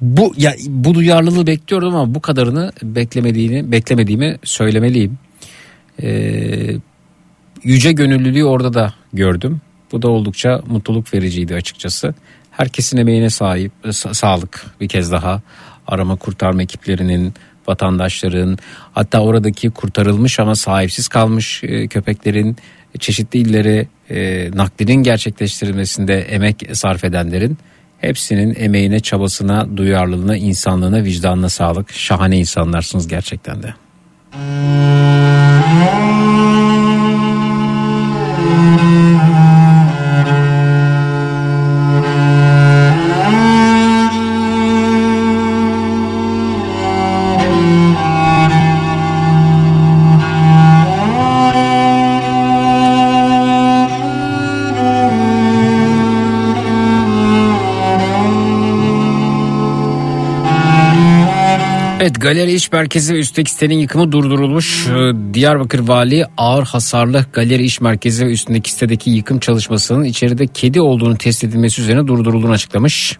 bu 0.00 0.34
ya 0.36 0.54
bu 0.66 0.94
duyarlılığı 0.94 1.46
bekliyordum 1.46 1.96
ama 1.96 2.14
bu 2.14 2.20
kadarını 2.20 2.72
beklemediğini 2.82 3.72
beklemediğimi 3.72 4.38
söylemeliyim. 4.44 5.18
Ee, 6.02 6.76
yüce 7.62 7.92
gönüllülüğü 7.92 8.44
orada 8.44 8.74
da 8.74 8.94
gördüm. 9.12 9.60
Bu 9.92 10.02
da 10.02 10.08
oldukça 10.08 10.62
mutluluk 10.66 11.14
vericiydi 11.14 11.54
açıkçası. 11.54 12.14
Herkesin 12.60 12.96
emeğine 12.96 13.30
sahip 13.30 13.72
sa- 13.84 14.14
sağlık 14.14 14.66
bir 14.80 14.88
kez 14.88 15.12
daha 15.12 15.40
arama 15.86 16.16
kurtarma 16.16 16.62
ekiplerinin 16.62 17.34
vatandaşların 17.68 18.58
hatta 18.92 19.20
oradaki 19.20 19.70
kurtarılmış 19.70 20.40
ama 20.40 20.54
sahipsiz 20.54 21.08
kalmış 21.08 21.64
e, 21.64 21.88
köpeklerin 21.88 22.56
çeşitli 22.98 23.38
illere 23.38 23.86
e, 24.10 24.50
naklinin 24.54 25.02
gerçekleştirilmesinde 25.02 26.20
emek 26.20 26.76
sarf 26.76 27.04
edenlerin 27.04 27.58
Hepsinin 28.00 28.54
emeğine, 28.58 29.00
çabasına, 29.00 29.76
duyarlılığına, 29.76 30.36
insanlığına, 30.36 31.04
vicdanına 31.04 31.48
sağlık. 31.48 31.92
Şahane 31.92 32.38
insanlarsınız 32.38 33.08
gerçekten 33.08 33.62
de. 33.62 33.74
Galeri 62.20 62.52
iş 62.52 62.72
merkezi 62.72 63.14
ve 63.14 63.18
üstteki 63.18 63.50
sitenin 63.50 63.78
yıkımı 63.78 64.12
durdurulmuş. 64.12 64.86
Ee, 64.86 65.34
Diyarbakır 65.34 65.88
Vali 65.88 66.26
ağır 66.36 66.66
hasarlı 66.66 67.26
galeri 67.32 67.62
iş 67.64 67.80
merkezi 67.80 68.26
ve 68.26 68.30
üstündeki 68.30 68.72
sitedeki 68.72 69.10
yıkım 69.10 69.38
çalışmasının 69.38 70.04
içeride 70.04 70.46
kedi 70.46 70.80
olduğunu 70.80 71.16
test 71.18 71.44
edilmesi 71.44 71.82
üzerine 71.82 72.06
durdurulduğunu 72.06 72.52
açıklamış. 72.52 73.18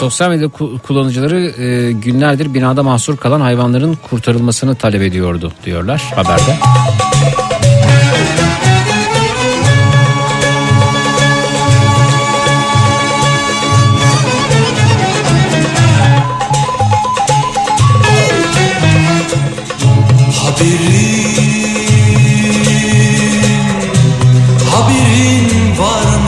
Sosyal 0.00 0.28
medya 0.28 0.46
ku- 0.46 0.78
kullanıcıları 0.78 1.40
e, 1.40 1.92
günlerdir 1.92 2.54
binada 2.54 2.82
mahsur 2.82 3.16
kalan 3.16 3.40
hayvanların 3.40 3.98
kurtarılmasını 4.10 4.74
talep 4.74 5.02
ediyordu 5.02 5.52
diyorlar 5.64 6.02
haberde. 6.14 6.56
Haberin, 20.58 21.34
haberin 24.70 25.78
var 25.78 26.18
mı? 26.18 26.27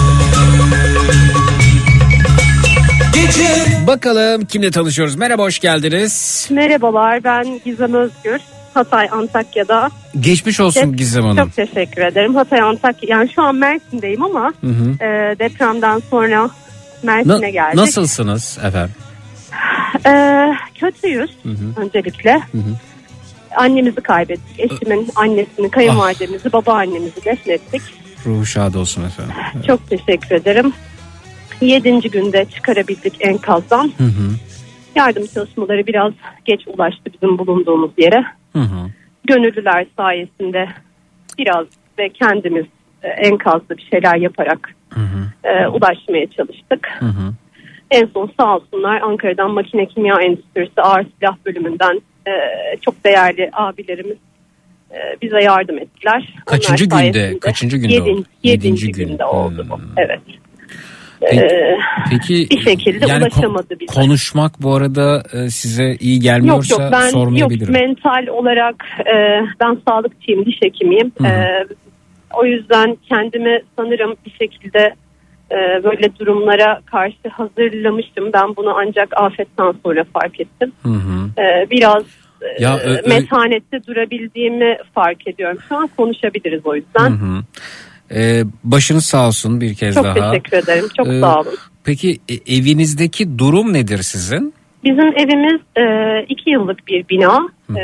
Gece 3.15 3.87
Bakalım 3.87 4.45
kimle 4.45 4.71
tanışıyoruz? 4.71 5.17
Merhaba 5.17 5.43
hoş 5.43 5.59
geldiniz. 5.59 6.47
Merhabalar 6.51 7.25
ben 7.25 7.61
Gizem 7.65 7.95
Özgür. 7.95 8.41
Hatay 8.75 9.09
Antakya'da. 9.13 9.91
Geçmiş 10.21 10.61
olsun 10.61 10.97
Gizem 10.97 11.25
Hanım. 11.25 11.37
Çok 11.37 11.57
teşekkür 11.57 12.03
ederim. 12.03 12.35
Hatay 12.35 12.61
Antakya 12.61 13.17
yani 13.17 13.31
şu 13.35 13.43
an 13.43 13.55
Mersin'deyim 13.55 14.23
ama 14.23 14.53
hı 14.61 14.67
hı. 14.67 15.05
E, 15.05 15.39
depremden 15.39 16.03
sonra 16.11 16.51
Mersin'e 17.03 17.41
Na- 17.41 17.49
geldik. 17.49 17.75
Nasılsınız 17.75 18.59
efendim? 18.65 18.95
E, 20.07 20.13
kötüyüz 20.75 21.31
hı 21.43 21.49
hı. 21.49 21.81
öncelikle. 21.83 22.33
Hı 22.35 22.59
hı. 22.59 22.88
Annemizi 23.57 24.01
kaybettik. 24.01 24.61
Eşimin 24.61 25.09
annesini, 25.17 25.71
kayınvalidemizi, 25.71 26.53
babaannemizi 26.53 27.25
defnettik. 27.25 27.83
Ruhu 28.27 28.47
şad 28.47 28.75
olsun 28.75 29.05
efendim. 29.05 29.35
Çok 29.67 29.91
teşekkür 29.91 30.35
ederim. 30.35 30.73
Yedinci 31.61 32.11
günde 32.11 32.45
çıkarabildik 32.45 33.15
enkazdan. 33.21 33.93
Hı 33.99 34.05
hı. 34.05 34.31
Yardım 34.97 35.27
çalışmaları 35.27 35.87
biraz 35.87 36.13
geç 36.45 36.69
ulaştı 36.69 37.03
bizim 37.15 37.39
bulunduğumuz 37.39 37.91
yere. 37.99 38.25
Hı 38.53 38.59
hı. 38.59 38.91
gönüllüler 39.27 39.87
sayesinde 39.97 40.69
biraz 41.39 41.67
ve 41.99 42.09
kendimiz 42.09 42.67
e, 43.03 43.09
enkazda 43.09 43.77
bir 43.77 43.89
şeyler 43.91 44.17
yaparak 44.17 44.75
Hı 44.91 45.01
hı. 45.01 45.49
e, 45.49 45.69
ulaşmaya 45.69 46.27
çalıştık. 46.31 46.89
Hı 46.99 47.07
hı. 47.07 47.33
En 47.91 48.07
son 48.15 48.31
sağ 48.41 48.57
olsunlar 48.57 49.01
Ankara'dan 49.01 49.51
Makine 49.51 49.87
Kimya 49.87 50.21
Endüstrisi 50.21 50.83
Ağır 50.83 51.07
Silah 51.19 51.37
Bölümünden 51.47 52.01
e, 52.29 52.77
çok 52.81 53.05
değerli 53.05 53.51
abilerimiz 53.53 54.17
e, 54.93 54.97
bize 55.23 55.41
yardım 55.43 55.79
ettiler. 55.79 56.35
Kaçıncı 56.47 56.85
Onlar 56.93 57.05
günde? 57.05 57.39
Kaçıncı 57.39 57.77
günde 57.77 57.93
yedin- 57.95 58.13
oldu? 58.13 58.25
Yedinci, 58.43 58.87
Yedinci 58.87 58.93
gün. 58.93 59.09
günde 59.09 59.25
oldu 59.25 59.67
bu. 59.71 59.77
Hmm. 59.79 59.85
Evet. 59.97 60.21
Peki, 61.21 61.41
Ee, 61.45 61.79
peki 62.11 62.47
bir 62.51 62.61
şekilde 62.61 63.07
yani 63.07 63.23
ulaşamadı 63.23 63.81
bize. 63.81 63.95
konuşmak 63.95 64.63
bu 64.63 64.75
arada 64.75 65.23
e, 65.33 65.51
size 65.51 65.97
iyi 66.01 66.15
Yok 66.15 66.23
gelmiyorsa 66.23 66.83
yok 66.83 66.93
ben 66.93 67.03
yok 67.03 67.11
sormayabilirim. 67.11 67.73
mental 67.73 68.27
olarak 68.27 68.85
e, 69.01 69.15
ben 69.61 69.79
sağlıkçıyım 69.89 70.47
diş 70.47 70.57
hekimiyim. 70.63 71.13
Hı 71.19 71.25
hı. 71.25 71.29
E, 71.29 71.67
o 72.35 72.45
yüzden 72.45 72.97
kendimi 73.09 73.61
sanırım 73.77 74.15
bir 74.27 74.31
şekilde 74.31 74.95
e, 75.51 75.85
böyle 75.85 76.17
durumlara 76.19 76.81
karşı 76.87 77.29
hazırlamıştım. 77.31 78.33
Ben 78.33 78.57
bunu 78.57 78.75
ancak 78.77 79.09
afetten 79.17 79.75
sonra 79.85 80.05
fark 80.05 80.41
ettim. 80.41 80.73
Hı 80.83 80.89
hı. 80.89 81.43
E, 81.43 81.71
biraz 81.71 82.03
Ya, 82.61 82.79
ö- 82.79 82.95
ö- 82.95 83.09
metanette 83.09 83.87
durabildiğimi 83.87 84.77
fark 84.95 85.27
ediyorum. 85.29 85.59
Şu 85.69 85.77
an 85.77 85.91
konuşabiliriz 85.97 86.61
o 86.65 86.75
yüzden. 86.75 87.11
Hı 87.11 87.15
hı. 87.15 87.43
Ee, 88.15 88.45
başınız 88.65 89.05
sağ 89.05 89.27
olsun 89.27 89.61
bir 89.61 89.75
kez 89.75 89.95
Çok 89.95 90.05
daha. 90.05 90.31
teşekkür 90.31 90.57
ederim. 90.57 90.85
Çok 90.97 91.07
Ee, 91.09 91.21
sağ 91.21 91.41
olun. 91.41 91.55
Peki 91.85 92.19
e, 92.29 92.55
evinizdeki 92.57 93.39
durum 93.39 93.73
nedir 93.73 94.03
sizin? 94.03 94.55
Bizim 94.89 95.19
evimiz 95.19 95.61
e, 95.77 96.25
iki 96.29 96.51
yıllık 96.51 96.87
bir 96.87 97.09
bina. 97.09 97.49
E, 97.77 97.83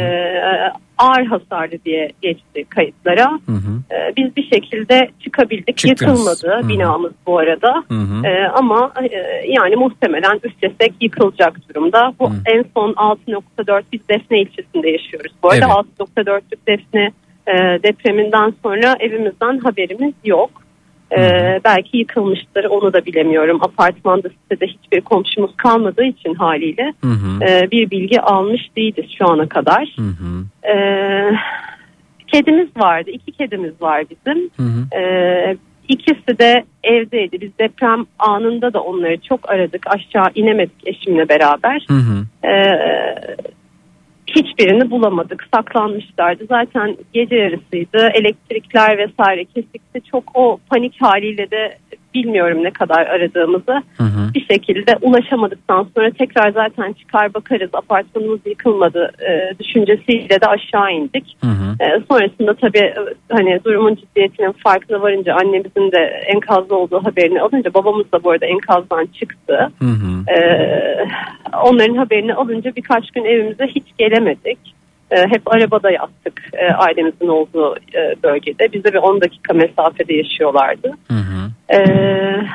ağır 0.98 1.26
hasarlı 1.26 1.84
diye 1.84 2.12
geçti 2.22 2.64
kayıtlara. 2.68 3.30
Hı 3.46 3.52
hı. 3.52 3.94
Ee, 3.94 4.12
biz 4.16 4.36
bir 4.36 4.48
şekilde 4.48 5.10
çıkabildik. 5.20 5.76
Çıktınız. 5.76 6.20
Yıkılmadı 6.20 6.60
Hı 6.60 6.64
hı. 6.64 6.68
binamız 6.68 7.12
bu 7.26 7.38
arada. 7.38 7.84
Hı 7.88 7.94
hı. 7.94 8.26
Ee, 8.26 8.48
ama 8.48 8.92
e, 9.10 9.16
yani 9.48 9.76
muhtemelen 9.76 10.40
üstesek 10.44 10.92
yıkılacak 11.00 11.68
durumda. 11.68 12.14
Bu 12.20 12.30
Hı. 12.30 12.34
en 12.46 12.64
son 12.76 12.92
6.4 12.92 13.82
biz 13.92 14.08
Defne 14.08 14.40
ilçesinde 14.40 14.90
yaşıyoruz. 14.90 15.32
Bu 15.42 15.50
arada 15.50 15.66
Evet. 15.66 16.10
6.4'lük 16.16 16.66
Defne 16.66 17.10
e, 17.46 17.82
depreminden 17.82 18.54
sonra 18.62 18.96
evimizden 19.00 19.58
haberimiz 19.58 20.14
yok. 20.24 20.50
Ee, 21.12 21.60
belki 21.64 21.96
yıkılmıştır 21.96 22.64
onu 22.64 22.92
da 22.92 23.06
bilemiyorum. 23.06 23.58
Apartmanda 23.62 24.28
sitede 24.28 24.66
hiçbir 24.66 25.00
komşumuz 25.00 25.56
kalmadığı 25.56 26.04
için 26.04 26.34
haliyle 26.34 26.92
Hı 27.00 27.10
hı. 27.10 27.44
e, 27.44 27.70
bir 27.70 27.90
bilgi 27.90 28.20
almış 28.20 28.62
değiliz 28.76 29.06
şu 29.18 29.30
ana 29.30 29.48
kadar. 29.48 29.96
Hı 29.96 30.02
hı. 30.02 30.68
Ee, 30.72 31.32
kedimiz 32.26 32.68
vardı. 32.76 33.10
iki 33.10 33.32
kedimiz 33.32 33.72
var 33.80 34.04
bizim. 34.10 34.50
Hı 34.56 34.62
hı. 34.62 34.98
Ee, 34.98 35.56
ikisi 35.88 36.38
de 36.38 36.64
evdeydi. 36.84 37.40
Biz 37.40 37.50
deprem 37.58 38.04
anında 38.18 38.72
da 38.72 38.80
onları 38.80 39.20
çok 39.20 39.50
aradık. 39.50 39.86
Aşağı 39.86 40.30
inemedik 40.34 40.88
eşimle 40.88 41.28
beraber. 41.28 41.86
Hı 41.88 41.94
hı. 41.94 42.48
Ee, 42.48 42.74
hiçbirini 44.34 44.90
bulamadık. 44.90 45.48
Saklanmışlardı. 45.54 46.46
Zaten 46.48 46.96
gece 47.12 47.36
yarısıydı. 47.36 48.08
Elektrikler 48.14 48.98
vesaire 48.98 49.44
kesikti. 49.44 50.00
Çok 50.10 50.24
o 50.34 50.58
panik 50.70 51.02
haliyle 51.02 51.50
de 51.50 51.78
bilmiyorum 52.14 52.64
ne 52.64 52.70
kadar 52.70 53.06
aradığımızı. 53.06 53.82
Hı 53.96 54.04
hı. 54.04 54.34
Bir 54.34 54.46
şekilde 54.46 54.96
ulaşamadıktan 55.02 55.86
sonra 55.96 56.10
tekrar 56.10 56.52
zaten 56.52 56.92
çıkar 56.92 57.34
bakarız. 57.34 57.70
Apartmanımız 57.72 58.40
yıkılmadı 58.46 59.10
e, 59.28 59.58
düşüncesiyle 59.58 60.40
de 60.40 60.46
aşağı 60.46 60.92
indik. 60.92 61.36
Hı 61.40 61.50
hı. 61.50 61.76
Ee, 61.80 62.02
sonrasında 62.08 62.54
tabii 62.54 62.78
e, 62.78 62.94
hani 63.30 63.60
durumun 63.64 63.94
ciddiyetinin 63.94 64.52
farkına 64.52 65.02
varınca 65.02 65.34
annemizin 65.34 65.92
de 65.92 66.22
enkazda 66.34 66.74
olduğu 66.74 67.04
haberini 67.04 67.40
alınca 67.40 67.74
babamız 67.74 68.12
da 68.12 68.24
bu 68.24 68.30
arada 68.30 68.46
enkazdan 68.46 69.06
çıktı. 69.06 69.70
Hı 69.78 69.88
hı. 69.88 70.32
Ee, 70.36 71.06
onların 71.64 71.96
haberini 71.96 72.34
alınca 72.34 72.76
birkaç 72.76 73.10
gün 73.10 73.24
evimize 73.24 73.66
hiç 73.66 73.84
gelemedik. 73.98 74.58
Ee, 75.10 75.16
hep 75.16 75.54
arabada 75.54 75.90
yattık 75.90 76.42
e, 76.52 76.72
ailemizin 76.72 77.28
olduğu 77.28 77.76
e, 77.76 78.22
bölgede. 78.22 78.72
Bize 78.72 78.92
bir 78.92 78.98
10 78.98 79.20
dakika 79.20 79.54
mesafede 79.54 80.14
yaşıyorlardı. 80.14 80.92
Hı 81.08 81.14
hı. 81.14 81.74
Ee, 81.74 82.46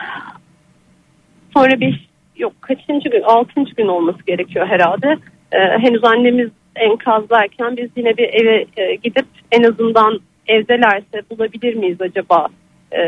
sonra 1.54 1.80
bir 1.80 2.10
yok 2.38 2.54
kaçıncı 2.62 3.10
gün 3.10 3.22
altıncı 3.22 3.76
gün 3.76 3.88
olması 3.88 4.26
gerekiyor 4.28 4.68
herhalde. 4.68 5.18
Ee, 5.52 5.58
henüz 5.58 6.04
annemiz 6.04 6.50
enkazdayken 6.76 7.78
biz 7.78 7.90
yine 7.96 8.18
bir 8.18 8.30
eve 8.34 8.66
e, 8.78 8.96
gidip 8.96 9.26
en 9.52 9.64
azından 9.64 10.20
evdelerse 10.48 11.22
bulabilir 11.32 11.74
miyiz 11.74 12.02
acaba 12.02 12.48
e, 12.94 13.00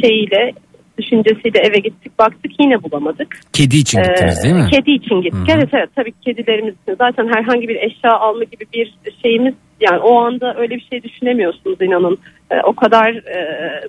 şeyiyle 0.00 0.52
düşüncesiyle 0.98 1.58
eve 1.58 1.78
gittik 1.78 2.18
baktık 2.18 2.52
yine 2.60 2.82
bulamadık. 2.82 3.40
Kedi 3.52 3.76
için 3.76 4.02
gittiniz 4.02 4.38
Ee, 4.40 4.42
değil 4.42 4.54
mi? 4.54 4.68
Kedi 4.70 4.90
için 4.90 5.22
gittik. 5.22 5.48
Hı 5.48 5.52
hı. 5.52 5.56
Evet 5.56 5.68
evet 5.72 5.88
tabii 5.96 6.12
ki 6.12 6.18
kedilerimiz 6.24 6.74
için. 6.82 6.96
Zaten 6.98 7.28
herhangi 7.34 7.68
bir 7.68 7.76
eşya 7.76 8.12
alma 8.18 8.44
gibi 8.44 8.64
bir 8.74 8.94
şeyimiz 9.22 9.54
yani 9.80 9.98
o 9.98 10.18
anda 10.20 10.54
öyle 10.58 10.74
bir 10.74 10.86
şey 10.90 11.02
düşünemiyorsunuz 11.02 11.76
inanın. 11.80 12.18
Ee, 12.50 12.54
o 12.64 12.72
kadar 12.72 13.08
e, 13.10 13.38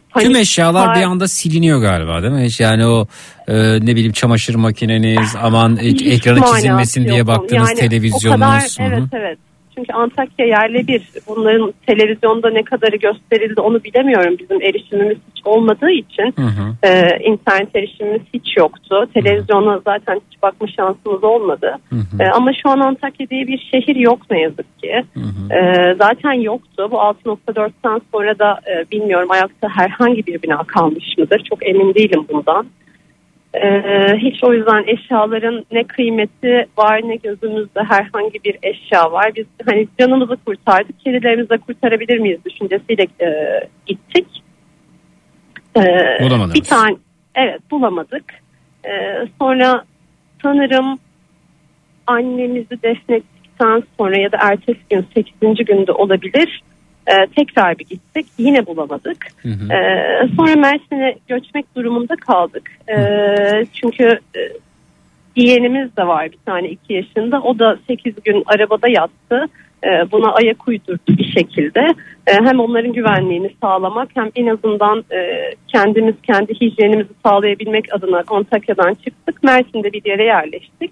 panik. 0.09 0.27
Tüm 0.27 0.35
eşyalar 0.35 0.95
bir 0.95 1.01
hal- 1.01 1.11
anda 1.11 1.27
siliniyor 1.27 1.81
galiba 1.81 2.21
değil 2.23 2.33
mi? 2.33 2.47
Yani 2.59 2.85
o 2.85 3.07
e, 3.47 3.53
ne 3.85 3.95
bileyim 3.95 4.11
çamaşır 4.11 4.55
makineniz 4.55 5.35
aman 5.41 5.77
hiç 5.81 6.01
ekranı 6.01 6.39
çizilmesin 6.55 7.05
diye 7.05 7.17
yok. 7.17 7.27
baktığınız 7.27 7.69
Yani 7.69 7.79
televizyonunuz. 7.79 8.41
O 8.41 8.79
kadar, 8.79 8.93
evet 8.93 9.03
evet. 9.13 9.37
Çünkü 9.75 9.93
Antakya 9.93 10.45
yerle 10.45 10.87
bir. 10.87 11.01
Bunların 11.27 11.73
televizyonda 11.87 12.49
ne 12.49 12.63
kadarı 12.63 12.95
gösterildi 12.95 13.61
onu 13.61 13.83
bilemiyorum. 13.83 14.35
Bizim 14.39 14.61
erişimimiz 14.61 15.17
hiç 15.35 15.41
olmadığı 15.45 15.91
için 15.91 16.33
Hı 16.35 16.41
hı. 16.41 16.87
e, 16.87 17.19
internet 17.23 17.75
erişimimiz 17.75 18.21
hiç 18.33 18.57
yoktu. 18.57 19.07
Televizyona 19.13 19.79
zaten 19.85 20.21
hiç 20.29 20.43
bakma 20.43 20.67
şansımız 20.67 21.23
olmadı. 21.23 21.77
Hı 21.89 21.95
hı. 21.95 22.23
E, 22.23 22.29
ama 22.29 22.51
şu 22.53 22.69
an 22.69 22.79
Antakya 22.79 23.29
diye 23.29 23.47
bir 23.47 23.69
şehir 23.71 23.95
yok 23.95 24.19
ne 24.31 24.41
yazık 24.41 24.79
ki. 24.79 25.03
Hı 25.13 25.19
hı. 25.19 25.53
E, 25.57 25.95
zaten 25.99 26.33
yoktu. 26.33 26.87
Bu 26.91 26.95
6.4'ten 26.95 28.01
sonra 28.11 28.39
da 28.39 28.59
e, 28.71 28.91
bilmiyorum 28.91 29.31
ayakta 29.31 29.69
herhangi 29.69 30.27
bir 30.27 30.41
bina 30.41 30.63
kalmış 30.63 31.17
mıdır? 31.17 31.41
Çok 31.49 31.67
emin 31.67 31.93
değilim 31.93 32.25
bundan. 32.29 32.65
Ee, 33.53 34.17
hiç 34.17 34.43
o 34.43 34.53
yüzden 34.53 34.83
eşyaların 34.87 35.65
ne 35.71 35.83
kıymeti 35.83 36.67
var 36.77 37.01
ne 37.03 37.15
gözümüzde 37.15 37.83
herhangi 37.83 38.43
bir 38.43 38.57
eşya 38.63 39.11
var. 39.11 39.31
Biz 39.35 39.45
hani 39.65 39.87
canımızı 39.99 40.37
kurtardık, 40.45 40.99
kedilerimizi 40.99 41.49
de 41.49 41.57
kurtarabilir 41.57 42.17
miyiz 42.17 42.39
düşüncesiyle 42.45 43.07
e, 43.21 43.59
gittik. 43.85 44.27
Ee, 45.77 46.17
Bulamadınız. 46.21 46.55
Bir 46.55 46.63
tane 46.63 46.95
evet 47.35 47.71
bulamadık. 47.71 48.23
Ee, 48.85 49.27
sonra 49.39 49.83
sanırım 50.41 50.99
annemizi 52.07 52.83
defnettikten 52.83 53.83
sonra 53.97 54.17
ya 54.17 54.31
da 54.31 54.37
ertesi 54.41 54.79
gün 54.89 55.05
8. 55.41 55.65
günde 55.65 55.91
olabilir. 55.91 56.63
Ee, 57.07 57.27
tekrar 57.35 57.79
bir 57.79 57.85
gittik. 57.85 58.25
Yine 58.37 58.65
bulamadık. 58.65 59.27
Hı 59.41 59.49
hı. 59.49 59.73
Ee, 59.73 60.27
sonra 60.35 60.55
Mersin'e 60.55 61.15
göçmek 61.27 61.75
durumunda 61.75 62.15
kaldık. 62.15 62.71
Ee, 62.89 63.65
çünkü 63.73 64.19
e, 64.35 64.39
yeğenimiz 65.35 65.97
de 65.97 66.07
var 66.07 66.31
bir 66.31 66.39
tane 66.45 66.69
iki 66.69 66.93
yaşında. 66.93 67.41
O 67.41 67.59
da 67.59 67.77
8 67.87 68.13
gün 68.23 68.43
arabada 68.45 68.87
yattı. 68.87 69.45
Ee, 69.83 70.11
buna 70.11 70.33
ayak 70.33 70.67
uydurdu 70.67 70.99
bir 71.07 71.31
şekilde. 71.31 71.79
Ee, 72.27 72.33
hem 72.33 72.59
onların 72.59 72.93
güvenliğini 72.93 73.51
sağlamak 73.61 74.09
hem 74.13 74.29
en 74.35 74.47
azından 74.47 75.03
e, 75.11 75.51
kendimiz 75.67 76.15
kendi 76.23 76.53
hijyenimizi 76.61 77.09
sağlayabilmek 77.25 77.95
adına 77.95 78.23
Antakya'dan 78.27 78.93
çıktık. 78.93 79.43
Mersin'de 79.43 79.93
bir 79.93 80.05
yere 80.05 80.23
yerleştik. 80.23 80.91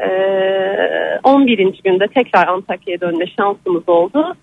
Ee, 0.00 1.18
11. 1.24 1.80
günde 1.84 2.06
tekrar 2.06 2.48
Antakya'ya 2.48 3.00
dönme 3.00 3.26
şansımız 3.26 3.88
oldu. 3.88 4.34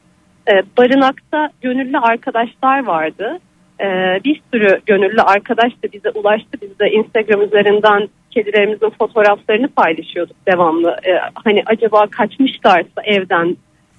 Ee, 0.50 0.64
barınakta 0.78 1.50
gönüllü 1.62 1.98
arkadaşlar 1.98 2.86
vardı. 2.86 3.40
e, 3.82 3.86
bir 4.26 4.42
sürü 4.54 4.82
gönüllü 4.86 5.22
arkadaş 5.22 5.72
da 5.84 5.92
bize 5.94 6.10
ulaştı. 6.10 6.58
Biz 6.62 6.80
de 6.80 6.92
Instagram 6.92 7.42
üzerinden 7.42 8.10
kedilerimizin 8.32 8.90
fotoğraflarını 8.90 9.68
paylaşıyorduk 9.68 10.36
devamlı. 10.48 10.90
E, 10.90 11.12
hani 11.44 11.64
acaba 11.66 12.08
kaçmışlarsa 12.08 13.02
evden 13.04 13.58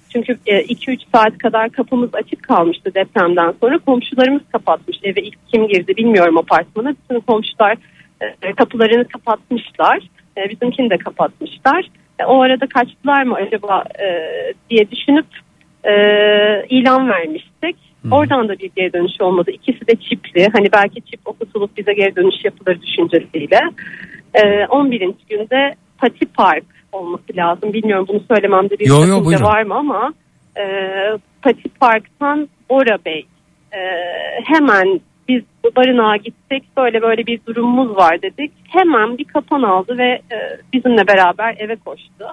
çünkü 0.09 0.33
2-3 0.33 0.99
saat 1.13 1.37
kadar 1.37 1.69
kapımız 1.69 2.09
açık 2.13 2.43
kalmıştı 2.43 2.93
depremden 2.95 3.53
sonra. 3.61 3.77
Komşularımız 3.77 4.41
kapatmış. 4.51 4.97
Eve 5.03 5.21
ilk 5.21 5.47
kim 5.47 5.67
girdi 5.67 5.97
bilmiyorum 5.97 6.37
apartmana. 6.37 6.89
Bütün 6.89 7.19
komşular 7.19 7.77
e, 8.41 8.53
kapılarını 8.53 9.07
kapatmışlar. 9.07 9.99
E, 10.37 10.49
bizimkini 10.49 10.89
de 10.89 10.97
kapatmışlar. 10.97 11.85
E, 12.19 12.25
o 12.25 12.41
arada 12.41 12.67
kaçtılar 12.67 13.23
mı 13.23 13.35
acaba 13.35 13.83
e, 13.99 14.07
diye 14.69 14.91
düşünüp 14.91 15.25
e, 15.83 15.93
ilan 16.69 17.09
vermiştik. 17.09 17.75
Oradan 18.11 18.49
da 18.49 18.59
bir 18.59 18.71
geri 18.75 18.93
dönüş 18.93 19.21
olmadı. 19.21 19.51
İkisi 19.51 19.87
de 19.87 19.95
çipli. 19.95 20.47
Hani 20.53 20.67
belki 20.73 21.01
çip 21.01 21.19
okutulup 21.25 21.77
bize 21.77 21.93
geri 21.93 22.15
dönüş 22.15 22.35
yapılır 22.45 22.81
düşüncesiyle. 22.81 23.59
E, 24.33 24.65
11. 24.65 24.99
günde 25.29 25.73
Pati 25.97 26.25
Park 26.25 26.63
olması 26.91 27.35
lazım. 27.35 27.73
Bilmiyorum 27.73 28.05
bunu 28.09 28.21
söylememde 28.31 28.79
bir 28.79 28.87
Yo, 28.87 29.05
yo, 29.07 29.25
buyurun. 29.25 29.43
var 29.45 29.63
mı 29.63 29.75
ama 29.75 30.13
e, 30.57 30.63
Pati 31.41 31.69
Park'tan 31.79 32.49
Bora 32.69 32.97
Bey 33.05 33.25
e, 33.73 33.79
hemen 34.45 35.01
biz 35.27 35.43
barınağa 35.75 36.15
gittik 36.17 36.63
böyle 36.77 37.01
böyle 37.01 37.25
bir 37.25 37.39
durumumuz 37.47 37.95
var 37.97 38.21
dedik. 38.21 38.51
Hemen 38.69 39.17
bir 39.17 39.23
kapan 39.25 39.61
aldı 39.61 39.97
ve 39.97 40.09
e, 40.09 40.37
bizimle 40.73 41.07
beraber 41.07 41.55
eve 41.59 41.75
koştu. 41.75 42.25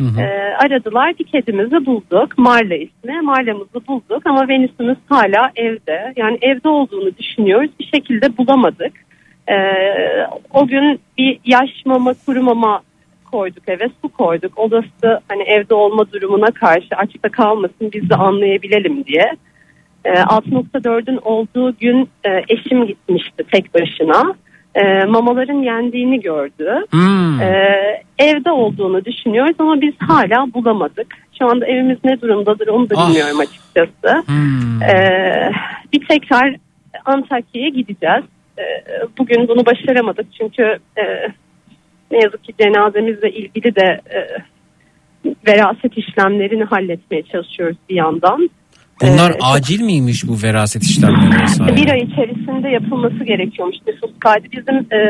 E, 0.00 0.24
aradılar 0.58 1.14
bir 1.18 1.24
kedimizi 1.24 1.86
bulduk. 1.86 2.38
Marla 2.38 2.74
ismi. 2.74 3.20
Marla'mızı 3.22 3.86
bulduk 3.88 4.22
ama 4.24 4.48
Venüs'ümüz 4.48 4.98
hala 5.08 5.50
evde. 5.56 6.12
Yani 6.16 6.38
evde 6.42 6.68
olduğunu 6.68 7.16
düşünüyoruz. 7.18 7.70
Bir 7.80 7.90
şekilde 7.94 8.36
bulamadık. 8.38 8.92
E, 9.48 9.56
o 10.52 10.66
gün 10.66 11.00
bir 11.18 11.38
yaş 11.44 11.70
mama 11.86 12.14
kuru 12.26 12.42
mama 12.42 12.80
koyduk 13.30 13.68
eve 13.68 13.88
su 14.02 14.08
koyduk. 14.08 14.58
Odası 14.58 15.20
hani 15.28 15.42
evde 15.42 15.74
olma 15.74 16.12
durumuna 16.12 16.50
karşı 16.50 16.96
açıkta 16.96 17.28
kalmasın 17.28 17.90
biz 17.92 18.10
de 18.10 18.14
anlayabilelim 18.14 19.04
diye. 19.04 19.36
E, 20.04 20.10
6.4'ün 20.10 21.18
olduğu 21.22 21.76
gün 21.76 22.08
e, 22.24 22.42
eşim 22.48 22.86
gitmişti 22.86 23.44
tek 23.52 23.74
başına. 23.74 24.34
E, 24.76 25.04
mamaların 25.04 25.62
yendiğini 25.62 26.20
gördü. 26.20 26.84
Hmm. 26.90 27.40
Ee, 27.40 28.02
evde 28.18 28.50
olduğunu 28.50 29.04
düşünüyoruz 29.04 29.56
ama 29.58 29.80
biz 29.80 29.94
hala 30.08 30.54
bulamadık. 30.54 31.06
Şu 31.38 31.46
anda 31.50 31.66
evimiz 31.66 31.98
ne 32.04 32.20
durumdadır 32.20 32.68
onu 32.68 32.90
da 32.90 32.94
Ah. 32.98 33.08
bilmiyorum 33.08 33.40
açıkçası. 33.40 34.22
Hmm. 34.26 34.82
Ee, 34.82 35.52
bir 35.92 36.06
tekrar 36.08 36.56
Antakya'ya 37.04 37.68
gideceğiz. 37.68 38.24
Ee, 38.58 38.62
bugün 39.18 39.48
bunu 39.48 39.66
başaramadık 39.66 40.26
çünkü 40.38 40.62
e, 40.96 41.02
ne 42.10 42.18
yazık 42.22 42.44
ki 42.44 42.52
cenazemizle 42.60 43.30
ilgili 43.30 43.74
de 43.76 44.00
e, 44.14 44.18
veraset 45.46 45.98
işlemlerini 45.98 46.64
halletmeye 46.64 47.22
çalışıyoruz 47.22 47.76
bir 47.88 47.94
yandan. 47.94 48.50
Bunlar 49.02 49.30
Ee, 49.30 49.38
acil 49.42 49.82
miymiş 49.82 50.28
bu 50.28 50.42
veraset 50.42 50.82
işlemleri 50.82 51.42
vesaire? 51.42 51.76
bir 51.76 51.88
ay 51.90 51.98
içerisinde 52.00 52.68
yapılması 52.68 53.24
gerekiyormuş 53.24 53.76
nüfus 53.86 54.10
kaydı. 54.20 54.46
Bizim 54.52 54.76
e, 54.76 55.00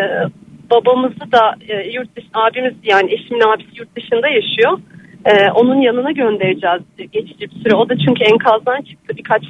babamızı 0.71 1.33
da 1.33 1.55
e, 1.69 1.91
yurt 1.91 2.17
dışı, 2.17 2.27
abimiz 2.35 2.75
yani 2.85 3.13
eşimin 3.15 3.41
abisi 3.41 3.69
yurt 3.79 3.97
dışında 3.97 4.29
yaşıyor. 4.29 4.79
E, 5.25 5.51
onun 5.51 5.81
yanına 5.81 6.13
göndereceğiz 6.13 6.83
geçici 7.13 7.41
bir 7.51 7.63
süre. 7.63 7.75
O 7.75 7.89
da 7.89 7.95
çünkü 7.99 8.25
enkazdan 8.25 8.83
çıktı 8.83 9.15
birkaç 9.19 9.43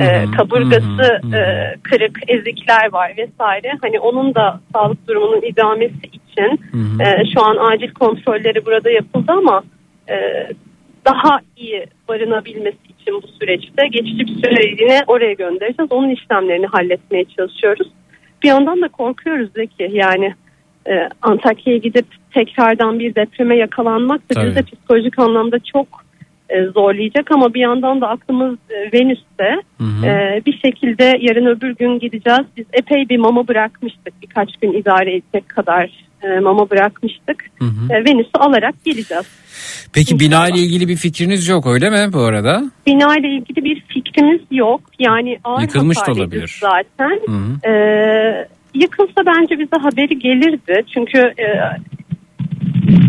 e, 0.00 0.24
kaburgası 0.36 1.20
e, 1.36 1.40
kırık 1.82 2.18
ezikler 2.28 2.92
var 2.92 3.12
vesaire. 3.16 3.72
Hani 3.82 4.00
onun 4.00 4.34
da 4.34 4.60
sağlık 4.72 5.08
durumunun 5.08 5.42
idamesi 5.42 6.06
için 6.06 6.60
e, 7.00 7.24
şu 7.34 7.44
an 7.44 7.56
acil 7.72 7.90
kontrolleri 7.94 8.66
burada 8.66 8.90
yapıldı 8.90 9.32
ama 9.32 9.62
e, 10.08 10.16
daha 11.04 11.40
iyi 11.56 11.86
barınabilmesi 12.08 12.78
için 13.02 13.22
bu 13.22 13.26
süreçte 13.40 13.86
geçici 13.90 14.26
bir 14.26 14.34
süreliğine 14.34 15.00
oraya 15.06 15.32
göndereceğiz. 15.32 15.92
Onun 15.92 16.10
işlemlerini 16.10 16.66
halletmeye 16.66 17.24
çalışıyoruz. 17.24 17.88
Bir 18.42 18.48
yandan 18.48 18.82
da 18.82 18.88
korkuyoruz 18.88 19.48
Zeki. 19.56 19.90
Yani 19.92 20.34
e, 20.88 21.08
Antakya'ya 21.22 21.78
gidip 21.78 22.06
tekrardan 22.34 22.98
bir 22.98 23.14
depreme 23.14 23.56
yakalanmak 23.56 24.20
da 24.30 24.42
bizi 24.42 24.56
de 24.56 24.62
psikolojik 24.62 25.18
anlamda 25.18 25.58
çok 25.72 25.86
e, 26.48 26.64
zorlayacak 26.64 27.30
ama 27.30 27.54
bir 27.54 27.60
yandan 27.60 28.00
da 28.00 28.08
aklımız 28.08 28.58
e, 28.70 28.92
Venüs'te. 28.92 29.60
Hı 29.78 29.84
hı. 29.84 30.06
E, 30.06 30.42
bir 30.46 30.58
şekilde 30.58 31.18
yarın 31.20 31.46
öbür 31.46 31.76
gün 31.76 31.98
gideceğiz. 31.98 32.46
Biz 32.56 32.66
epey 32.72 33.08
bir 33.08 33.18
mama 33.18 33.48
bırakmıştık. 33.48 34.22
Birkaç 34.22 34.56
gün 34.56 34.72
idare 34.72 35.14
edecek 35.14 35.48
kadar 35.48 35.90
e, 36.22 36.40
mama 36.40 36.70
bırakmıştık. 36.70 37.44
Hı 37.58 37.64
hı. 37.64 37.92
E, 37.92 38.04
Venüs'ü 38.04 38.38
alarak 38.38 38.84
geleceğiz. 38.84 39.26
Peki 39.92 40.20
bina 40.20 40.48
ile 40.48 40.58
ilgili 40.58 40.88
bir 40.88 40.96
fikriniz 40.96 41.48
yok 41.48 41.66
öyle 41.66 41.90
mi 41.90 42.12
bu 42.12 42.20
arada? 42.20 42.62
Bina 42.86 43.16
ile 43.16 43.28
ilgili 43.28 43.64
bir 43.64 43.80
fikrimiz 43.80 44.40
yok. 44.50 44.80
Yani 44.98 45.38
ağır 45.44 45.62
Yıkılmış 45.62 45.98
da 46.06 46.12
olabilir. 46.12 46.60
Zaten. 46.60 47.20
Hı 47.26 47.32
hı. 47.32 47.70
Ee, 47.70 48.48
yıkılsa 48.74 49.20
bence 49.26 49.58
bize 49.58 49.76
haberi 49.82 50.18
gelirdi. 50.18 50.82
Çünkü 50.94 51.18
e, 51.18 51.46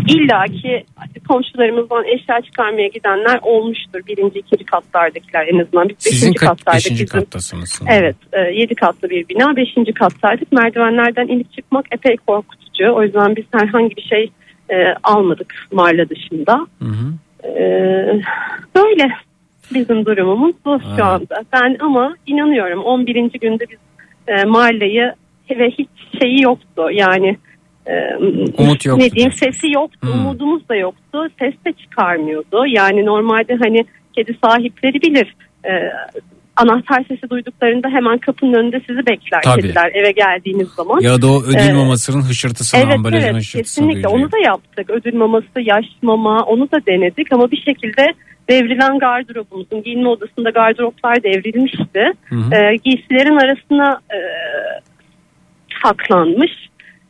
illaki 0.08 0.84
komşularımızdan 1.28 2.04
eşya 2.04 2.40
çıkarmaya 2.40 2.88
gidenler 2.88 3.38
olmuştur. 3.42 4.00
Birinci, 4.08 4.38
ikinci 4.38 4.64
katlardakiler 4.64 5.46
en 5.48 5.58
azından. 5.58 5.88
Biz 5.88 5.96
Sizin 5.98 6.20
beşinci 6.20 6.38
kattaydık. 6.38 6.84
beşinci 6.84 7.04
bizim. 7.04 7.20
kattasınız? 7.20 7.80
Evet, 7.88 8.16
e, 8.32 8.40
yedi 8.40 8.74
katlı 8.74 9.10
bir 9.10 9.28
bina. 9.28 9.56
Beşinci 9.56 9.92
kattaydık. 9.92 10.52
Merdivenlerden 10.52 11.28
inip 11.28 11.52
çıkmak 11.52 11.86
epey 11.92 12.16
korkutucu. 12.16 12.63
O 12.82 13.02
yüzden 13.02 13.36
biz 13.36 13.44
herhangi 13.52 13.96
bir 13.96 14.02
şey 14.02 14.30
e, 14.70 14.94
almadık 15.02 15.54
Marla 15.72 16.08
dışında. 16.08 16.66
Hı 16.82 16.84
hı. 16.88 17.12
Ee, 17.48 18.20
böyle 18.76 19.12
bizim 19.74 20.06
durumumuz 20.06 20.54
bu 20.64 20.70
Evet. 20.74 20.96
şu 20.96 21.04
anda. 21.04 21.42
Ben 21.52 21.76
ama 21.80 22.14
inanıyorum 22.26 22.82
11. 22.84 23.14
günde 23.40 23.64
biz 23.70 23.78
e, 24.28 24.44
Marla'yı 24.44 25.12
ve 25.50 25.70
hiç 25.70 25.88
şeyi 26.22 26.42
yoktu 26.42 26.90
yani 26.92 27.36
e, 27.86 28.16
Umut 28.58 28.86
yoktu 28.86 29.04
ne 29.04 29.10
diyeyim 29.10 29.32
sesi 29.32 29.70
yoktu 29.72 29.98
Hmm. 30.00 30.12
umudumuz 30.12 30.68
da 30.68 30.76
yoktu 30.76 31.28
ses 31.38 31.54
de 31.66 31.72
çıkarmıyordu 31.72 32.66
yani 32.66 33.06
normalde 33.06 33.54
hani 33.56 33.84
kedi 34.12 34.36
sahipleri 34.44 35.02
bilir 35.02 35.36
E, 35.64 35.72
anahtar 36.56 37.04
sesi 37.08 37.30
duyduklarında 37.30 37.88
hemen 37.88 38.18
kapının 38.18 38.54
önünde 38.54 38.80
sizi 38.86 39.06
bekler 39.06 39.40
Tabii. 39.44 39.62
kediler 39.62 39.90
eve 39.94 40.10
geldiğiniz 40.10 40.68
zaman. 40.68 41.00
Ya 41.00 41.22
da 41.22 41.26
o 41.32 41.42
ödül 41.42 41.68
Ee, 41.70 41.72
mamasının 41.72 42.22
hışırtısını, 42.22 42.80
Evet 42.84 42.94
ambalajın 42.94 43.26
evet 43.26 43.36
hışırtısını 43.36 43.86
kesinlikle 43.88 44.08
duyuyor. 44.08 44.24
onu 44.24 44.32
da 44.32 44.38
yaptık. 44.46 44.90
Ödül 44.90 45.14
maması, 45.14 45.60
yaş 45.60 45.84
mama 46.02 46.42
onu 46.42 46.70
da 46.70 46.86
denedik 46.86 47.32
ama 47.32 47.50
bir 47.50 47.62
şekilde 47.62 48.14
devrilen 48.50 48.98
gardırobumuzun 48.98 49.82
giyinme 49.82 50.08
odasında 50.08 50.50
gardıroplar 50.50 51.22
devrilmişti. 51.22 52.12
Hı 52.24 52.34
hı. 52.36 52.54
Ee, 52.54 52.76
giysilerin 52.84 53.36
arasına 53.36 54.00
e, 54.10 54.18
saklanmış. 55.82 56.52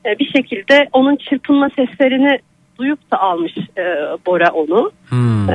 Ee, 0.06 0.18
bir 0.18 0.30
şekilde 0.36 0.88
onun 0.92 1.16
çırpınma 1.16 1.68
seslerini 1.76 2.38
duyup 2.78 3.12
da 3.12 3.18
almış 3.20 3.52
e, 3.58 3.82
Bora 4.26 4.50
onu. 4.50 4.90
Hmm. 5.08 5.48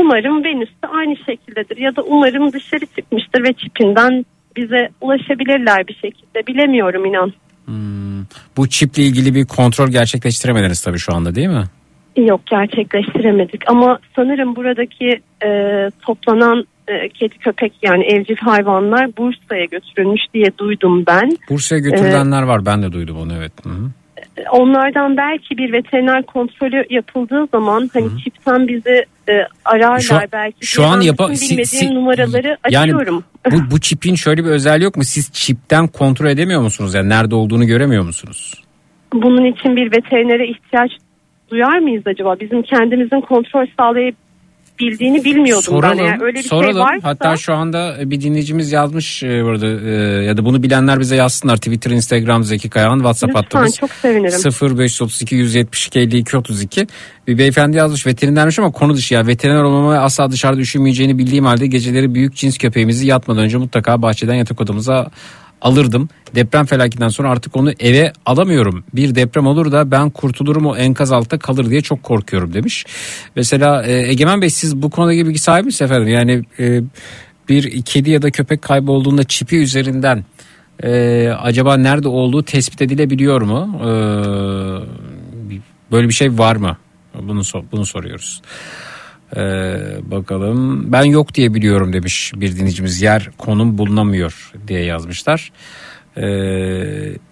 Umarım 0.00 0.44
Venüs 0.44 0.68
de 0.68 0.88
aynı 0.88 1.16
şekildedir 1.16 1.76
ya 1.76 1.96
da 1.96 2.02
umarım 2.02 2.52
dışarı 2.52 2.86
çıkmıştır 2.86 3.44
ve 3.44 3.52
çipinden 3.52 4.26
bize 4.56 4.88
ulaşabilirler 5.00 5.86
bir 5.86 5.94
şekilde. 5.94 6.46
Bilemiyorum 6.46 7.04
inan. 7.04 7.32
Hmm. 7.64 8.24
Bu 8.56 8.68
çiple 8.68 9.02
ilgili 9.02 9.34
bir 9.34 9.46
kontrol 9.46 9.88
gerçekleştiremediniz 9.88 10.82
tabii 10.82 10.98
şu 10.98 11.14
anda 11.14 11.34
değil 11.34 11.48
mi? 11.48 11.64
Yok 12.16 12.40
gerçekleştiremedik 12.46 13.70
ama 13.70 13.98
sanırım 14.16 14.56
buradaki 14.56 15.20
e, 15.44 15.50
toplanan 16.02 16.64
e, 16.88 17.08
kedi 17.08 17.38
köpek 17.38 17.72
yani 17.82 18.04
evcil 18.04 18.36
hayvanlar 18.36 19.16
Bursa'ya 19.16 19.64
götürülmüş 19.64 20.22
diye 20.34 20.46
duydum 20.58 21.04
ben. 21.06 21.30
Bursa'ya 21.50 21.80
götürülenler 21.80 22.42
var 22.42 22.66
ben 22.66 22.82
de 22.82 22.92
duydum 22.92 23.16
onu 23.18 23.32
evet. 23.36 23.52
Hı 23.64 23.68
hı. 23.68 23.84
E, 23.84 24.05
Onlardan 24.50 25.16
belki 25.16 25.58
bir 25.58 25.72
veteriner 25.72 26.22
kontrolü 26.22 26.84
yapıldığı 26.90 27.46
zaman 27.52 27.90
hani 27.92 28.06
çipten 28.24 28.68
bizi 28.68 29.04
e, 29.28 29.32
ararlar 29.64 30.00
Şu 30.00 30.14
an- 30.14 30.22
belki. 30.32 30.66
şu 30.66 30.84
an 30.84 31.00
yapa- 31.00 31.24
bütün 31.24 31.34
si- 31.34 31.44
bilmediğim 31.50 31.66
si- 31.88 31.94
numaraları 31.94 32.56
yani 32.70 32.94
açıyorum. 32.94 33.24
Bu, 33.52 33.56
bu 33.70 33.80
çipin 33.80 34.14
şöyle 34.14 34.44
bir 34.44 34.50
özelliği 34.50 34.84
yok 34.84 34.96
mu? 34.96 35.04
Siz 35.04 35.32
çipten 35.32 35.86
kontrol 35.88 36.26
edemiyor 36.26 36.60
musunuz? 36.60 36.94
Yani 36.94 37.08
nerede 37.08 37.34
olduğunu 37.34 37.66
göremiyor 37.66 38.04
musunuz? 38.04 38.62
Bunun 39.14 39.44
için 39.44 39.76
bir 39.76 39.92
veterinere 39.92 40.48
ihtiyaç 40.48 40.90
duyar 41.50 41.78
mıyız 41.78 42.02
acaba? 42.06 42.40
Bizim 42.40 42.62
kendimizin 42.62 43.20
kontrol 43.20 43.66
bildiğini 44.78 45.24
bilmiyordum 45.24 45.62
Soralım, 45.64 45.98
ben. 45.98 46.04
Yani 46.04 46.22
öyle 46.22 46.38
bir 46.38 46.42
soralım. 46.42 46.72
şey 46.72 46.82
varsa 46.82 47.08
Hatta 47.08 47.36
şu 47.36 47.54
anda 47.54 47.96
bir 48.04 48.20
dinleyicimiz 48.20 48.72
yazmış 48.72 49.22
e, 49.22 49.44
burada 49.44 49.66
e, 49.66 50.24
ya 50.24 50.36
da 50.36 50.44
bunu 50.44 50.62
bilenler 50.62 51.00
bize 51.00 51.16
yazsınlar. 51.16 51.56
Twitter, 51.56 51.90
Instagram 51.90 52.44
Zeki 52.44 52.70
Kayahan, 52.70 52.96
WhatsApp 52.96 53.30
lütfen 53.30 53.42
hattımız. 53.42 53.76
çok 53.76 53.90
sevinirim. 53.90 54.78
0532 54.78 55.34
172 55.34 55.98
52 55.98 56.36
32 56.36 56.86
bir 57.26 57.38
beyefendi 57.38 57.76
yazmış 57.76 58.06
veterinermiş 58.06 58.58
ama 58.58 58.72
konu 58.72 58.96
dışı 58.96 59.14
ya 59.14 59.26
veteriner 59.26 59.62
olmama 59.62 59.94
asla 59.98 60.30
dışarıda 60.30 60.60
üşümeyeceğini 60.60 61.18
bildiğim 61.18 61.44
halde 61.44 61.66
geceleri 61.66 62.14
büyük 62.14 62.34
cins 62.34 62.58
köpeğimizi 62.58 63.06
yatmadan 63.06 63.42
önce 63.42 63.56
mutlaka 63.58 64.02
bahçeden 64.02 64.34
yatak 64.34 64.60
odamıza 64.60 65.10
alırdım. 65.60 66.08
Deprem 66.34 66.66
felaketinden 66.66 67.08
sonra 67.08 67.30
artık 67.30 67.56
onu 67.56 67.72
eve 67.80 68.12
alamıyorum. 68.26 68.84
Bir 68.94 69.14
deprem 69.14 69.46
olur 69.46 69.72
da 69.72 69.90
ben 69.90 70.10
kurtulurum 70.10 70.66
o 70.66 70.76
enkaz 70.76 71.12
altta 71.12 71.38
kalır 71.38 71.70
diye 71.70 71.80
çok 71.80 72.02
korkuyorum 72.02 72.52
demiş. 72.52 72.86
Mesela 73.36 73.82
e, 73.82 73.92
Egemen 73.92 74.42
Bey 74.42 74.50
siz 74.50 74.82
bu 74.82 74.90
konuda 74.90 75.12
bilgi 75.12 75.38
sahibi 75.38 75.66
misiniz 75.66 75.90
efendim? 75.90 76.08
Yani 76.08 76.42
e, 76.58 76.82
bir 77.48 77.82
kedi 77.82 78.10
ya 78.10 78.22
da 78.22 78.30
köpek 78.30 78.62
kaybolduğunda 78.62 79.24
çipi 79.24 79.56
üzerinden 79.56 80.24
e, 80.82 81.28
acaba 81.28 81.76
nerede 81.76 82.08
olduğu 82.08 82.42
tespit 82.42 82.82
edilebiliyor 82.82 83.42
mu? 83.42 83.80
E, 83.80 83.88
böyle 85.92 86.08
bir 86.08 86.14
şey 86.14 86.38
var 86.38 86.56
mı? 86.56 86.76
Bunu 87.22 87.42
bunu 87.72 87.86
soruyoruz. 87.86 88.42
Ee, 89.36 89.40
bakalım 90.02 90.92
ben 90.92 91.02
yok 91.04 91.34
diye 91.34 91.54
biliyorum 91.54 91.92
demiş 91.92 92.32
bir 92.36 92.56
dinleyicimiz 92.56 93.02
yer 93.02 93.30
konum 93.38 93.78
bulunamıyor 93.78 94.52
diye 94.68 94.84
yazmışlar. 94.84 95.52
Ee, 96.16 96.22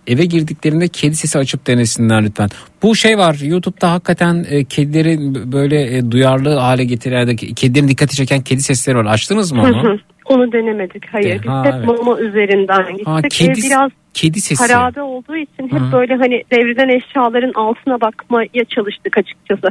eve 0.06 0.24
girdiklerinde 0.24 0.88
kedi 0.88 1.16
sesi 1.16 1.38
açıp 1.38 1.66
denesinler 1.66 2.24
lütfen. 2.24 2.48
Bu 2.82 2.96
şey 2.96 3.18
var 3.18 3.38
YouTube'da 3.42 3.92
hakikaten 3.92 4.46
e, 4.50 4.64
kedileri 4.64 5.18
böyle 5.52 5.96
e, 5.96 6.10
duyarlı 6.10 6.54
hale 6.56 6.84
getiren 6.84 7.36
kedilerin 7.36 7.88
dikkati 7.88 8.16
çeken 8.16 8.40
kedi 8.40 8.62
sesleri 8.62 8.96
var. 8.96 9.04
Açtınız 9.04 9.52
mı 9.52 9.62
onu? 9.62 9.82
hı. 9.84 9.98
Onu 10.24 10.52
denemedik. 10.52 11.02
Hayır. 11.12 11.42
Biz 11.42 11.50
Ha, 11.50 11.64
hep 11.64 11.74
evet. 11.74 11.86
mama 11.86 12.20
üzerinden 12.20 12.90
gittik. 12.92 13.06
Ha, 13.06 13.18
Ev 13.24 13.28
kedi, 13.28 13.62
biraz 13.62 13.90
kedi 14.14 14.40
sesi. 14.40 14.72
harabe 14.74 15.02
olduğu 15.02 15.36
için 15.36 15.64
hep 15.72 15.80
Hı. 15.80 15.92
böyle 15.92 16.14
hani 16.14 16.42
devrilen 16.52 16.88
eşyaların 16.88 17.52
altına 17.54 18.00
bakmaya 18.00 18.64
çalıştık 18.68 19.18
açıkçası. 19.18 19.66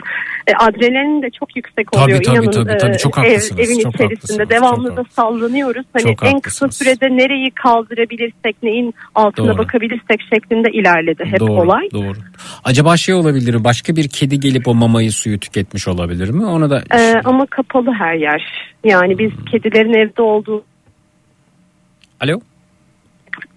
E, 0.47 0.51
adrenalin 0.59 1.21
de 1.21 1.29
çok 1.39 1.55
yüksek 1.55 1.91
Tabii, 1.91 2.03
oluyor. 2.03 2.23
tabii, 2.23 2.35
İnanın, 2.37 2.51
tabii, 2.51 2.77
tabii. 2.77 2.97
Çok 2.97 3.17
ev- 3.17 3.21
haklısınız, 3.23 3.59
evin 3.69 3.79
çok 3.79 3.95
içerisinde 3.95 4.03
haklısınız, 4.15 4.49
devamlı 4.49 4.87
çok 4.89 4.97
da 4.97 5.03
sallanıyoruz. 5.09 5.85
Hani 5.93 6.03
Çok 6.03 6.25
en 6.25 6.39
kısa 6.39 6.69
sürede 6.71 7.05
nereyi 7.17 7.51
kaldırabilirsek, 7.51 8.63
neyin 8.63 8.93
altına 9.15 9.47
Doğru. 9.47 9.57
bakabilirsek 9.57 10.21
şeklinde 10.33 10.69
ilerledi 10.71 11.23
hep 11.25 11.39
doğru, 11.39 11.51
olay. 11.61 11.87
Doğru. 11.93 12.17
Acaba 12.63 12.97
şey 12.97 13.15
olabilir 13.15 13.55
mi? 13.55 13.63
Başka 13.63 13.95
bir 13.95 14.07
kedi 14.07 14.39
gelip 14.39 14.67
o 14.67 14.73
mamayı 14.73 15.11
suyu 15.11 15.39
tüketmiş 15.39 15.87
olabilir 15.87 16.29
mi? 16.29 16.45
Ona 16.45 16.69
da 16.69 16.83
E, 16.99 17.13
ama 17.25 17.45
kapalı 17.45 17.91
her 17.99 18.13
yer. 18.15 18.43
Yani 18.83 19.19
biz 19.19 19.31
Hmm. 19.31 19.45
kedilerin 19.45 19.93
evde 19.93 20.21
olduğu 20.21 20.63
Alo? 22.21 22.39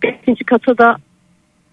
Beşinci 0.02 0.44
kata 0.44 0.78
da 0.78 0.96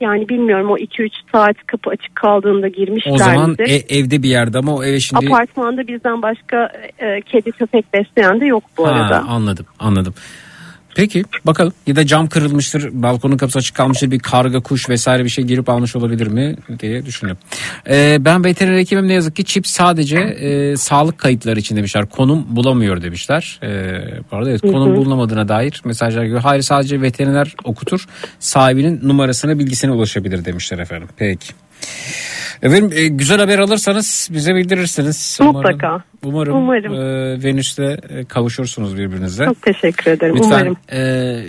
yani 0.01 0.30
bilmiyorum 0.30 0.69
o 0.69 0.77
2-3 0.77 1.09
saat 1.31 1.55
kapı 1.67 1.89
açık 1.89 2.15
kaldığında 2.15 2.67
girmişler 2.67 3.11
O 3.11 3.17
zaman 3.17 3.55
e- 3.59 3.97
evde 3.99 4.23
bir 4.23 4.30
yerde 4.30 4.57
ama 4.57 4.75
o 4.75 4.84
eve 4.84 4.99
şimdi 4.99 5.27
Apartmanda 5.27 5.88
bizden 5.88 6.21
başka 6.21 6.71
e, 6.99 7.21
kedi 7.21 7.51
köpek 7.51 7.93
besleyen 7.93 8.41
de 8.41 8.45
yok 8.45 8.63
bu 8.77 8.88
Ha, 8.88 8.91
arada. 8.91 9.19
anladım 9.27 9.65
anladım. 9.80 10.13
Peki 10.95 11.24
bakalım 11.45 11.74
ya 11.88 11.95
da 11.95 12.06
cam 12.06 12.28
kırılmıştır 12.28 12.90
balkonun 12.94 13.38
kapısı 13.38 13.60
açık 13.60 13.76
kalmıştır 13.76 14.11
bir 14.11 14.20
karga 14.20 14.60
kuş 14.60 14.90
vesaire 14.90 15.24
bir 15.24 15.30
şey 15.30 15.44
girip 15.44 15.70
almış 15.70 15.95
olabilir 15.95 16.28
mi 16.28 16.56
diye 16.80 17.06
düşündüm. 17.06 17.38
Ee, 17.90 18.18
ben 18.20 18.44
veteriner 18.44 18.78
hekimim 18.78 19.07
ne 19.07 19.14
yazık 19.14 19.36
ki 19.36 19.45
çip 19.45 19.68
sadece 19.68 20.18
e, 20.18 20.78
sağlık 20.78 21.18
kayıtları 21.18 21.60
için 21.60 21.76
demişler 21.76 22.06
konum 22.06 22.45
bulamıyor 22.56 23.02
demişler. 23.02 23.60
Ee, 23.64 24.02
bu 24.32 24.36
arada 24.36 24.49
evet 24.49 24.61
konum 24.61 24.95
bulunamadığına 24.95 25.48
dair 25.48 25.82
mesajlar 25.86 26.24
geliyor. 26.24 26.41
Hayır 26.41 26.61
sadece 26.61 27.02
veteriner 27.02 27.56
okutur 27.64 28.06
sahibinin 28.40 28.99
numarasına 29.03 29.60
bilgisine 29.60 29.91
ulaşabilir 29.91 30.45
demişler 30.45 30.80
efendim. 30.80 31.07
Peki. 31.18 31.53
Efendim 32.61 32.89
e, 32.95 33.07
güzel 33.07 33.39
haber 33.39 33.60
alırsanız 33.60 34.30
bize 34.34 34.55
bildirirsiniz. 34.55 35.39
Mutlaka. 35.41 36.03
Umarım, 36.23 36.55
Umarım. 36.57 36.93
e, 36.93 37.43
Venüs'te 37.43 37.97
e, 38.10 38.23
kavuşursunuz 38.26 38.97
birbirinize. 38.97 39.45
Çok 39.45 39.61
teşekkür 39.61 40.11
ederim. 40.11 40.35
Lütfen 40.35 40.47
Umarım. 40.49 40.77
e, 40.91 41.43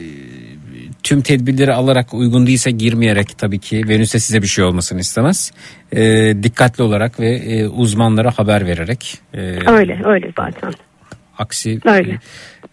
tüm 1.02 1.20
tedbirleri 1.20 1.72
alarak 1.72 2.14
uygun 2.14 2.46
değilse 2.46 2.70
girmeyerek 2.70 3.38
tabii 3.38 3.58
ki 3.58 3.82
Venüs'te 3.88 4.18
size 4.18 4.42
bir 4.42 4.46
şey 4.46 4.64
olmasını 4.64 5.00
istemez. 5.00 5.52
E, 5.92 6.02
dikkatli 6.42 6.82
olarak 6.84 7.20
ve 7.20 7.30
e, 7.36 7.66
uzmanlara 7.68 8.30
haber 8.30 8.66
vererek. 8.66 9.18
e, 9.34 9.40
Öyle 9.70 10.00
öyle 10.04 10.32
zaten. 10.38 10.72
Aksi 11.38 11.80
Öyle. 11.84 12.20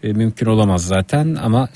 e, 0.02 0.08
e, 0.08 0.12
mümkün 0.12 0.46
olamaz 0.46 0.86
zaten 0.86 1.34
ama 1.42 1.68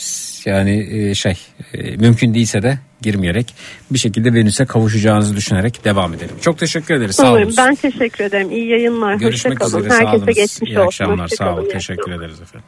yani 0.45 0.89
e, 0.93 1.15
şey 1.15 1.35
e, 1.75 1.97
mümkün 1.97 2.35
değilse 2.35 2.63
de 2.63 2.79
girmeyerek 3.03 3.55
bir 3.91 3.99
şekilde 3.99 4.35
Venüs'e 4.35 4.67
kavuşacağınızı 4.67 5.37
düşünerek 5.37 5.85
devam 5.85 6.15
edelim. 6.15 6.35
Çok 6.41 6.59
teşekkür 6.59 6.95
ederiz. 6.95 7.17
Sağ 7.17 7.33
olun. 7.33 7.55
Ben 7.59 7.75
teşekkür 7.75 8.25
ederim. 8.25 8.51
İyi 8.51 8.69
yayınlar. 8.69 9.15
Görüşmek 9.15 9.61
Hoşça 9.61 9.73
kalın. 9.73 9.85
üzere. 9.85 9.99
Sağ 10.05 10.13
Herkese 10.13 10.33
geçmiş 10.33 10.71
İyi 10.71 10.79
olsun. 10.79 10.87
akşamlar. 10.87 11.21
Hoşça 11.25 11.37
Sağ 11.37 11.45
kalın. 11.45 11.59
olun. 11.63 11.71
Teşekkür 11.71 12.13
ederiz 12.13 12.41
efendim. 12.41 12.67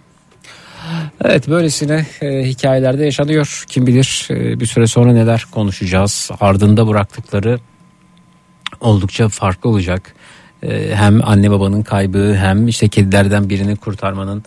Evet 1.24 1.48
böylesine 1.48 2.06
e, 2.22 2.44
hikayelerde 2.44 3.04
yaşanıyor. 3.04 3.64
Kim 3.68 3.86
bilir 3.86 4.26
e, 4.30 4.60
bir 4.60 4.66
süre 4.66 4.86
sonra 4.86 5.12
neler 5.12 5.44
konuşacağız. 5.50 6.30
Ardında 6.40 6.88
bıraktıkları 6.88 7.58
oldukça 8.80 9.28
farklı 9.28 9.70
olacak. 9.70 10.14
E, 10.62 10.94
hem 10.94 11.28
anne 11.28 11.50
babanın 11.50 11.82
kaybı 11.82 12.34
hem 12.34 12.68
işte 12.68 12.88
kedilerden 12.88 13.48
birini 13.50 13.76
kurtarmanın 13.76 14.42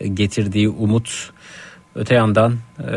e, 0.00 0.08
getirdiği 0.08 0.68
umut. 0.68 1.30
Öte 1.94 2.14
yandan 2.14 2.52
e, 2.80 2.92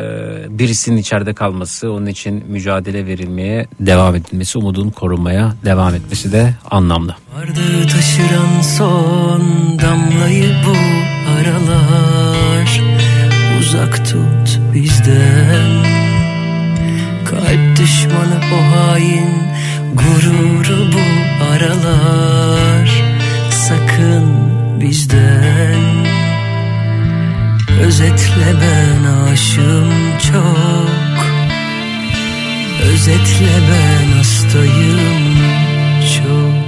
birisinin 0.60 0.98
içeride 0.98 1.34
kalması, 1.34 1.92
onun 1.92 2.06
için 2.06 2.44
mücadele 2.48 3.06
verilmeye 3.06 3.68
devam 3.80 4.16
edilmesi, 4.16 4.58
umudun 4.58 4.90
korunmaya 4.90 5.54
devam 5.66 5.96
etmesi 5.96 6.32
de 6.32 6.54
anlamlı. 6.72 7.16
Vardı 7.38 7.88
taşıran 7.92 8.62
son 8.62 9.42
damlayı 9.80 10.56
bu 10.66 10.76
aralar 11.32 12.82
Uzak 13.60 14.06
tut 14.06 14.60
bizden 14.74 15.84
Kalp 17.26 17.78
düşmanı 17.78 18.40
o 18.54 18.78
hain 18.78 19.47
Gururu 19.98 20.92
bu 20.94 21.44
aralar 21.44 22.90
Sakın 23.50 24.26
bizden. 24.82 26.06
Özetle 27.82 28.54
ben 28.62 29.32
aşığım 29.32 30.18
çok. 30.32 31.28
Özetle 32.94 33.54
ben 33.72 34.18
hastayım 34.18 35.38
çok 36.18 36.67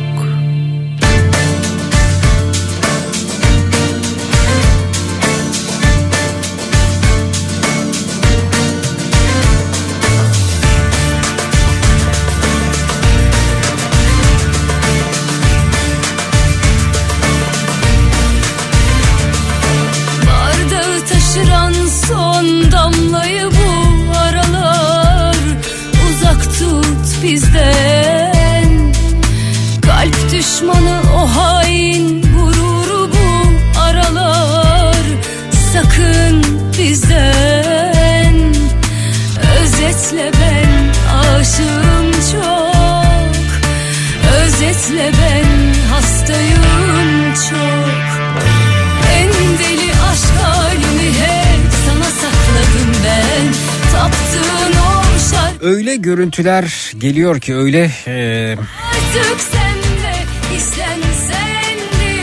Öyle 55.89 55.97
görüntüler 55.97 56.91
geliyor 56.97 57.39
ki 57.39 57.55
öyle 57.55 57.91
e, 58.07 58.55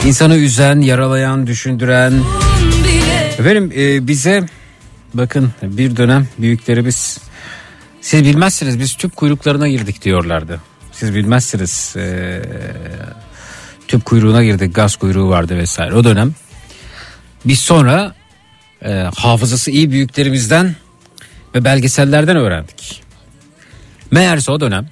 insanı 0.05 0.35
üzen, 0.35 0.81
yaralayan, 0.81 1.47
düşündüren. 1.47 2.13
Efendim 3.39 3.71
e, 3.77 4.07
bize 4.07 4.45
bakın 5.13 5.51
bir 5.61 5.97
dönem 5.97 6.27
büyüklerimiz 6.37 7.17
siz 8.01 8.23
bilmezsiniz 8.23 8.79
biz 8.79 8.93
tüp 8.93 9.15
kuyruklarına 9.15 9.67
girdik 9.67 10.01
diyorlardı. 10.01 10.61
Siz 10.91 11.15
bilmezsiniz 11.15 11.93
e, 11.97 12.41
tüp 13.87 14.05
kuyruğuna 14.05 14.43
girdik 14.43 14.75
gaz 14.75 14.95
kuyruğu 14.95 15.29
vardı 15.29 15.57
vesaire 15.57 15.95
o 15.95 16.03
dönem. 16.03 16.35
Biz 17.45 17.59
sonra 17.59 18.15
e, 18.85 18.91
hafızası 19.15 19.71
iyi 19.71 19.91
büyüklerimizden 19.91 20.75
ve 21.55 21.63
belgesellerden 21.63 22.37
öğrendik. 22.37 23.06
Meğerse 24.11 24.51
o 24.51 24.59
dönem 24.59 24.87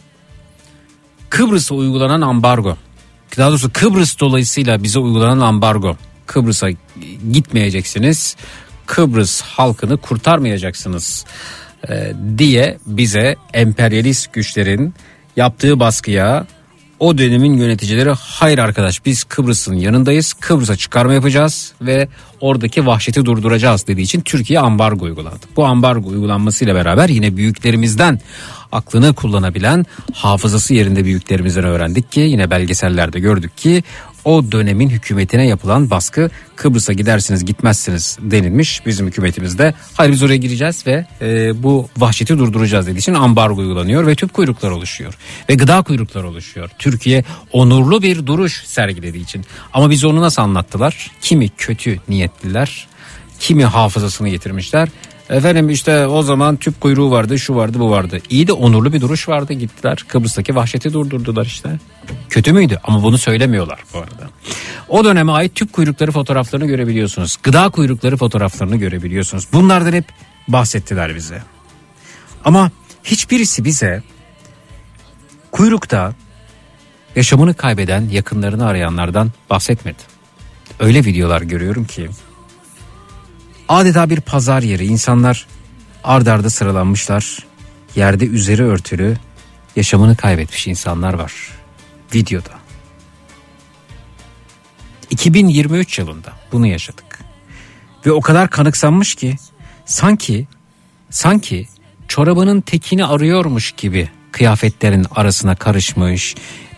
Kıbrıs'a 1.30 1.76
uygulanan 1.76 2.22
ambargo, 2.22 2.78
daha 3.38 3.50
doğrusu 3.50 3.74
Kıbrıs 3.74 4.20
dolayısıyla 4.20 4.84
bize 4.84 5.00
uygulanan 5.00 5.40
ambargo, 5.40 5.98
Kıbrıs'a 6.26 6.70
gitmeyeceksiniz, 7.32 8.36
Kıbrıs 8.86 9.42
halkını 9.42 9.98
kurtarmayacaksınız 9.98 11.26
e, 11.90 12.14
diye 12.38 12.78
bize 12.86 13.36
emperyalist 13.54 14.34
güçlerin 14.34 14.94
yaptığı 15.36 15.80
baskıya 15.80 16.48
o 17.06 17.18
dönemin 17.18 17.58
yöneticileri 17.58 18.10
hayır 18.20 18.58
arkadaş 18.58 19.06
biz 19.06 19.24
Kıbrıs'ın 19.24 19.76
yanındayız 19.76 20.34
Kıbrıs'a 20.34 20.76
çıkarma 20.76 21.14
yapacağız 21.14 21.74
ve 21.82 22.08
oradaki 22.42 22.86
vahşeti 22.86 23.26
durduracağız 23.26 23.88
dediği 23.88 24.02
için 24.02 24.22
Türkiye 24.22 24.60
ambargo 24.60 25.06
uyguladı. 25.06 25.40
Bu 25.56 25.66
ambargo 25.66 26.10
uygulanmasıyla 26.10 26.76
beraber 26.76 27.10
yine 27.10 27.38
büyüklerimizden 27.38 28.20
aklını 28.72 29.14
kullanabilen 29.14 29.86
hafızası 30.14 30.74
yerinde 30.74 31.06
büyüklerimizden 31.06 31.64
öğrendik 31.64 32.12
ki 32.12 32.20
yine 32.20 32.50
belgesellerde 32.50 33.20
gördük 33.20 33.58
ki 33.58 33.84
o 34.26 34.52
dönemin 34.52 34.90
hükümetine 34.90 35.48
yapılan 35.48 35.90
baskı 35.90 36.30
Kıbrıs'a 36.56 36.94
gidersiniz 36.94 37.46
gitmezsiniz 37.46 38.18
denilmiş. 38.22 38.86
Bizim 38.86 39.08
hükümetimizde 39.08 39.74
hayır 39.94 40.12
biz 40.12 40.24
oraya 40.24 40.38
gireceğiz 40.38 40.88
ve 40.88 41.06
e, 41.22 41.64
bu 41.64 41.90
vahşeti 41.98 42.38
durduracağız 42.38 42.88
dediği 42.88 43.00
için 43.00 43.14
ambargo 43.14 43.62
uygulanıyor 43.62 44.08
ve 44.08 44.16
tüp 44.16 44.34
kuyruklar 44.34 44.72
oluşuyor. 44.72 45.14
Ve 45.50 45.56
gıda 45.56 45.82
kuyrukları 45.82 46.28
oluşuyor. 46.28 46.70
Türkiye 46.80 47.24
onurlu 47.52 48.02
bir 48.02 48.26
duruş 48.26 48.64
sergilediği 48.66 49.24
için. 49.24 49.46
Ama 49.74 49.90
biz 49.90 50.06
onu 50.06 50.22
nasıl 50.22 50.42
anlattılar? 50.42 51.12
Kimi 51.22 51.50
kötü 51.50 52.00
niyetliler, 52.10 52.88
kimi 53.40 53.66
hafızasını 53.66 54.30
getirmişler. 54.30 54.90
Efendim 55.30 55.70
işte 55.70 56.08
o 56.08 56.24
zaman 56.24 56.58
tüp 56.58 56.82
kuyruğu 56.82 57.12
vardı, 57.12 57.40
şu 57.40 57.56
vardı, 57.56 57.80
bu 57.80 57.92
vardı. 57.92 58.20
İyi 58.30 58.48
de 58.48 58.54
onurlu 58.54 58.94
bir 58.94 59.02
duruş 59.02 59.30
vardı 59.30 59.54
gittiler. 59.54 60.06
Kıbrıs'taki 60.08 60.56
vahşeti 60.56 60.94
durdurdular 60.94 61.46
işte. 61.46 61.80
Kötü 62.30 62.54
müydü? 62.54 62.80
Ama 62.84 63.04
bunu 63.04 63.18
söylemiyorlar 63.18 63.80
bu 63.94 63.98
arada. 63.98 64.30
O 64.88 65.06
döneme 65.06 65.32
ait 65.32 65.56
tüp 65.56 65.74
kuyrukları 65.74 66.12
fotoğraflarını 66.12 66.66
görebiliyorsunuz. 66.66 67.38
Gıda 67.44 67.70
kuyrukları 67.70 68.18
fotoğraflarını 68.18 68.76
görebiliyorsunuz. 68.76 69.48
Bunlardan 69.54 69.94
hep 69.94 70.06
bahsettiler 70.48 71.16
bize. 71.16 71.44
Ama 72.46 72.72
hiçbirisi 73.04 73.66
bize 73.66 74.04
kuyrukta 75.52 76.14
yaşamını 77.16 77.54
kaybeden 77.54 78.10
yakınlarını 78.10 78.68
arayanlardan 78.68 79.32
bahsetmedi. 79.50 79.98
Öyle 80.80 81.06
videolar 81.06 81.42
görüyorum 81.42 81.86
ki 81.86 82.10
adeta 83.70 84.10
bir 84.10 84.22
pazar 84.22 84.62
yeri 84.62 84.86
insanlar 84.86 85.48
ard 86.04 86.28
arda 86.28 86.50
sıralanmışlar 86.50 87.46
yerde 87.96 88.26
üzeri 88.26 88.64
örtülü 88.64 89.18
yaşamını 89.76 90.16
kaybetmiş 90.16 90.68
insanlar 90.68 91.14
var 91.14 91.34
videoda. 92.14 92.52
2023 95.10 96.00
yılında 96.00 96.34
bunu 96.52 96.68
yaşadık. 96.68 97.20
Ve 98.06 98.12
o 98.12 98.22
kadar 98.22 98.50
kanıksanmış 98.50 99.16
ki 99.16 99.36
sanki 99.86 100.48
sanki 101.10 101.68
çorabının 102.08 102.62
tekini 102.62 103.06
arıyormuş 103.06 103.72
gibi 103.72 104.10
kıyafetlerin 104.32 105.06
arasına 105.12 105.56
karışmış. 105.56 106.36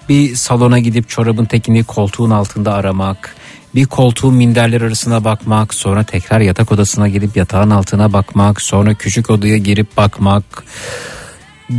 Bir 0.09 0.35
salona 0.35 0.79
gidip 0.79 1.09
çorabın 1.09 1.45
tekini 1.45 1.83
koltuğun 1.83 2.31
altında 2.31 2.73
aramak, 2.73 3.35
bir 3.77 3.85
koltuğun 3.85 4.35
minderler 4.35 4.81
arasına 4.81 5.23
bakmak, 5.23 5.73
sonra 5.73 6.03
tekrar 6.03 6.39
yatak 6.39 6.71
odasına 6.71 7.07
gidip 7.07 7.37
yatağın 7.37 7.69
altına 7.69 8.13
bakmak, 8.13 8.61
sonra 8.61 8.93
küçük 8.93 9.29
odaya 9.29 9.57
girip 9.57 9.97
bakmak 9.97 10.63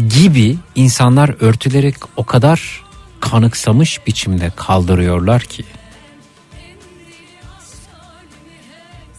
gibi 0.08 0.56
insanlar 0.74 1.34
örtülerek 1.40 1.94
o 2.16 2.24
kadar 2.24 2.84
kanıksamış 3.20 4.06
biçimde 4.06 4.52
kaldırıyorlar 4.56 5.42
ki 5.42 5.64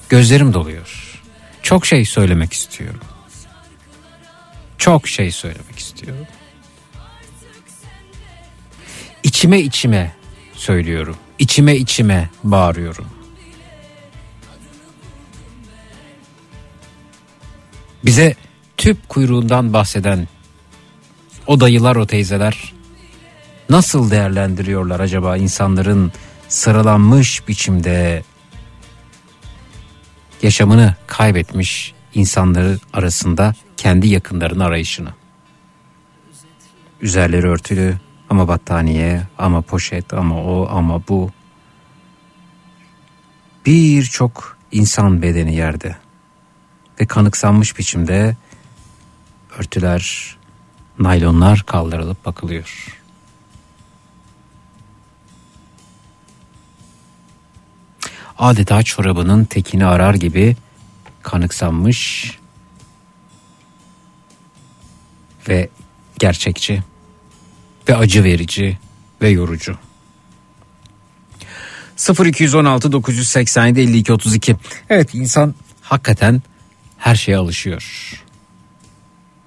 gözlerim 0.10 0.53
doluyor. 0.53 1.19
Çok 1.61 1.85
şey 1.85 2.06
söylemek 2.06 2.53
istiyorum. 2.53 3.01
Çok 4.77 5.07
şey 5.07 5.31
söylemek 5.31 5.80
istiyorum. 5.80 6.27
İçime 9.23 9.60
içime 9.60 10.15
söylüyorum. 10.53 11.18
İçime 11.40 11.76
içime 11.76 12.30
bağırıyorum. 12.44 13.06
Bize 18.06 18.36
tüp 18.78 19.10
kuyruğundan 19.10 19.74
bahseden 19.74 20.28
o 21.48 21.60
dayılar 21.60 21.95
o 21.95 22.07
teyzeler 22.07 22.74
nasıl 23.70 24.11
değerlendiriyorlar 24.11 24.99
acaba 24.99 25.38
insanların 25.38 26.11
sıralanmış 26.48 27.48
biçimde 27.48 28.24
yaşamını 30.44 30.95
kaybetmiş 31.07 31.94
insanları 32.14 32.80
arasında 32.94 33.53
kendi 33.78 34.07
yakınlarının 34.07 34.60
arayışını. 34.60 35.10
Üzerleri 37.02 37.48
örtülü 37.48 37.98
ama 38.30 38.47
battaniye 38.47 39.22
ama 39.38 39.61
poşet 39.61 40.14
ama 40.14 40.43
o 40.43 40.68
ama 40.72 41.01
bu. 41.07 41.31
Birçok 43.65 44.57
insan 44.72 45.22
bedeni 45.22 45.56
yerde 45.56 45.95
ve 47.01 47.06
kanıksanmış 47.06 47.77
biçimde 47.77 48.38
örtüler, 49.57 50.35
naylonlar 50.99 51.64
kaldırılıp 51.65 52.26
bakılıyor. 52.26 52.95
Adeta 58.39 58.84
çorabının 58.84 59.43
tekini 59.45 59.85
arar 59.85 60.14
gibi 60.14 60.56
kanıksanmış 61.22 62.39
ve 65.49 65.69
gerçekçi 66.19 66.84
ve 67.90 67.95
acı 67.95 68.24
verici 68.24 68.78
ve 69.22 69.30
yorucu. 69.30 69.78
0216 72.26 72.91
987 72.91 73.80
52 73.80 74.14
32. 74.14 74.56
Evet 74.90 75.16
insan 75.16 75.56
hakikaten 75.82 76.41
her 76.98 77.16
şeye 77.16 77.38
alışıyor. 77.38 78.14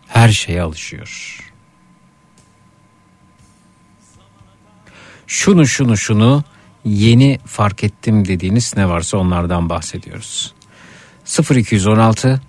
Her 0.07 0.29
şeye 0.29 0.63
alışıyor. 0.63 1.39
Şunu 5.27 5.67
şunu 5.67 5.97
şunu 5.97 6.45
yeni 6.85 7.39
fark 7.47 7.85
ettim 7.85 8.29
dediğiniz 8.29 8.77
ne 8.77 8.89
varsa 8.89 9.17
onlardan 9.19 9.69
bahsediyoruz. 9.69 10.55
0216 11.51 12.41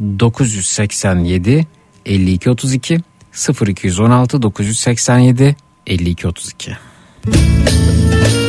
987 0.00 1.66
52 2.06 2.50
32 2.50 3.00
0216 3.36 4.08
987 4.08 5.56
52 5.86 6.32
32. 6.32 8.45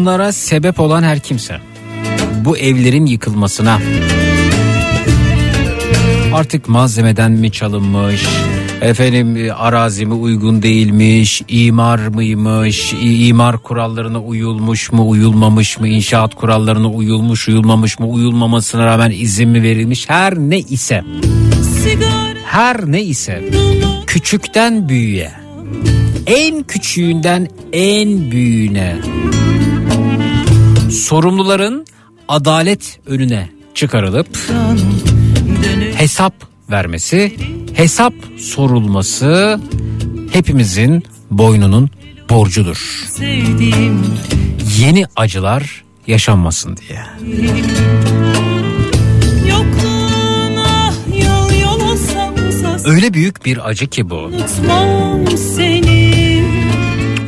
Bunlara 0.00 0.32
sebep 0.32 0.80
olan 0.80 1.02
her 1.02 1.20
kimse. 1.20 1.60
Bu 2.44 2.58
evlerin 2.58 3.06
yıkılmasına. 3.06 3.78
Artık 6.32 6.68
malzemeden 6.68 7.32
mi 7.32 7.52
çalınmış? 7.52 8.26
Efendim 8.80 9.50
arazi 9.56 10.06
mi 10.06 10.14
uygun 10.14 10.62
değilmiş? 10.62 11.42
İmar 11.48 11.98
mıymış? 11.98 12.94
İmar 13.02 13.58
kurallarına 13.58 14.20
uyulmuş 14.20 14.92
mu 14.92 15.08
uyulmamış 15.08 15.80
mı? 15.80 15.88
İnşaat 15.88 16.34
kurallarına 16.34 16.88
uyulmuş 16.88 17.48
uyulmamış 17.48 17.98
mı? 17.98 18.08
Uyulmamasına 18.08 18.86
rağmen 18.86 19.10
izin 19.10 19.48
mi 19.48 19.62
verilmiş? 19.62 20.08
Her 20.08 20.34
ne 20.38 20.58
ise. 20.58 21.04
Her 22.44 22.92
ne 22.92 23.02
ise. 23.02 23.44
Küçükten 24.06 24.88
büyüğe. 24.88 25.32
En 26.26 26.62
küçüğünden 26.62 27.48
en 27.72 28.30
büyüğüne 28.30 28.96
sorumluların 30.90 31.86
adalet 32.28 33.00
önüne 33.06 33.48
çıkarılıp 33.74 34.28
hesap 35.94 36.34
vermesi, 36.70 37.36
hesap 37.74 38.14
sorulması 38.38 39.60
hepimizin 40.32 41.04
boynunun 41.30 41.90
borcudur. 42.30 43.06
Yeni 44.78 45.04
acılar 45.16 45.84
yaşanmasın 46.06 46.76
diye. 46.76 47.00
Öyle 52.84 53.14
büyük 53.14 53.46
bir 53.46 53.68
acı 53.68 53.86
ki 53.86 54.10
bu. 54.10 54.16
Unutmam 54.16 55.36
seni 55.36 56.19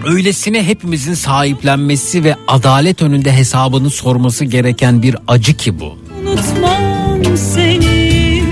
Öylesine 0.07 0.67
hepimizin 0.67 1.15
sahiplenmesi 1.15 2.25
ve 2.25 2.37
adalet 2.49 3.03
önünde 3.03 3.33
hesabını 3.33 3.91
sorması 3.91 4.45
gereken 4.45 5.03
bir 5.03 5.17
acı 5.29 5.57
ki 5.57 5.81
bu. 5.81 5.99
Unutmam 6.23 7.37
seni 7.37 8.43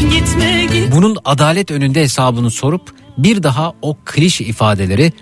Gitme 0.00 0.66
git 0.72 0.92
Bunun 0.92 1.16
adalet 1.24 1.70
önünde 1.70 2.00
hesabını 2.00 2.50
sorup 2.50 2.82
bir 3.18 3.42
daha 3.42 3.72
o 3.82 3.96
klişe 4.04 4.44
ifadeleri 4.44 5.12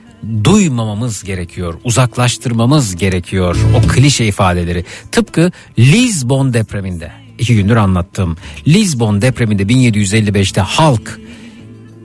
duymamamız 0.45 1.25
gerekiyor. 1.25 1.75
Uzaklaştırmamız 1.85 2.97
gerekiyor 2.97 3.57
o 3.77 3.89
klişe 3.89 4.25
ifadeleri. 4.25 4.85
Tıpkı 5.13 5.51
Lisbon 5.79 6.55
depreminde. 6.55 7.13
iki 7.39 7.57
gündür 7.57 7.77
anlattım. 7.77 8.37
Lisbon 8.67 9.23
depreminde 9.23 9.63
1755'te 9.63 10.61
halk, 10.61 11.21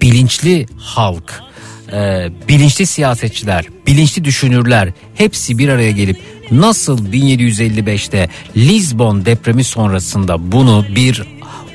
bilinçli 0.01 0.65
halk, 0.77 1.46
e, 1.93 2.29
bilinçli 2.47 2.85
siyasetçiler, 2.85 3.65
bilinçli 3.87 4.23
düşünürler 4.23 4.89
hepsi 5.15 5.57
bir 5.57 5.69
araya 5.69 5.91
gelip 5.91 6.17
nasıl 6.51 7.05
1755'te 7.05 8.29
Lisbon 8.55 9.25
depremi 9.25 9.63
sonrasında 9.63 10.51
bunu 10.51 10.85
bir 10.95 11.23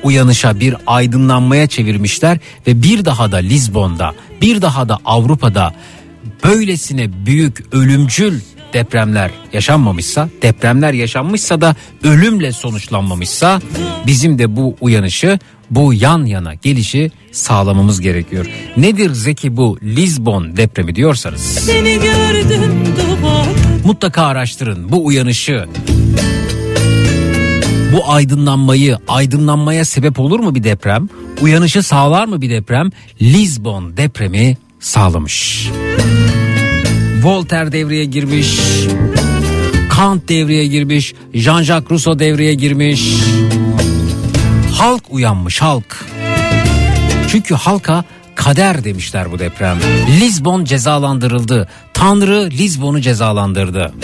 uyanışa, 0.03 0.61
bir 0.61 0.77
aydınlanmaya 0.87 1.67
çevirmişler 1.67 2.39
ve 2.67 2.83
bir 2.83 3.05
daha 3.05 3.33
da 3.33 3.37
Lisbon'da, 3.37 4.15
bir 4.41 4.63
daha 4.63 4.89
da 4.89 4.99
Avrupa'da 5.05 5.75
böylesine 6.45 7.27
büyük 7.27 7.75
ölümcül 7.75 8.41
depremler 8.73 9.31
yaşanmamışsa, 9.53 10.29
depremler 10.43 10.93
yaşanmışsa 10.93 11.61
da 11.61 11.77
ölümle 12.05 12.53
sonuçlanmamışsa 12.53 13.61
bizim 14.07 14.39
de 14.39 14.57
bu 14.57 14.77
uyanışı, 14.81 15.39
bu 15.71 15.95
yan 15.95 16.25
yana 16.25 16.55
gelişi 16.55 17.11
sağlamamız 17.33 18.01
gerekiyor. 18.01 18.47
Nedir 18.77 19.11
Zeki 19.13 19.57
bu 19.57 19.79
Lisbon 19.83 20.57
depremi 20.57 20.95
diyorsanız 20.95 21.41
Seni 21.41 21.95
gördüm 21.95 22.85
duvar 22.97 23.47
mutlaka 23.85 24.23
araştırın 24.23 24.93
bu 24.93 25.07
uyanışı. 25.07 25.67
Bu 27.93 28.13
aydınlanmayı, 28.13 28.99
aydınlanmaya 29.09 29.85
sebep 29.85 30.21
olur 30.21 30.41
mu 30.41 30.55
bir 30.55 30.65
deprem? 30.65 31.09
Uyanışı 31.41 31.83
sağlar 31.83 32.27
mı 32.27 32.43
bir 32.43 32.51
deprem? 32.51 32.91
Lisbon 33.23 33.97
depremi 33.97 34.57
sağlamış. 34.81 35.69
Voltaire 37.23 37.73
devreye 37.73 38.05
girmiş. 38.05 38.61
Kant 39.89 40.29
devreye 40.29 40.67
girmiş. 40.67 41.15
Jean-Jacques 41.35 41.91
Rousseau 41.91 42.19
devreye 42.19 42.55
girmiş. 42.55 43.15
Halk 44.73 45.03
uyanmış 45.11 45.63
halk. 45.63 46.07
Çünkü 47.29 47.55
halka 47.55 48.05
kader 48.35 48.85
demişler 48.85 49.33
bu 49.33 49.39
deprem. 49.39 49.79
Lisbon 50.21 50.65
cezalandırıldı. 50.65 51.69
Tanrı 51.95 52.51
Lisbon'u 52.51 53.01
cezalandırdı. 53.01 53.95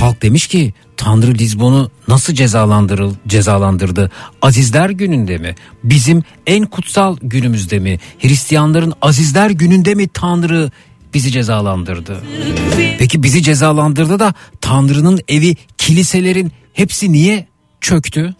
Halk 0.00 0.22
demiş 0.22 0.46
ki 0.46 0.72
Tanrı 0.96 1.34
Lisbon'u 1.34 1.90
nasıl 2.08 2.34
cezalandırıl 2.34 3.14
cezalandırdı? 3.26 4.10
Azizler 4.42 4.90
gününde 4.90 5.38
mi? 5.38 5.54
Bizim 5.84 6.22
en 6.46 6.66
kutsal 6.66 7.16
günümüzde 7.22 7.78
mi? 7.78 7.98
Hristiyanların 8.18 8.92
Azizler 9.02 9.50
gününde 9.50 9.94
mi 9.94 10.08
Tanrı 10.08 10.70
bizi 11.14 11.32
cezalandırdı? 11.32 12.22
Peki 12.98 13.22
bizi 13.22 13.42
cezalandırdı 13.42 14.18
da 14.18 14.34
Tanrı'nın 14.60 15.20
evi, 15.28 15.56
kiliselerin 15.78 16.52
hepsi 16.72 17.12
niye 17.12 17.46
çöktü? 17.80 18.34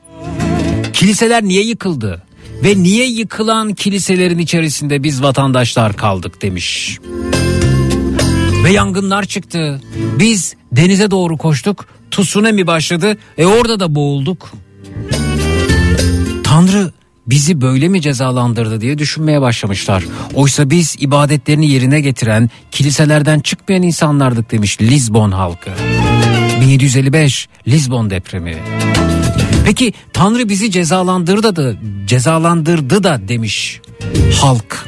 Kiliseler 0.93 1.45
niye 1.45 1.62
yıkıldı? 1.62 2.23
Ve 2.65 2.82
niye 2.82 3.07
yıkılan 3.07 3.74
kiliselerin 3.74 4.39
içerisinde 4.39 5.03
biz 5.03 5.23
vatandaşlar 5.23 5.97
kaldık 5.97 6.43
demiş. 6.43 6.99
Ve 8.65 8.70
yangınlar 8.70 9.24
çıktı. 9.24 9.81
Biz 10.19 10.55
denize 10.73 11.11
doğru 11.11 11.36
koştuk. 11.36 11.86
Tsunami 12.11 12.66
başladı. 12.66 13.19
E 13.39 13.47
orada 13.47 13.81
da 13.81 13.95
boğulduk. 13.95 14.53
Tanrı 16.45 16.93
bizi 17.31 17.61
böyle 17.61 17.89
mi 17.89 18.01
cezalandırdı 18.01 18.81
diye 18.81 18.99
düşünmeye 18.99 19.41
başlamışlar. 19.41 20.05
Oysa 20.35 20.71
biz 20.71 20.97
ibadetlerini 20.99 21.71
yerine 21.71 22.01
getiren, 22.01 22.51
kiliselerden 22.71 23.41
çıkmayan 23.41 23.83
insanlardık 23.83 24.51
demiş 24.51 24.81
Lisbon 24.81 25.33
halkı. 25.33 25.71
1755 26.61 27.49
Lisbon 27.67 28.11
depremi. 28.11 28.57
Peki 29.65 29.93
Tanrı 30.13 30.49
bizi 30.49 30.71
cezalandırdı 30.71 31.57
da 31.57 31.75
cezalandırdı 32.07 33.03
da 33.03 33.21
demiş 33.29 33.81
halk. 34.41 34.87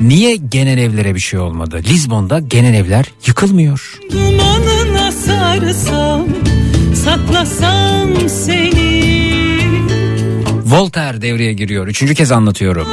Niye 0.00 0.36
genel 0.36 0.78
evlere 0.78 1.14
bir 1.14 1.20
şey 1.20 1.40
olmadı? 1.40 1.82
Lisbon'da 1.88 2.40
genel 2.40 2.74
evler 2.74 3.06
yıkılmıyor. 3.26 3.98
Dumanına 4.12 5.12
sarsam 5.12 6.26
Saklasam 7.04 8.28
seni 8.28 8.79
Voltaire 10.70 11.22
devreye 11.22 11.52
giriyor. 11.52 11.86
Üçüncü 11.86 12.14
kez 12.14 12.32
anlatıyorum. 12.32 12.88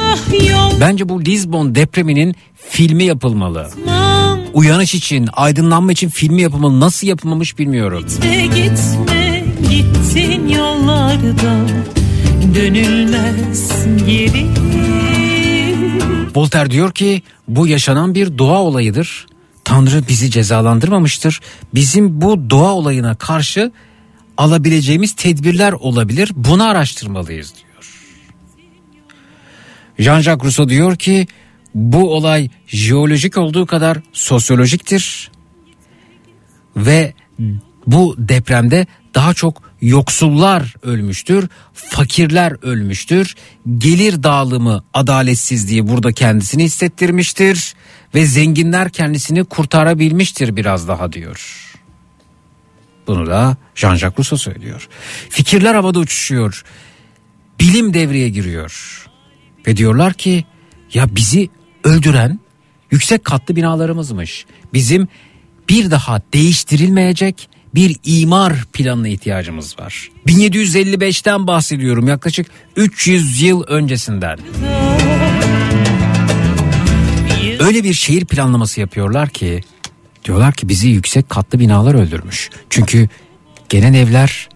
Bence 0.80 1.08
bu 1.08 1.24
Lisbon 1.24 1.74
depreminin 1.74 2.34
filmi 2.54 3.04
yapılmalı. 3.04 3.70
Uyanış 4.52 4.94
için, 4.94 5.28
aydınlanma 5.32 5.92
için 5.92 6.08
filmi 6.08 6.42
yapılmalı. 6.42 6.80
Nasıl 6.80 7.06
yapılmamış 7.06 7.58
bilmiyorum. 7.58 8.04
Gitme 8.06 8.46
gitme 8.46 9.44
Gittin 9.70 10.48
yollarda 10.48 11.66
Dönülmez 12.54 13.70
geri 14.06 14.46
Voltaire 16.34 16.70
diyor 16.70 16.92
ki 16.92 17.22
bu 17.48 17.66
yaşanan 17.66 18.14
bir 18.14 18.38
doğa 18.38 18.62
olayıdır. 18.62 19.26
Tanrı 19.64 20.08
bizi 20.08 20.30
cezalandırmamıştır. 20.30 21.40
Bizim 21.74 22.20
bu 22.20 22.50
doğa 22.50 22.72
olayına 22.72 23.14
karşı 23.14 23.72
alabileceğimiz 24.36 25.12
tedbirler 25.12 25.72
olabilir. 25.72 26.32
Bunu 26.34 26.68
araştırmalıyız 26.68 27.54
diyor. 27.54 27.67
Jean-Jacques 29.98 30.44
Rousseau 30.44 30.68
diyor 30.68 30.96
ki 30.96 31.26
bu 31.74 32.14
olay 32.14 32.48
jeolojik 32.66 33.36
olduğu 33.36 33.66
kadar 33.66 33.98
sosyolojiktir. 34.12 35.30
Ve 36.76 37.14
bu 37.86 38.14
depremde 38.18 38.86
daha 39.14 39.34
çok 39.34 39.62
yoksullar 39.80 40.74
ölmüştür, 40.82 41.48
fakirler 41.72 42.56
ölmüştür. 42.62 43.34
Gelir 43.78 44.22
dağılımı 44.22 44.84
adaletsizliği 44.94 45.88
burada 45.88 46.12
kendisini 46.12 46.64
hissettirmiştir 46.64 47.74
ve 48.14 48.26
zenginler 48.26 48.90
kendisini 48.90 49.44
kurtarabilmiştir 49.44 50.56
biraz 50.56 50.88
daha 50.88 51.12
diyor. 51.12 51.64
Bunu 53.06 53.26
da 53.26 53.56
Jean-Jacques 53.74 54.18
Rousseau 54.18 54.38
söylüyor. 54.38 54.88
Fikirler 55.30 55.74
havada 55.74 55.98
uçuşuyor. 55.98 56.64
Bilim 57.60 57.94
devreye 57.94 58.28
giriyor. 58.28 59.04
Ve 59.66 59.76
diyorlar 59.76 60.14
ki 60.14 60.44
ya 60.94 61.16
bizi 61.16 61.48
öldüren 61.84 62.40
yüksek 62.90 63.24
katlı 63.24 63.56
binalarımızmış. 63.56 64.46
Bizim 64.72 65.08
bir 65.68 65.90
daha 65.90 66.22
değiştirilmeyecek 66.32 67.48
bir 67.74 67.96
imar 68.04 68.64
planına 68.72 69.08
ihtiyacımız 69.08 69.78
var. 69.78 70.10
1755'ten 70.26 71.46
bahsediyorum 71.46 72.08
yaklaşık 72.08 72.46
300 72.76 73.42
yıl 73.42 73.62
öncesinden. 73.62 74.38
Öyle 77.58 77.84
bir 77.84 77.94
şehir 77.94 78.24
planlaması 78.24 78.80
yapıyorlar 78.80 79.28
ki 79.28 79.60
diyorlar 80.24 80.54
ki 80.54 80.68
bizi 80.68 80.88
yüksek 80.88 81.28
katlı 81.28 81.58
binalar 81.58 81.94
öldürmüş. 81.94 82.50
Çünkü 82.70 83.08
genel 83.68 83.94
evler 83.94 84.48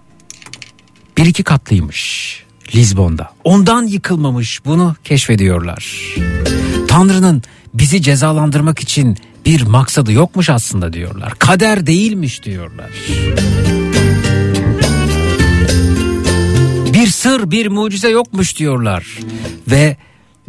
bir 1.19 1.27
iki 1.27 1.43
katlıymış 1.43 2.45
Lizbon'da. 2.75 3.31
Ondan 3.45 3.87
yıkılmamış 3.87 4.65
bunu 4.65 4.97
keşfediyorlar. 5.05 6.15
Tanrı'nın 6.89 7.43
bizi 7.75 8.03
cezalandırmak 8.03 8.81
için 8.81 9.17
bir 9.47 9.63
maksadı 9.63 10.13
yokmuş 10.13 10.51
aslında 10.51 10.93
diyorlar. 10.93 11.35
Kader 11.39 11.87
değilmiş 11.87 12.43
diyorlar. 12.43 12.91
Bir 16.93 17.07
sır, 17.07 17.51
bir 17.51 17.67
mucize 17.67 18.09
yokmuş 18.09 18.59
diyorlar. 18.59 19.19
Ve 19.71 19.97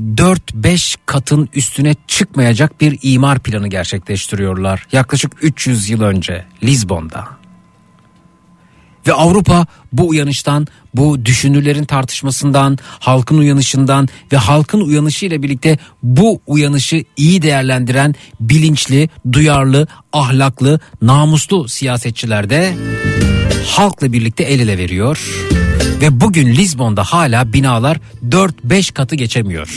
4-5 0.01 0.95
katın 1.05 1.49
üstüne 1.53 1.95
çıkmayacak 2.07 2.81
bir 2.81 2.99
imar 3.01 3.39
planı 3.39 3.67
gerçekleştiriyorlar. 3.67 4.87
Yaklaşık 4.91 5.31
300 5.41 5.89
yıl 5.89 6.01
önce 6.01 6.45
Lizbon'da. 6.63 7.42
Ve 9.07 9.13
Avrupa 9.13 9.65
bu 9.93 10.07
uyanıştan, 10.07 10.67
bu 10.93 11.25
düşünürlerin 11.25 11.83
tartışmasından, 11.83 12.77
halkın 12.99 13.37
uyanışından 13.37 14.09
ve 14.31 14.37
halkın 14.37 14.81
uyanışıyla 14.81 15.43
birlikte 15.43 15.77
bu 16.03 16.41
uyanışı 16.47 17.03
iyi 17.17 17.41
değerlendiren 17.41 18.15
bilinçli, 18.39 19.09
duyarlı, 19.31 19.87
ahlaklı, 20.13 20.79
namuslu 21.01 21.67
siyasetçiler 21.69 22.49
de 22.49 22.73
halkla 23.67 24.13
birlikte 24.13 24.43
el 24.43 24.59
ele 24.59 24.77
veriyor. 24.77 25.19
Ve 26.01 26.21
bugün 26.21 26.47
Lizbon'da 26.47 27.03
hala 27.03 27.53
binalar 27.53 27.99
4-5 28.29 28.93
katı 28.93 29.15
geçemiyor. 29.15 29.69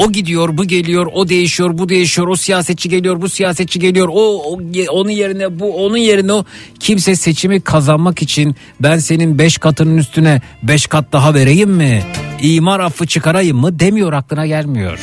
O 0.00 0.12
gidiyor, 0.12 0.58
bu 0.58 0.64
geliyor, 0.64 1.06
o 1.12 1.28
değişiyor, 1.28 1.78
bu 1.78 1.88
değişiyor, 1.88 2.28
o 2.28 2.36
siyasetçi 2.36 2.88
geliyor, 2.88 3.22
bu 3.22 3.28
siyasetçi 3.28 3.78
geliyor, 3.78 4.08
o, 4.12 4.42
o 4.42 4.58
onun 4.90 5.10
yerine 5.10 5.60
bu, 5.60 5.84
onun 5.84 5.96
yerine 5.96 6.32
o. 6.32 6.44
Kimse 6.80 7.16
seçimi 7.16 7.60
kazanmak 7.60 8.22
için 8.22 8.56
ben 8.80 8.98
senin 8.98 9.38
5 9.38 9.58
katının 9.58 9.96
üstüne 9.96 10.40
5 10.62 10.86
kat 10.86 11.12
daha 11.12 11.34
vereyim 11.34 11.70
mi? 11.70 12.02
İmar 12.42 12.80
affı 12.80 13.06
çıkarayım 13.06 13.58
mı 13.58 13.80
demiyor 13.80 14.12
aklına 14.12 14.46
gelmiyor. 14.46 14.98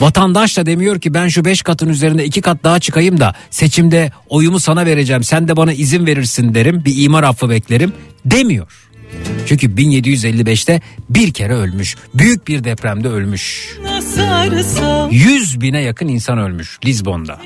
Vatandaş 0.00 0.56
da 0.56 0.66
demiyor 0.66 1.00
ki 1.00 1.14
ben 1.14 1.28
şu 1.28 1.44
5 1.44 1.62
katın 1.62 1.88
üzerinde 1.88 2.24
2 2.24 2.40
kat 2.40 2.64
daha 2.64 2.80
çıkayım 2.80 3.20
da 3.20 3.34
seçimde 3.50 4.12
oyumu 4.28 4.60
sana 4.60 4.86
vereceğim 4.86 5.22
sen 5.22 5.48
de 5.48 5.56
bana 5.56 5.72
izin 5.72 6.06
verirsin 6.06 6.54
derim 6.54 6.82
bir 6.84 7.04
imar 7.04 7.22
affı 7.22 7.50
beklerim 7.50 7.92
demiyor. 8.24 8.89
Çünkü 9.46 9.66
1755'te 9.66 10.80
bir 11.10 11.32
kere 11.32 11.54
ölmüş. 11.54 11.96
Büyük 12.14 12.48
bir 12.48 12.64
depremde 12.64 13.08
ölmüş. 13.08 13.76
Sarsam 14.16 15.10
100 15.10 15.60
bine 15.60 15.80
yakın 15.80 16.08
insan 16.08 16.38
ölmüş 16.38 16.78
Lizbon'da. 16.84 17.38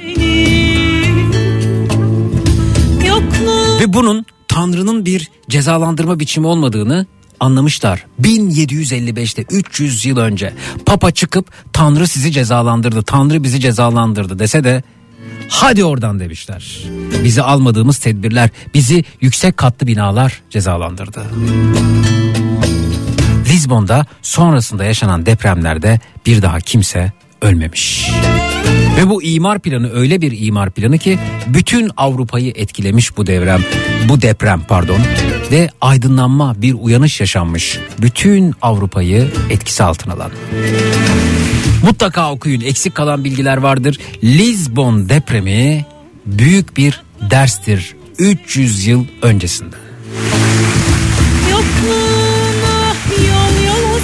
Ve 3.81 3.93
bunun 3.93 4.27
Tanrı'nın 4.49 5.07
bir 5.07 5.31
cezalandırma 5.49 6.21
biçimi 6.21 6.47
olmadığını 6.47 7.07
anlamışlar. 7.41 8.07
1755'te 8.23 9.45
300 9.51 10.07
yıl 10.07 10.17
önce 10.17 10.53
Papa 10.87 11.11
çıkıp 11.11 11.51
Tanrı 11.73 12.09
sizi 12.09 12.33
cezalandırdı, 12.33 13.03
Tanrı 13.03 13.45
bizi 13.45 13.61
cezalandırdı 13.61 14.39
dese 14.39 14.65
de 14.65 14.83
hadi 15.49 15.85
oradan 15.85 16.21
demişler. 16.21 16.85
Bizi 17.25 17.43
almadığımız 17.43 17.99
tedbirler, 17.99 18.51
bizi 18.75 19.05
yüksek 19.21 19.57
katlı 19.57 19.87
binalar 19.87 20.43
cezalandırdı. 20.51 21.23
Lizbon'da 23.49 24.07
sonrasında 24.23 24.85
yaşanan 24.85 25.27
depremlerde 25.27 26.01
bir 26.27 26.43
daha 26.43 26.61
kimse 26.61 27.13
ölmemiş. 27.43 28.11
Ve 28.97 29.11
bu 29.11 29.23
imar 29.23 29.59
planı 29.59 29.93
öyle 29.93 30.21
bir 30.21 30.47
imar 30.47 30.71
planı 30.71 30.99
ki 30.99 31.19
bütün 31.47 31.91
Avrupa'yı 31.97 32.53
etkilemiş 32.57 33.17
bu 33.17 33.27
deprem, 33.27 33.61
bu 34.09 34.23
deprem 34.23 34.61
pardon 34.69 34.99
ve 35.51 35.71
aydınlanma 35.81 36.63
bir 36.63 36.75
uyanış 36.75 37.21
yaşanmış. 37.21 37.79
Bütün 37.99 38.55
Avrupa'yı 38.63 39.29
etkisi 39.51 39.83
altına 39.83 40.15
alan. 40.15 40.31
Mutlaka 41.85 42.33
okuyun 42.33 42.61
eksik 42.61 42.95
kalan 42.95 43.25
bilgiler 43.25 43.57
vardır. 43.57 43.99
Lizbon 44.23 45.09
depremi 45.09 45.87
büyük 46.27 46.77
bir 46.77 47.03
derstir 47.31 47.97
300 48.19 48.87
yıl 48.87 49.05
yokluğuna 51.51 52.95
yol 53.27 53.95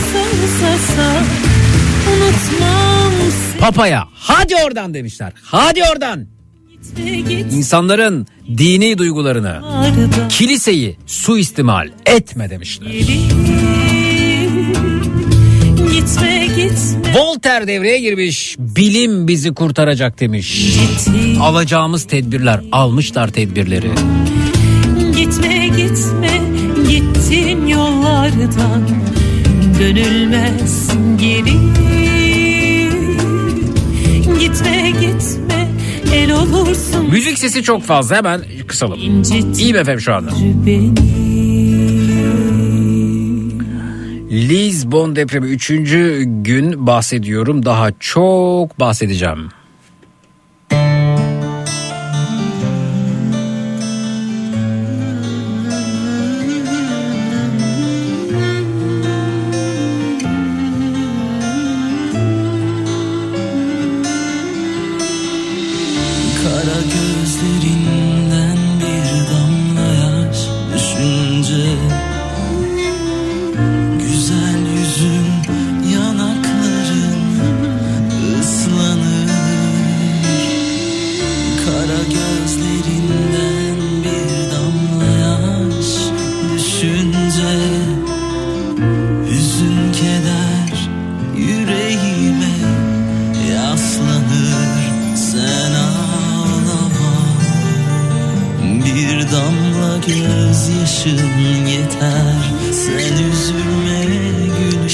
unutmam 2.13 3.13
Papaya 3.61 4.09
hadi 4.15 4.57
oradan 4.57 4.95
demişler. 4.95 5.33
Hadi 5.43 5.81
oradan. 5.93 6.27
İnsanların 7.51 8.27
dini 8.59 8.99
duygularını, 8.99 9.61
kiliseyi 10.29 10.97
suistimal 11.07 11.89
etme 12.07 12.51
demişler. 12.51 12.91
Gitme 15.93 16.40
Voltaire 17.15 17.67
devreye 17.67 17.99
girmiş. 17.99 18.57
Bilim 18.59 19.29
bizi 19.29 19.55
kurtaracak 19.55 20.21
demiş. 20.21 20.67
gitme 20.97 21.41
Alacağımız 21.43 22.05
tedbirler, 22.05 22.61
almışlar 22.73 23.29
tedbirleri. 23.29 23.91
Gitme 25.17 25.69
gitme 25.69 26.41
gittin 26.89 27.67
yollardan 27.67 28.89
dönülmez 29.81 30.89
geri 31.21 31.53
Gitme 34.41 34.91
gitme 35.01 35.69
el 36.15 36.33
olursun 36.33 37.11
Müzik 37.11 37.39
sesi 37.39 37.63
çok 37.63 37.83
fazla 37.85 38.17
hemen 38.17 38.41
kısalım. 38.67 39.01
incit 39.01 39.59
İyi 39.59 39.73
mi 39.73 39.79
efendim 39.79 40.01
şu 40.01 40.15
anda? 40.15 40.31
beni 40.67 40.91
Lizbon 44.31 45.17
depremi 45.17 45.47
3. 45.47 45.69
gün 46.27 46.87
bahsediyorum. 46.87 47.65
Daha 47.65 47.89
çok 48.01 48.81
bahsedeceğim. 48.81 49.49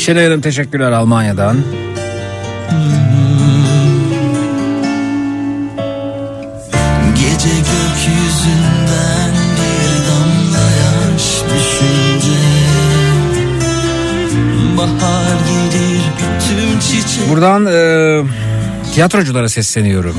Şenay 0.06 0.24
Hanım 0.24 0.40
teşekkürler 0.40 0.92
Almanya'dan. 0.92 1.56
Gece 7.14 7.54
gökyüzünden 7.56 9.32
bir 9.56 10.08
damla 10.08 10.66
yaş 10.82 11.22
düşünce 11.42 12.40
Bahar 14.76 15.38
gelir 15.72 16.02
tüm 16.48 16.80
çiçek 16.80 17.30
Buradan 17.30 17.66
e, 17.66 18.22
tiyatroculara 18.94 19.48
sesleniyorum. 19.48 20.16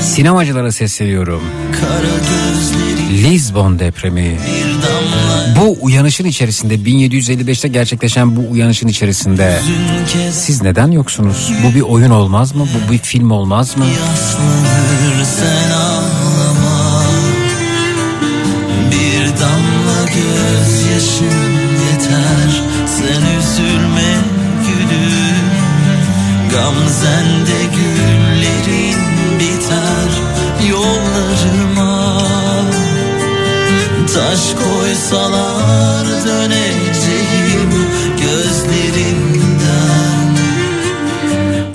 Sinemacılara 0.00 0.72
sesleniyorum. 0.72 1.42
Kara 1.72 2.16
gözleri 2.16 2.99
Lizbon 3.10 3.78
depremi. 3.78 4.38
Bu 5.56 5.76
uyanışın 5.80 6.24
içerisinde 6.24 6.74
1755'te 6.74 7.68
gerçekleşen 7.68 8.36
bu 8.36 8.50
uyanışın 8.50 8.88
içerisinde 8.88 9.60
siz 10.32 10.62
neden 10.62 10.90
yoksunuz? 10.90 11.52
Bu 11.64 11.74
bir 11.74 11.80
oyun 11.80 12.10
olmaz 12.10 12.54
mı? 12.54 12.66
Bu 12.74 12.92
bir 12.92 12.98
film 12.98 13.30
olmaz 13.30 13.76
mı? 13.76 13.84
Ağlama 15.74 17.02
Bir 18.90 19.26
damla 19.40 20.06
gözyaşın 20.06 21.50
yeter 21.86 22.62
Sen 22.86 23.38
üzülme 23.38 24.14
gülüm 24.66 25.50
Gamzende 26.52 27.49
Taş 34.20 34.54
koysalar 34.54 36.06
döneceğim 36.06 37.70
gözlerinden 38.20 39.50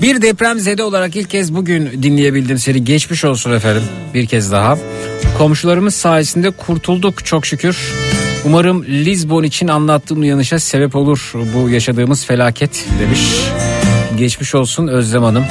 Bir 0.01 0.21
depremzede 0.21 0.83
olarak 0.83 1.15
ilk 1.15 1.29
kez 1.29 1.55
bugün 1.55 2.03
dinleyebildim 2.03 2.59
seni. 2.59 2.83
Geçmiş 2.83 3.25
olsun 3.25 3.51
efendim 3.51 3.83
bir 4.13 4.25
kez 4.25 4.51
daha. 4.51 4.77
Komşularımız 5.37 5.95
sayesinde 5.95 6.51
kurtulduk 6.51 7.25
çok 7.25 7.45
şükür. 7.45 7.77
Umarım 8.45 8.83
Lizbon 8.83 9.43
için 9.43 9.67
anlattığım 9.67 10.19
uyanışa 10.19 10.59
sebep 10.59 10.95
olur 10.95 11.31
bu 11.55 11.69
yaşadığımız 11.69 12.25
felaket 12.25 12.85
demiş. 12.99 13.21
Geçmiş 14.17 14.55
olsun 14.55 14.87
Özlem 14.87 15.23
Hanım. 15.23 15.45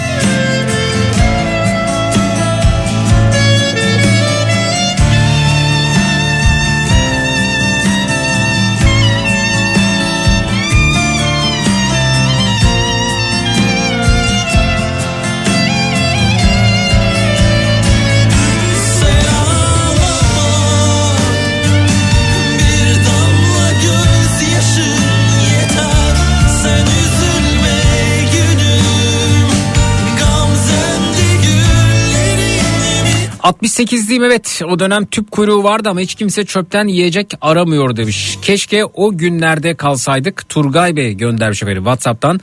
68'liyim 33.44 34.26
evet 34.26 34.60
o 34.68 34.78
dönem 34.78 35.06
tüp 35.06 35.30
kuyruğu 35.30 35.64
vardı 35.64 35.88
ama 35.88 36.00
hiç 36.00 36.14
kimse 36.14 36.44
çöpten 36.44 36.86
yiyecek 36.86 37.32
aramıyor 37.40 37.96
demiş. 37.96 38.38
Keşke 38.42 38.84
o 38.84 39.18
günlerde 39.18 39.74
kalsaydık 39.74 40.48
Turgay 40.48 40.96
Bey 40.96 41.14
göndermiş 41.14 41.62
efendim 41.62 41.82
Whatsapp'tan 41.82 42.40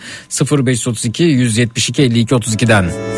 0532 0.51 1.23
172 1.23 2.01
52 2.01 2.35
32'den. 2.35 3.10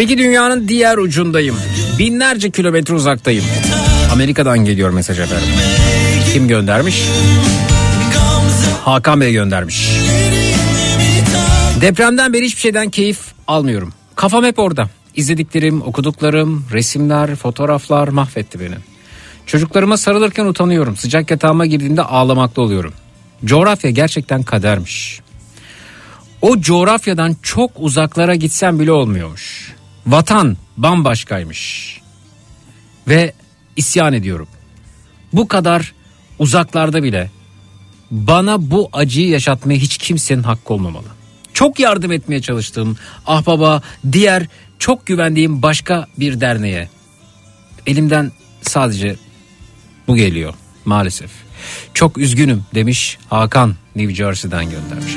Zeki 0.00 0.18
dünyanın 0.18 0.68
diğer 0.68 0.98
ucundayım. 0.98 1.56
Binlerce 1.98 2.50
kilometre 2.50 2.94
uzaktayım. 2.94 3.44
Amerika'dan 4.12 4.64
geliyor 4.64 4.90
mesaj 4.90 5.18
efendim. 5.18 5.48
Kim 6.32 6.48
göndermiş? 6.48 7.02
Hakan 8.84 9.20
Bey 9.20 9.32
göndermiş. 9.32 9.90
Depremden 11.80 12.32
beri 12.32 12.44
hiçbir 12.44 12.60
şeyden 12.60 12.90
keyif 12.90 13.18
almıyorum. 13.46 13.92
Kafam 14.16 14.44
hep 14.44 14.58
orada. 14.58 14.88
İzlediklerim, 15.16 15.82
okuduklarım, 15.82 16.66
resimler, 16.72 17.36
fotoğraflar 17.36 18.08
mahvetti 18.08 18.60
beni. 18.60 18.76
Çocuklarıma 19.46 19.96
sarılırken 19.96 20.46
utanıyorum. 20.46 20.96
Sıcak 20.96 21.30
yatağıma 21.30 21.66
girdiğimde 21.66 22.02
ağlamakta 22.02 22.62
oluyorum. 22.62 22.92
Coğrafya 23.44 23.90
gerçekten 23.90 24.42
kadermiş. 24.42 25.20
O 26.42 26.60
coğrafyadan 26.60 27.36
çok 27.42 27.70
uzaklara 27.76 28.34
gitsem 28.34 28.80
bile 28.80 28.92
olmuyormuş. 28.92 29.79
Vatan 30.06 30.56
bambaşkaymış. 30.76 32.00
Ve 33.08 33.32
isyan 33.76 34.12
ediyorum. 34.12 34.48
Bu 35.32 35.48
kadar 35.48 35.94
uzaklarda 36.38 37.02
bile 37.02 37.30
bana 38.10 38.70
bu 38.70 38.90
acıyı 38.92 39.28
yaşatmaya 39.28 39.78
hiç 39.78 39.98
kimsenin 39.98 40.42
hakkı 40.42 40.74
olmamalı. 40.74 41.06
Çok 41.52 41.80
yardım 41.80 42.12
etmeye 42.12 42.42
çalıştığım 42.42 42.96
ahbaba 43.26 43.82
diğer 44.12 44.46
çok 44.78 45.06
güvendiğim 45.06 45.62
başka 45.62 46.06
bir 46.18 46.40
derneğe 46.40 46.88
elimden 47.86 48.32
sadece 48.62 49.16
bu 50.08 50.16
geliyor 50.16 50.54
maalesef. 50.84 51.30
Çok 51.94 52.18
üzgünüm 52.18 52.64
demiş 52.74 53.18
Hakan 53.30 53.74
New 53.96 54.14
Jersey'den 54.14 54.64
göndermiş. 54.70 55.16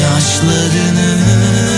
Yaşlarını 0.00 1.73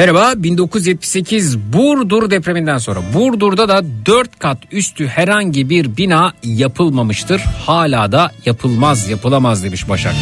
Merhaba 0.00 0.32
1978 0.36 1.58
Burdur 1.58 2.30
depreminden 2.30 2.78
sonra 2.78 3.00
Burdur'da 3.14 3.68
da 3.68 3.82
4 4.06 4.38
kat 4.38 4.58
üstü 4.72 5.06
herhangi 5.06 5.70
bir 5.70 5.96
bina 5.96 6.32
yapılmamıştır. 6.44 7.40
Hala 7.66 8.12
da 8.12 8.32
yapılmaz 8.46 9.08
yapılamaz 9.08 9.64
demiş 9.64 9.88
Başak. 9.88 10.14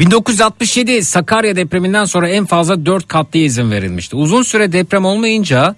...1967 0.00 1.02
Sakarya 1.02 1.56
depreminden 1.56 2.04
sonra 2.04 2.28
en 2.28 2.46
fazla 2.46 2.86
4 2.86 3.08
katlı 3.08 3.38
izin 3.38 3.70
verilmişti. 3.70 4.16
Uzun 4.16 4.42
süre 4.42 4.72
deprem 4.72 5.04
olmayınca 5.04 5.74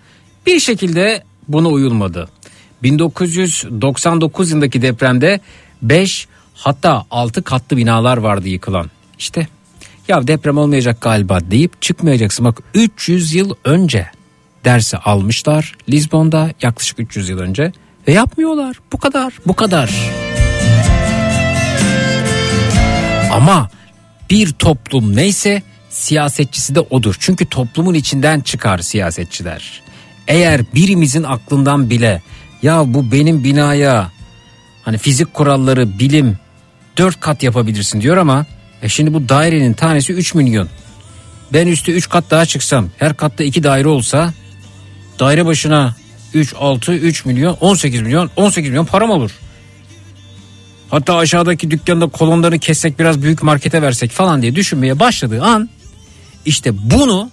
bir 0.47 0.61
şekilde 0.61 1.23
buna 1.49 1.69
uyulmadı. 1.69 2.29
1999 2.83 4.51
yılındaki 4.51 4.83
depremde 4.83 5.41
5 5.83 6.29
hatta 6.55 7.05
6 7.11 7.43
katlı 7.43 7.77
binalar 7.77 8.17
vardı 8.17 8.49
yıkılan. 8.49 8.91
İşte 9.19 9.47
ya 10.09 10.27
deprem 10.27 10.59
olmayacak 10.59 11.01
galiba 11.01 11.39
deyip 11.51 11.83
çıkmayacaksın. 11.83 12.45
Bak 12.45 12.59
300 12.75 13.35
yıl 13.35 13.55
önce 13.65 14.07
dersi 14.65 14.97
almışlar 14.97 15.77
Lizbon'da 15.89 16.51
yaklaşık 16.63 17.01
300 17.01 17.29
yıl 17.29 17.39
önce 17.39 17.73
ve 18.09 18.13
yapmıyorlar. 18.13 18.77
Bu 18.93 18.99
kadar 18.99 19.33
bu 19.47 19.57
kadar. 19.57 19.91
Ama 23.33 23.71
bir 24.33 24.53
toplum 24.53 25.17
neyse 25.17 25.63
siyasetçisi 25.91 26.75
de 26.75 26.81
odur. 26.81 27.17
Çünkü 27.19 27.47
toplumun 27.47 27.95
içinden 27.95 28.41
çıkar 28.41 28.79
siyasetçiler. 28.79 29.83
Eğer 30.29 30.61
birimizin 30.75 31.23
aklından 31.23 31.91
bile 31.91 32.23
ya 32.63 32.95
bu 32.95 33.13
benim 33.13 33.45
binaya 33.45 34.11
hani 34.83 34.99
fizik 34.99 35.35
kuralları 35.35 35.99
bilim 35.99 36.39
dört 36.97 37.21
kat 37.21 37.43
yapabilirsin 37.43 38.01
diyor 38.01 38.17
ama 38.17 38.47
e 38.83 38.89
şimdi 38.89 39.15
bu 39.15 39.29
dairenin 39.29 39.73
tanesi 39.73 40.13
3 40.13 40.35
milyon. 40.35 40.69
Ben 41.53 41.67
üstü 41.67 41.93
3 41.93 42.09
kat 42.09 42.25
daha 42.31 42.47
çıksam 42.47 42.89
her 42.99 43.17
katta 43.17 43.45
2 43.45 43.63
daire 43.63 43.89
olsa 43.89 44.33
daire 45.19 45.47
başına 45.47 45.97
3 46.35 46.55
6 46.59 46.93
3 46.93 47.25
milyon 47.25 47.57
18 47.61 48.01
milyon 48.01 48.31
18 48.37 48.71
milyon 48.71 48.85
param 48.85 49.11
olur. 49.11 49.31
Hatta 50.93 51.17
aşağıdaki 51.17 51.71
dükkanda 51.71 52.07
kolonları 52.07 52.59
kessek 52.59 52.99
biraz 52.99 53.23
büyük 53.23 53.43
markete 53.43 53.83
versek 53.83 54.11
falan 54.11 54.43
diye 54.43 54.55
düşünmeye 54.55 55.01
başladığı 55.01 55.43
an 55.43 55.69
işte 56.45 56.91
bunu 56.91 57.31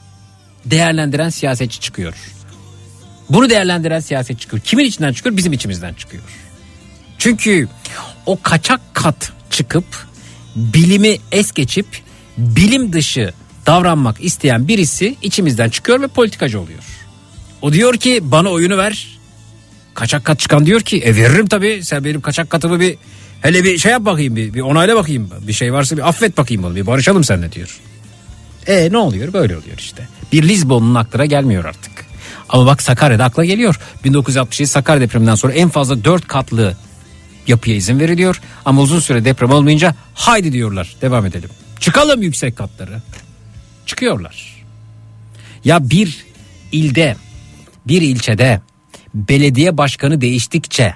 değerlendiren 0.66 1.30
siyasetçi 1.30 1.80
çıkıyor. 1.80 2.14
Bunu 3.30 3.50
değerlendiren 3.50 4.00
siyaset 4.00 4.40
çıkıyor. 4.40 4.62
Kimin 4.64 4.86
içinden 4.86 5.14
çıkıyor? 5.14 5.38
Bizim 5.38 5.54
içimizden 5.54 5.94
çıkıyor. 5.94 6.24
Çünkü 7.18 7.68
o 8.26 8.42
kaçak 8.42 8.82
kat 8.94 9.32
çıkıp 9.50 9.86
bilimi 10.56 11.18
es 11.32 11.52
geçip 11.52 11.86
bilim 12.38 12.94
dışı 12.94 13.34
davranmak 13.66 14.24
isteyen 14.24 14.68
birisi 14.68 15.16
içimizden 15.22 15.70
çıkıyor 15.70 16.02
ve 16.02 16.08
politikacı 16.08 16.60
oluyor. 16.60 16.84
O 17.62 17.74
diyor 17.74 17.98
ki 17.98 18.20
bana 18.22 18.50
oyunu 18.50 18.78
ver. 18.78 19.20
Kaçak 19.94 20.26
kat 20.26 20.40
çıkan 20.40 20.66
diyor 20.66 20.82
ki 20.82 20.98
e 20.98 21.16
veririm 21.16 21.48
tabii 21.48 21.82
sen 21.84 22.04
benim 22.04 22.22
kaçak 22.22 22.50
katımı 22.50 22.80
bir 22.80 22.98
hele 23.42 23.64
bir 23.64 23.78
şey 23.78 23.92
yap 23.92 24.06
bakayım 24.06 24.36
bir, 24.36 24.54
bir 24.54 24.62
onayla 24.62 24.96
bakayım 24.96 25.30
bir 25.48 25.54
şey 25.54 25.74
varsa 25.74 25.98
bir 25.98 26.10
affet 26.10 26.38
bakayım 26.38 26.64
bunu 26.64 26.76
bir 26.76 26.88
barışalım 26.88 27.24
seninle 27.24 27.52
diyor. 27.52 27.80
E 28.68 28.92
ne 28.92 28.98
oluyor 28.98 29.34
böyle 29.34 29.58
oluyor 29.58 29.78
işte. 29.78 30.08
Bir 30.32 30.44
Lizbon'un 30.48 30.96
aklına 30.96 31.26
gelmiyor 31.26 31.66
artık. 31.66 31.92
Ama 32.50 32.66
bak 32.66 32.82
Sakarya'da 32.82 33.24
akla 33.24 33.46
geliyor. 33.46 33.80
1967 34.04 34.68
Sakarya 34.70 35.02
depreminden 35.02 35.36
sonra 35.36 35.54
en 35.54 35.70
fazla 35.70 36.04
4 36.04 36.28
katlı 36.28 36.78
yapıya 37.48 37.76
izin 37.76 38.00
veriliyor. 38.00 38.42
Ama 38.66 38.82
uzun 38.82 39.00
süre 39.00 39.26
deprem 39.26 39.52
olmayınca 39.52 39.96
haydi 40.14 40.54
diyorlar 40.54 40.96
devam 41.02 41.26
edelim. 41.26 41.50
Çıkalım 41.80 42.22
yüksek 42.22 42.58
katları. 42.58 43.02
Çıkıyorlar. 43.86 44.66
Ya 45.66 45.90
bir 45.90 46.26
ilde 46.72 47.16
bir 47.88 48.02
ilçede 48.02 48.62
belediye 49.14 49.78
başkanı 49.78 50.22
değiştikçe 50.22 50.96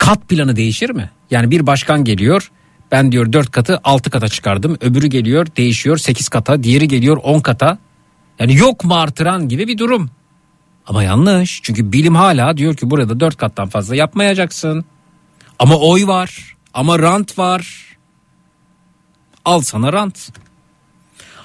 kat 0.00 0.28
planı 0.28 0.56
değişir 0.56 0.90
mi? 0.90 1.10
Yani 1.30 1.50
bir 1.50 1.66
başkan 1.66 2.04
geliyor 2.04 2.50
ben 2.90 3.12
diyor 3.12 3.32
4 3.32 3.50
katı 3.50 3.80
6 3.84 4.10
kata 4.10 4.28
çıkardım. 4.28 4.76
Öbürü 4.80 5.06
geliyor 5.06 5.46
değişiyor 5.56 5.96
8 5.96 6.28
kata 6.28 6.62
diğeri 6.62 6.88
geliyor 6.88 7.16
10 7.22 7.40
kata. 7.40 7.78
Yani 8.38 8.56
yok 8.56 8.84
mu 8.84 8.94
artıran 8.94 9.48
gibi 9.48 9.68
bir 9.68 9.78
durum. 9.78 10.10
Ama 10.86 11.02
yanlış. 11.02 11.60
Çünkü 11.62 11.92
bilim 11.92 12.14
hala 12.14 12.56
diyor 12.56 12.76
ki 12.76 12.90
burada 12.90 13.20
dört 13.20 13.36
kattan 13.36 13.68
fazla 13.68 13.96
yapmayacaksın. 13.96 14.84
Ama 15.58 15.76
oy 15.76 16.06
var. 16.06 16.56
Ama 16.74 16.98
rant 16.98 17.38
var. 17.38 17.96
Al 19.44 19.60
sana 19.60 19.92
rant. 19.92 20.32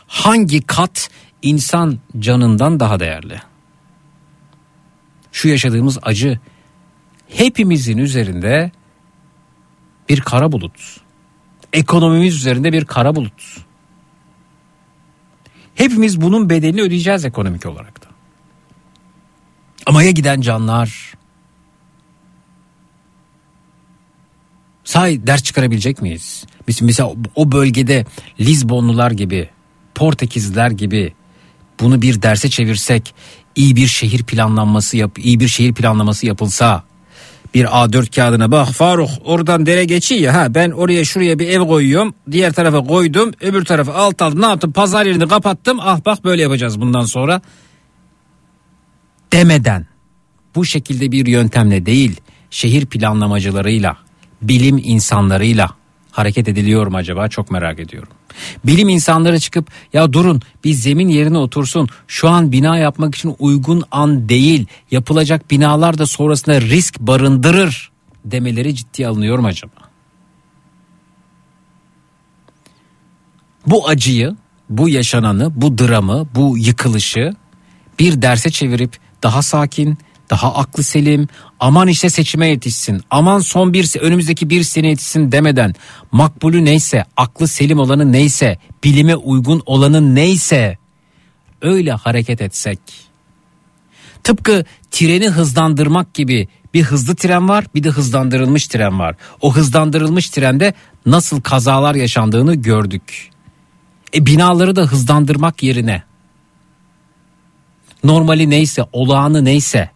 Hangi 0.07 0.61
kat 0.61 1.09
insan 1.41 1.99
canından 2.19 2.79
daha 2.79 2.99
değerli? 2.99 3.41
Şu 5.31 5.47
yaşadığımız 5.47 5.97
acı 6.01 6.39
hepimizin 7.29 7.97
üzerinde 7.97 8.71
bir 10.09 10.21
kara 10.21 10.51
bulut. 10.51 11.01
Ekonomimiz 11.73 12.35
üzerinde 12.35 12.73
bir 12.73 12.85
kara 12.85 13.15
bulut. 13.15 13.65
Hepimiz 15.75 16.21
bunun 16.21 16.49
bedelini 16.49 16.81
ödeyeceğiz 16.81 17.25
ekonomik 17.25 17.65
olarak 17.65 18.03
da. 18.03 18.07
Ama 19.85 20.03
ya 20.03 20.11
giden 20.11 20.41
canlar? 20.41 21.15
say 24.95 25.27
ders 25.27 25.43
çıkarabilecek 25.43 26.01
miyiz? 26.01 26.45
Biz 26.67 26.81
mesela 26.81 27.11
o 27.35 27.51
bölgede 27.51 28.05
Lizbonlular 28.39 29.11
gibi, 29.11 29.49
Portekizliler 29.95 30.71
gibi 30.71 31.13
bunu 31.79 32.01
bir 32.01 32.21
derse 32.21 32.49
çevirsek, 32.49 33.13
iyi 33.55 33.75
bir 33.75 33.87
şehir 33.87 34.23
planlanması 34.23 34.97
yap, 34.97 35.19
iyi 35.19 35.39
bir 35.39 35.47
şehir 35.47 35.73
planlaması 35.73 36.25
yapılsa, 36.25 36.83
bir 37.55 37.65
A4 37.65 38.15
kağıdına 38.15 38.51
bak 38.51 38.67
Faruk 38.67 39.09
oradan 39.23 39.65
dere 39.65 39.85
geçiyor 39.85 40.21
ya 40.21 40.33
ha 40.33 40.55
ben 40.55 40.71
oraya 40.71 41.05
şuraya 41.05 41.39
bir 41.39 41.47
ev 41.47 41.67
koyuyorum 41.67 42.13
diğer 42.31 42.53
tarafa 42.53 42.83
koydum 42.83 43.31
öbür 43.41 43.65
tarafa 43.65 43.93
alt 43.93 44.21
aldım 44.21 44.41
ne 44.41 44.45
yaptım 44.45 44.71
pazar 44.71 45.05
yerini 45.05 45.27
kapattım 45.27 45.77
ah 45.81 45.99
bak 46.05 46.23
böyle 46.23 46.41
yapacağız 46.41 46.81
bundan 46.81 47.05
sonra 47.05 47.41
demeden. 49.33 49.87
Bu 50.55 50.65
şekilde 50.65 51.11
bir 51.11 51.25
yöntemle 51.25 51.85
değil 51.85 52.21
şehir 52.49 52.85
planlamacılarıyla 52.85 53.97
bilim 54.41 54.81
insanlarıyla 54.83 55.69
hareket 56.15 56.47
ediliyor 56.47 56.87
mu 56.87 56.97
acaba 56.97 57.27
çok 57.27 57.51
merak 57.51 57.79
ediyorum. 57.79 58.09
Bilim 58.65 58.89
insanları 58.89 59.39
çıkıp 59.39 59.71
ya 59.93 60.13
durun 60.13 60.41
bir 60.63 60.73
zemin 60.73 61.07
yerine 61.07 61.37
otursun 61.37 61.87
şu 62.07 62.29
an 62.29 62.51
bina 62.51 62.77
yapmak 62.77 63.15
için 63.15 63.35
uygun 63.39 63.83
an 63.91 64.29
değil 64.29 64.65
yapılacak 64.91 65.51
binalar 65.51 65.97
da 65.97 66.05
sonrasında 66.05 66.61
risk 66.61 66.99
barındırır 66.99 67.91
demeleri 68.25 68.75
ciddiye 68.75 69.07
alınıyor 69.07 69.39
mu 69.39 69.47
acaba? 69.47 69.71
Bu 73.67 73.87
acıyı, 73.87 74.35
bu 74.69 74.89
yaşananı, 74.89 75.51
bu 75.55 75.77
dramı, 75.77 76.27
bu 76.35 76.57
yıkılışı 76.57 77.33
bir 77.99 78.21
derse 78.21 78.49
çevirip 78.49 78.97
daha 79.23 79.41
sakin, 79.41 79.97
daha 80.29 80.55
aklı 80.55 80.83
selim, 80.83 81.27
aman 81.59 81.87
işte 81.87 82.09
seçime 82.09 82.47
yetişsin, 82.47 83.01
aman 83.09 83.39
son 83.39 83.73
bir 83.73 83.99
önümüzdeki 83.99 84.49
bir 84.49 84.63
sene 84.63 84.87
yetişsin 84.87 85.31
demeden 85.31 85.75
makbulü 86.11 86.65
neyse, 86.65 87.05
aklı 87.17 87.47
selim 87.47 87.79
olanı 87.79 88.11
neyse, 88.11 88.57
bilime 88.83 89.15
uygun 89.15 89.63
olanı 89.65 90.15
neyse 90.15 90.77
öyle 91.61 91.91
hareket 91.91 92.41
etsek. 92.41 92.79
Tıpkı 94.23 94.65
treni 94.91 95.29
hızlandırmak 95.29 96.13
gibi 96.13 96.47
bir 96.73 96.83
hızlı 96.83 97.15
tren 97.15 97.49
var 97.49 97.65
bir 97.75 97.83
de 97.83 97.89
hızlandırılmış 97.89 98.67
tren 98.67 98.99
var. 98.99 99.15
O 99.41 99.55
hızlandırılmış 99.55 100.29
trende 100.29 100.73
nasıl 101.05 101.41
kazalar 101.41 101.95
yaşandığını 101.95 102.55
gördük. 102.55 103.29
E 104.15 104.25
binaları 104.25 104.75
da 104.75 104.81
hızlandırmak 104.81 105.63
yerine 105.63 106.03
normali 108.03 108.49
neyse 108.49 108.83
olağanı 108.93 109.45
neyse 109.45 109.89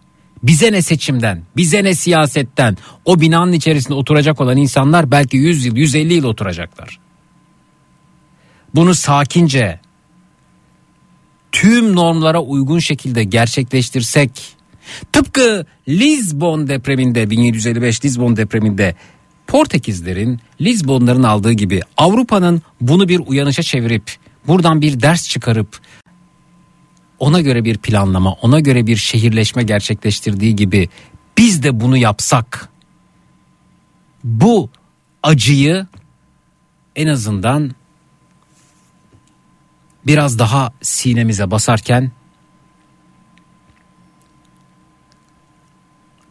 bize 0.44 0.72
ne 0.72 0.82
seçimden, 0.82 1.44
bize 1.58 1.84
ne 1.84 1.96
siyasetten 1.96 2.78
o 3.06 3.22
binanın 3.22 3.54
içerisinde 3.54 3.94
oturacak 3.94 4.42
olan 4.42 4.58
insanlar 4.58 5.12
belki 5.12 5.38
100 5.38 5.66
yıl, 5.66 5.76
150 5.76 6.14
yıl 6.14 6.24
oturacaklar. 6.24 7.00
Bunu 8.76 8.96
sakince 8.96 9.80
tüm 11.52 11.96
normlara 11.96 12.42
uygun 12.42 12.80
şekilde 12.80 13.24
gerçekleştirsek 13.24 14.32
tıpkı 15.12 15.66
Lisbon 15.88 16.68
depreminde 16.68 17.30
1755 17.30 18.06
Lisbon 18.06 18.38
depreminde 18.38 18.96
Portekizlerin 19.48 20.40
Lisbonların 20.62 21.24
aldığı 21.24 21.52
gibi 21.52 21.82
Avrupa'nın 21.98 22.62
bunu 22.82 23.08
bir 23.10 23.22
uyanışa 23.28 23.64
çevirip 23.64 24.04
buradan 24.48 24.82
bir 24.82 25.02
ders 25.02 25.30
çıkarıp 25.30 25.80
ona 27.20 27.42
göre 27.42 27.64
bir 27.64 27.78
planlama, 27.78 28.32
ona 28.32 28.60
göre 28.60 28.88
bir 28.88 28.96
şehirleşme 28.96 29.64
gerçekleştirdiği 29.64 30.56
gibi 30.56 30.90
biz 31.38 31.64
de 31.64 31.80
bunu 31.80 31.98
yapsak 31.98 32.70
bu 34.24 34.70
acıyı 35.24 35.88
en 36.96 37.08
azından 37.08 37.72
biraz 40.08 40.40
daha 40.40 40.74
sinemize 40.82 41.52
basarken 41.52 42.12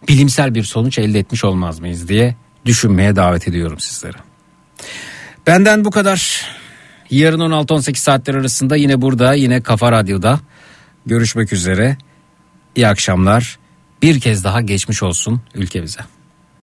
bilimsel 0.09 0.55
bir 0.55 0.65
sonuç 0.65 0.99
elde 0.99 1.19
etmiş 1.19 1.45
olmaz 1.45 1.81
mıyız 1.81 2.09
diye 2.09 2.37
düşünmeye 2.65 3.17
davet 3.17 3.49
ediyorum 3.49 3.81
sizleri. 3.81 4.17
Benden 5.47 5.85
bu 5.85 5.91
kadar. 5.91 6.49
Yarın 7.11 7.41
16-18 7.41 7.97
saatler 7.97 8.35
arasında 8.35 8.77
yine 8.77 9.03
burada 9.03 9.35
yine 9.35 9.61
Kafa 9.61 9.93
Radyo'da 9.93 10.41
görüşmek 11.09 11.53
üzere. 11.53 11.97
İyi 12.77 12.89
akşamlar. 12.89 13.59
Bir 14.03 14.21
kez 14.21 14.45
daha 14.45 14.61
geçmiş 14.61 15.03
olsun 15.03 15.41
ülkemize. 15.55 16.01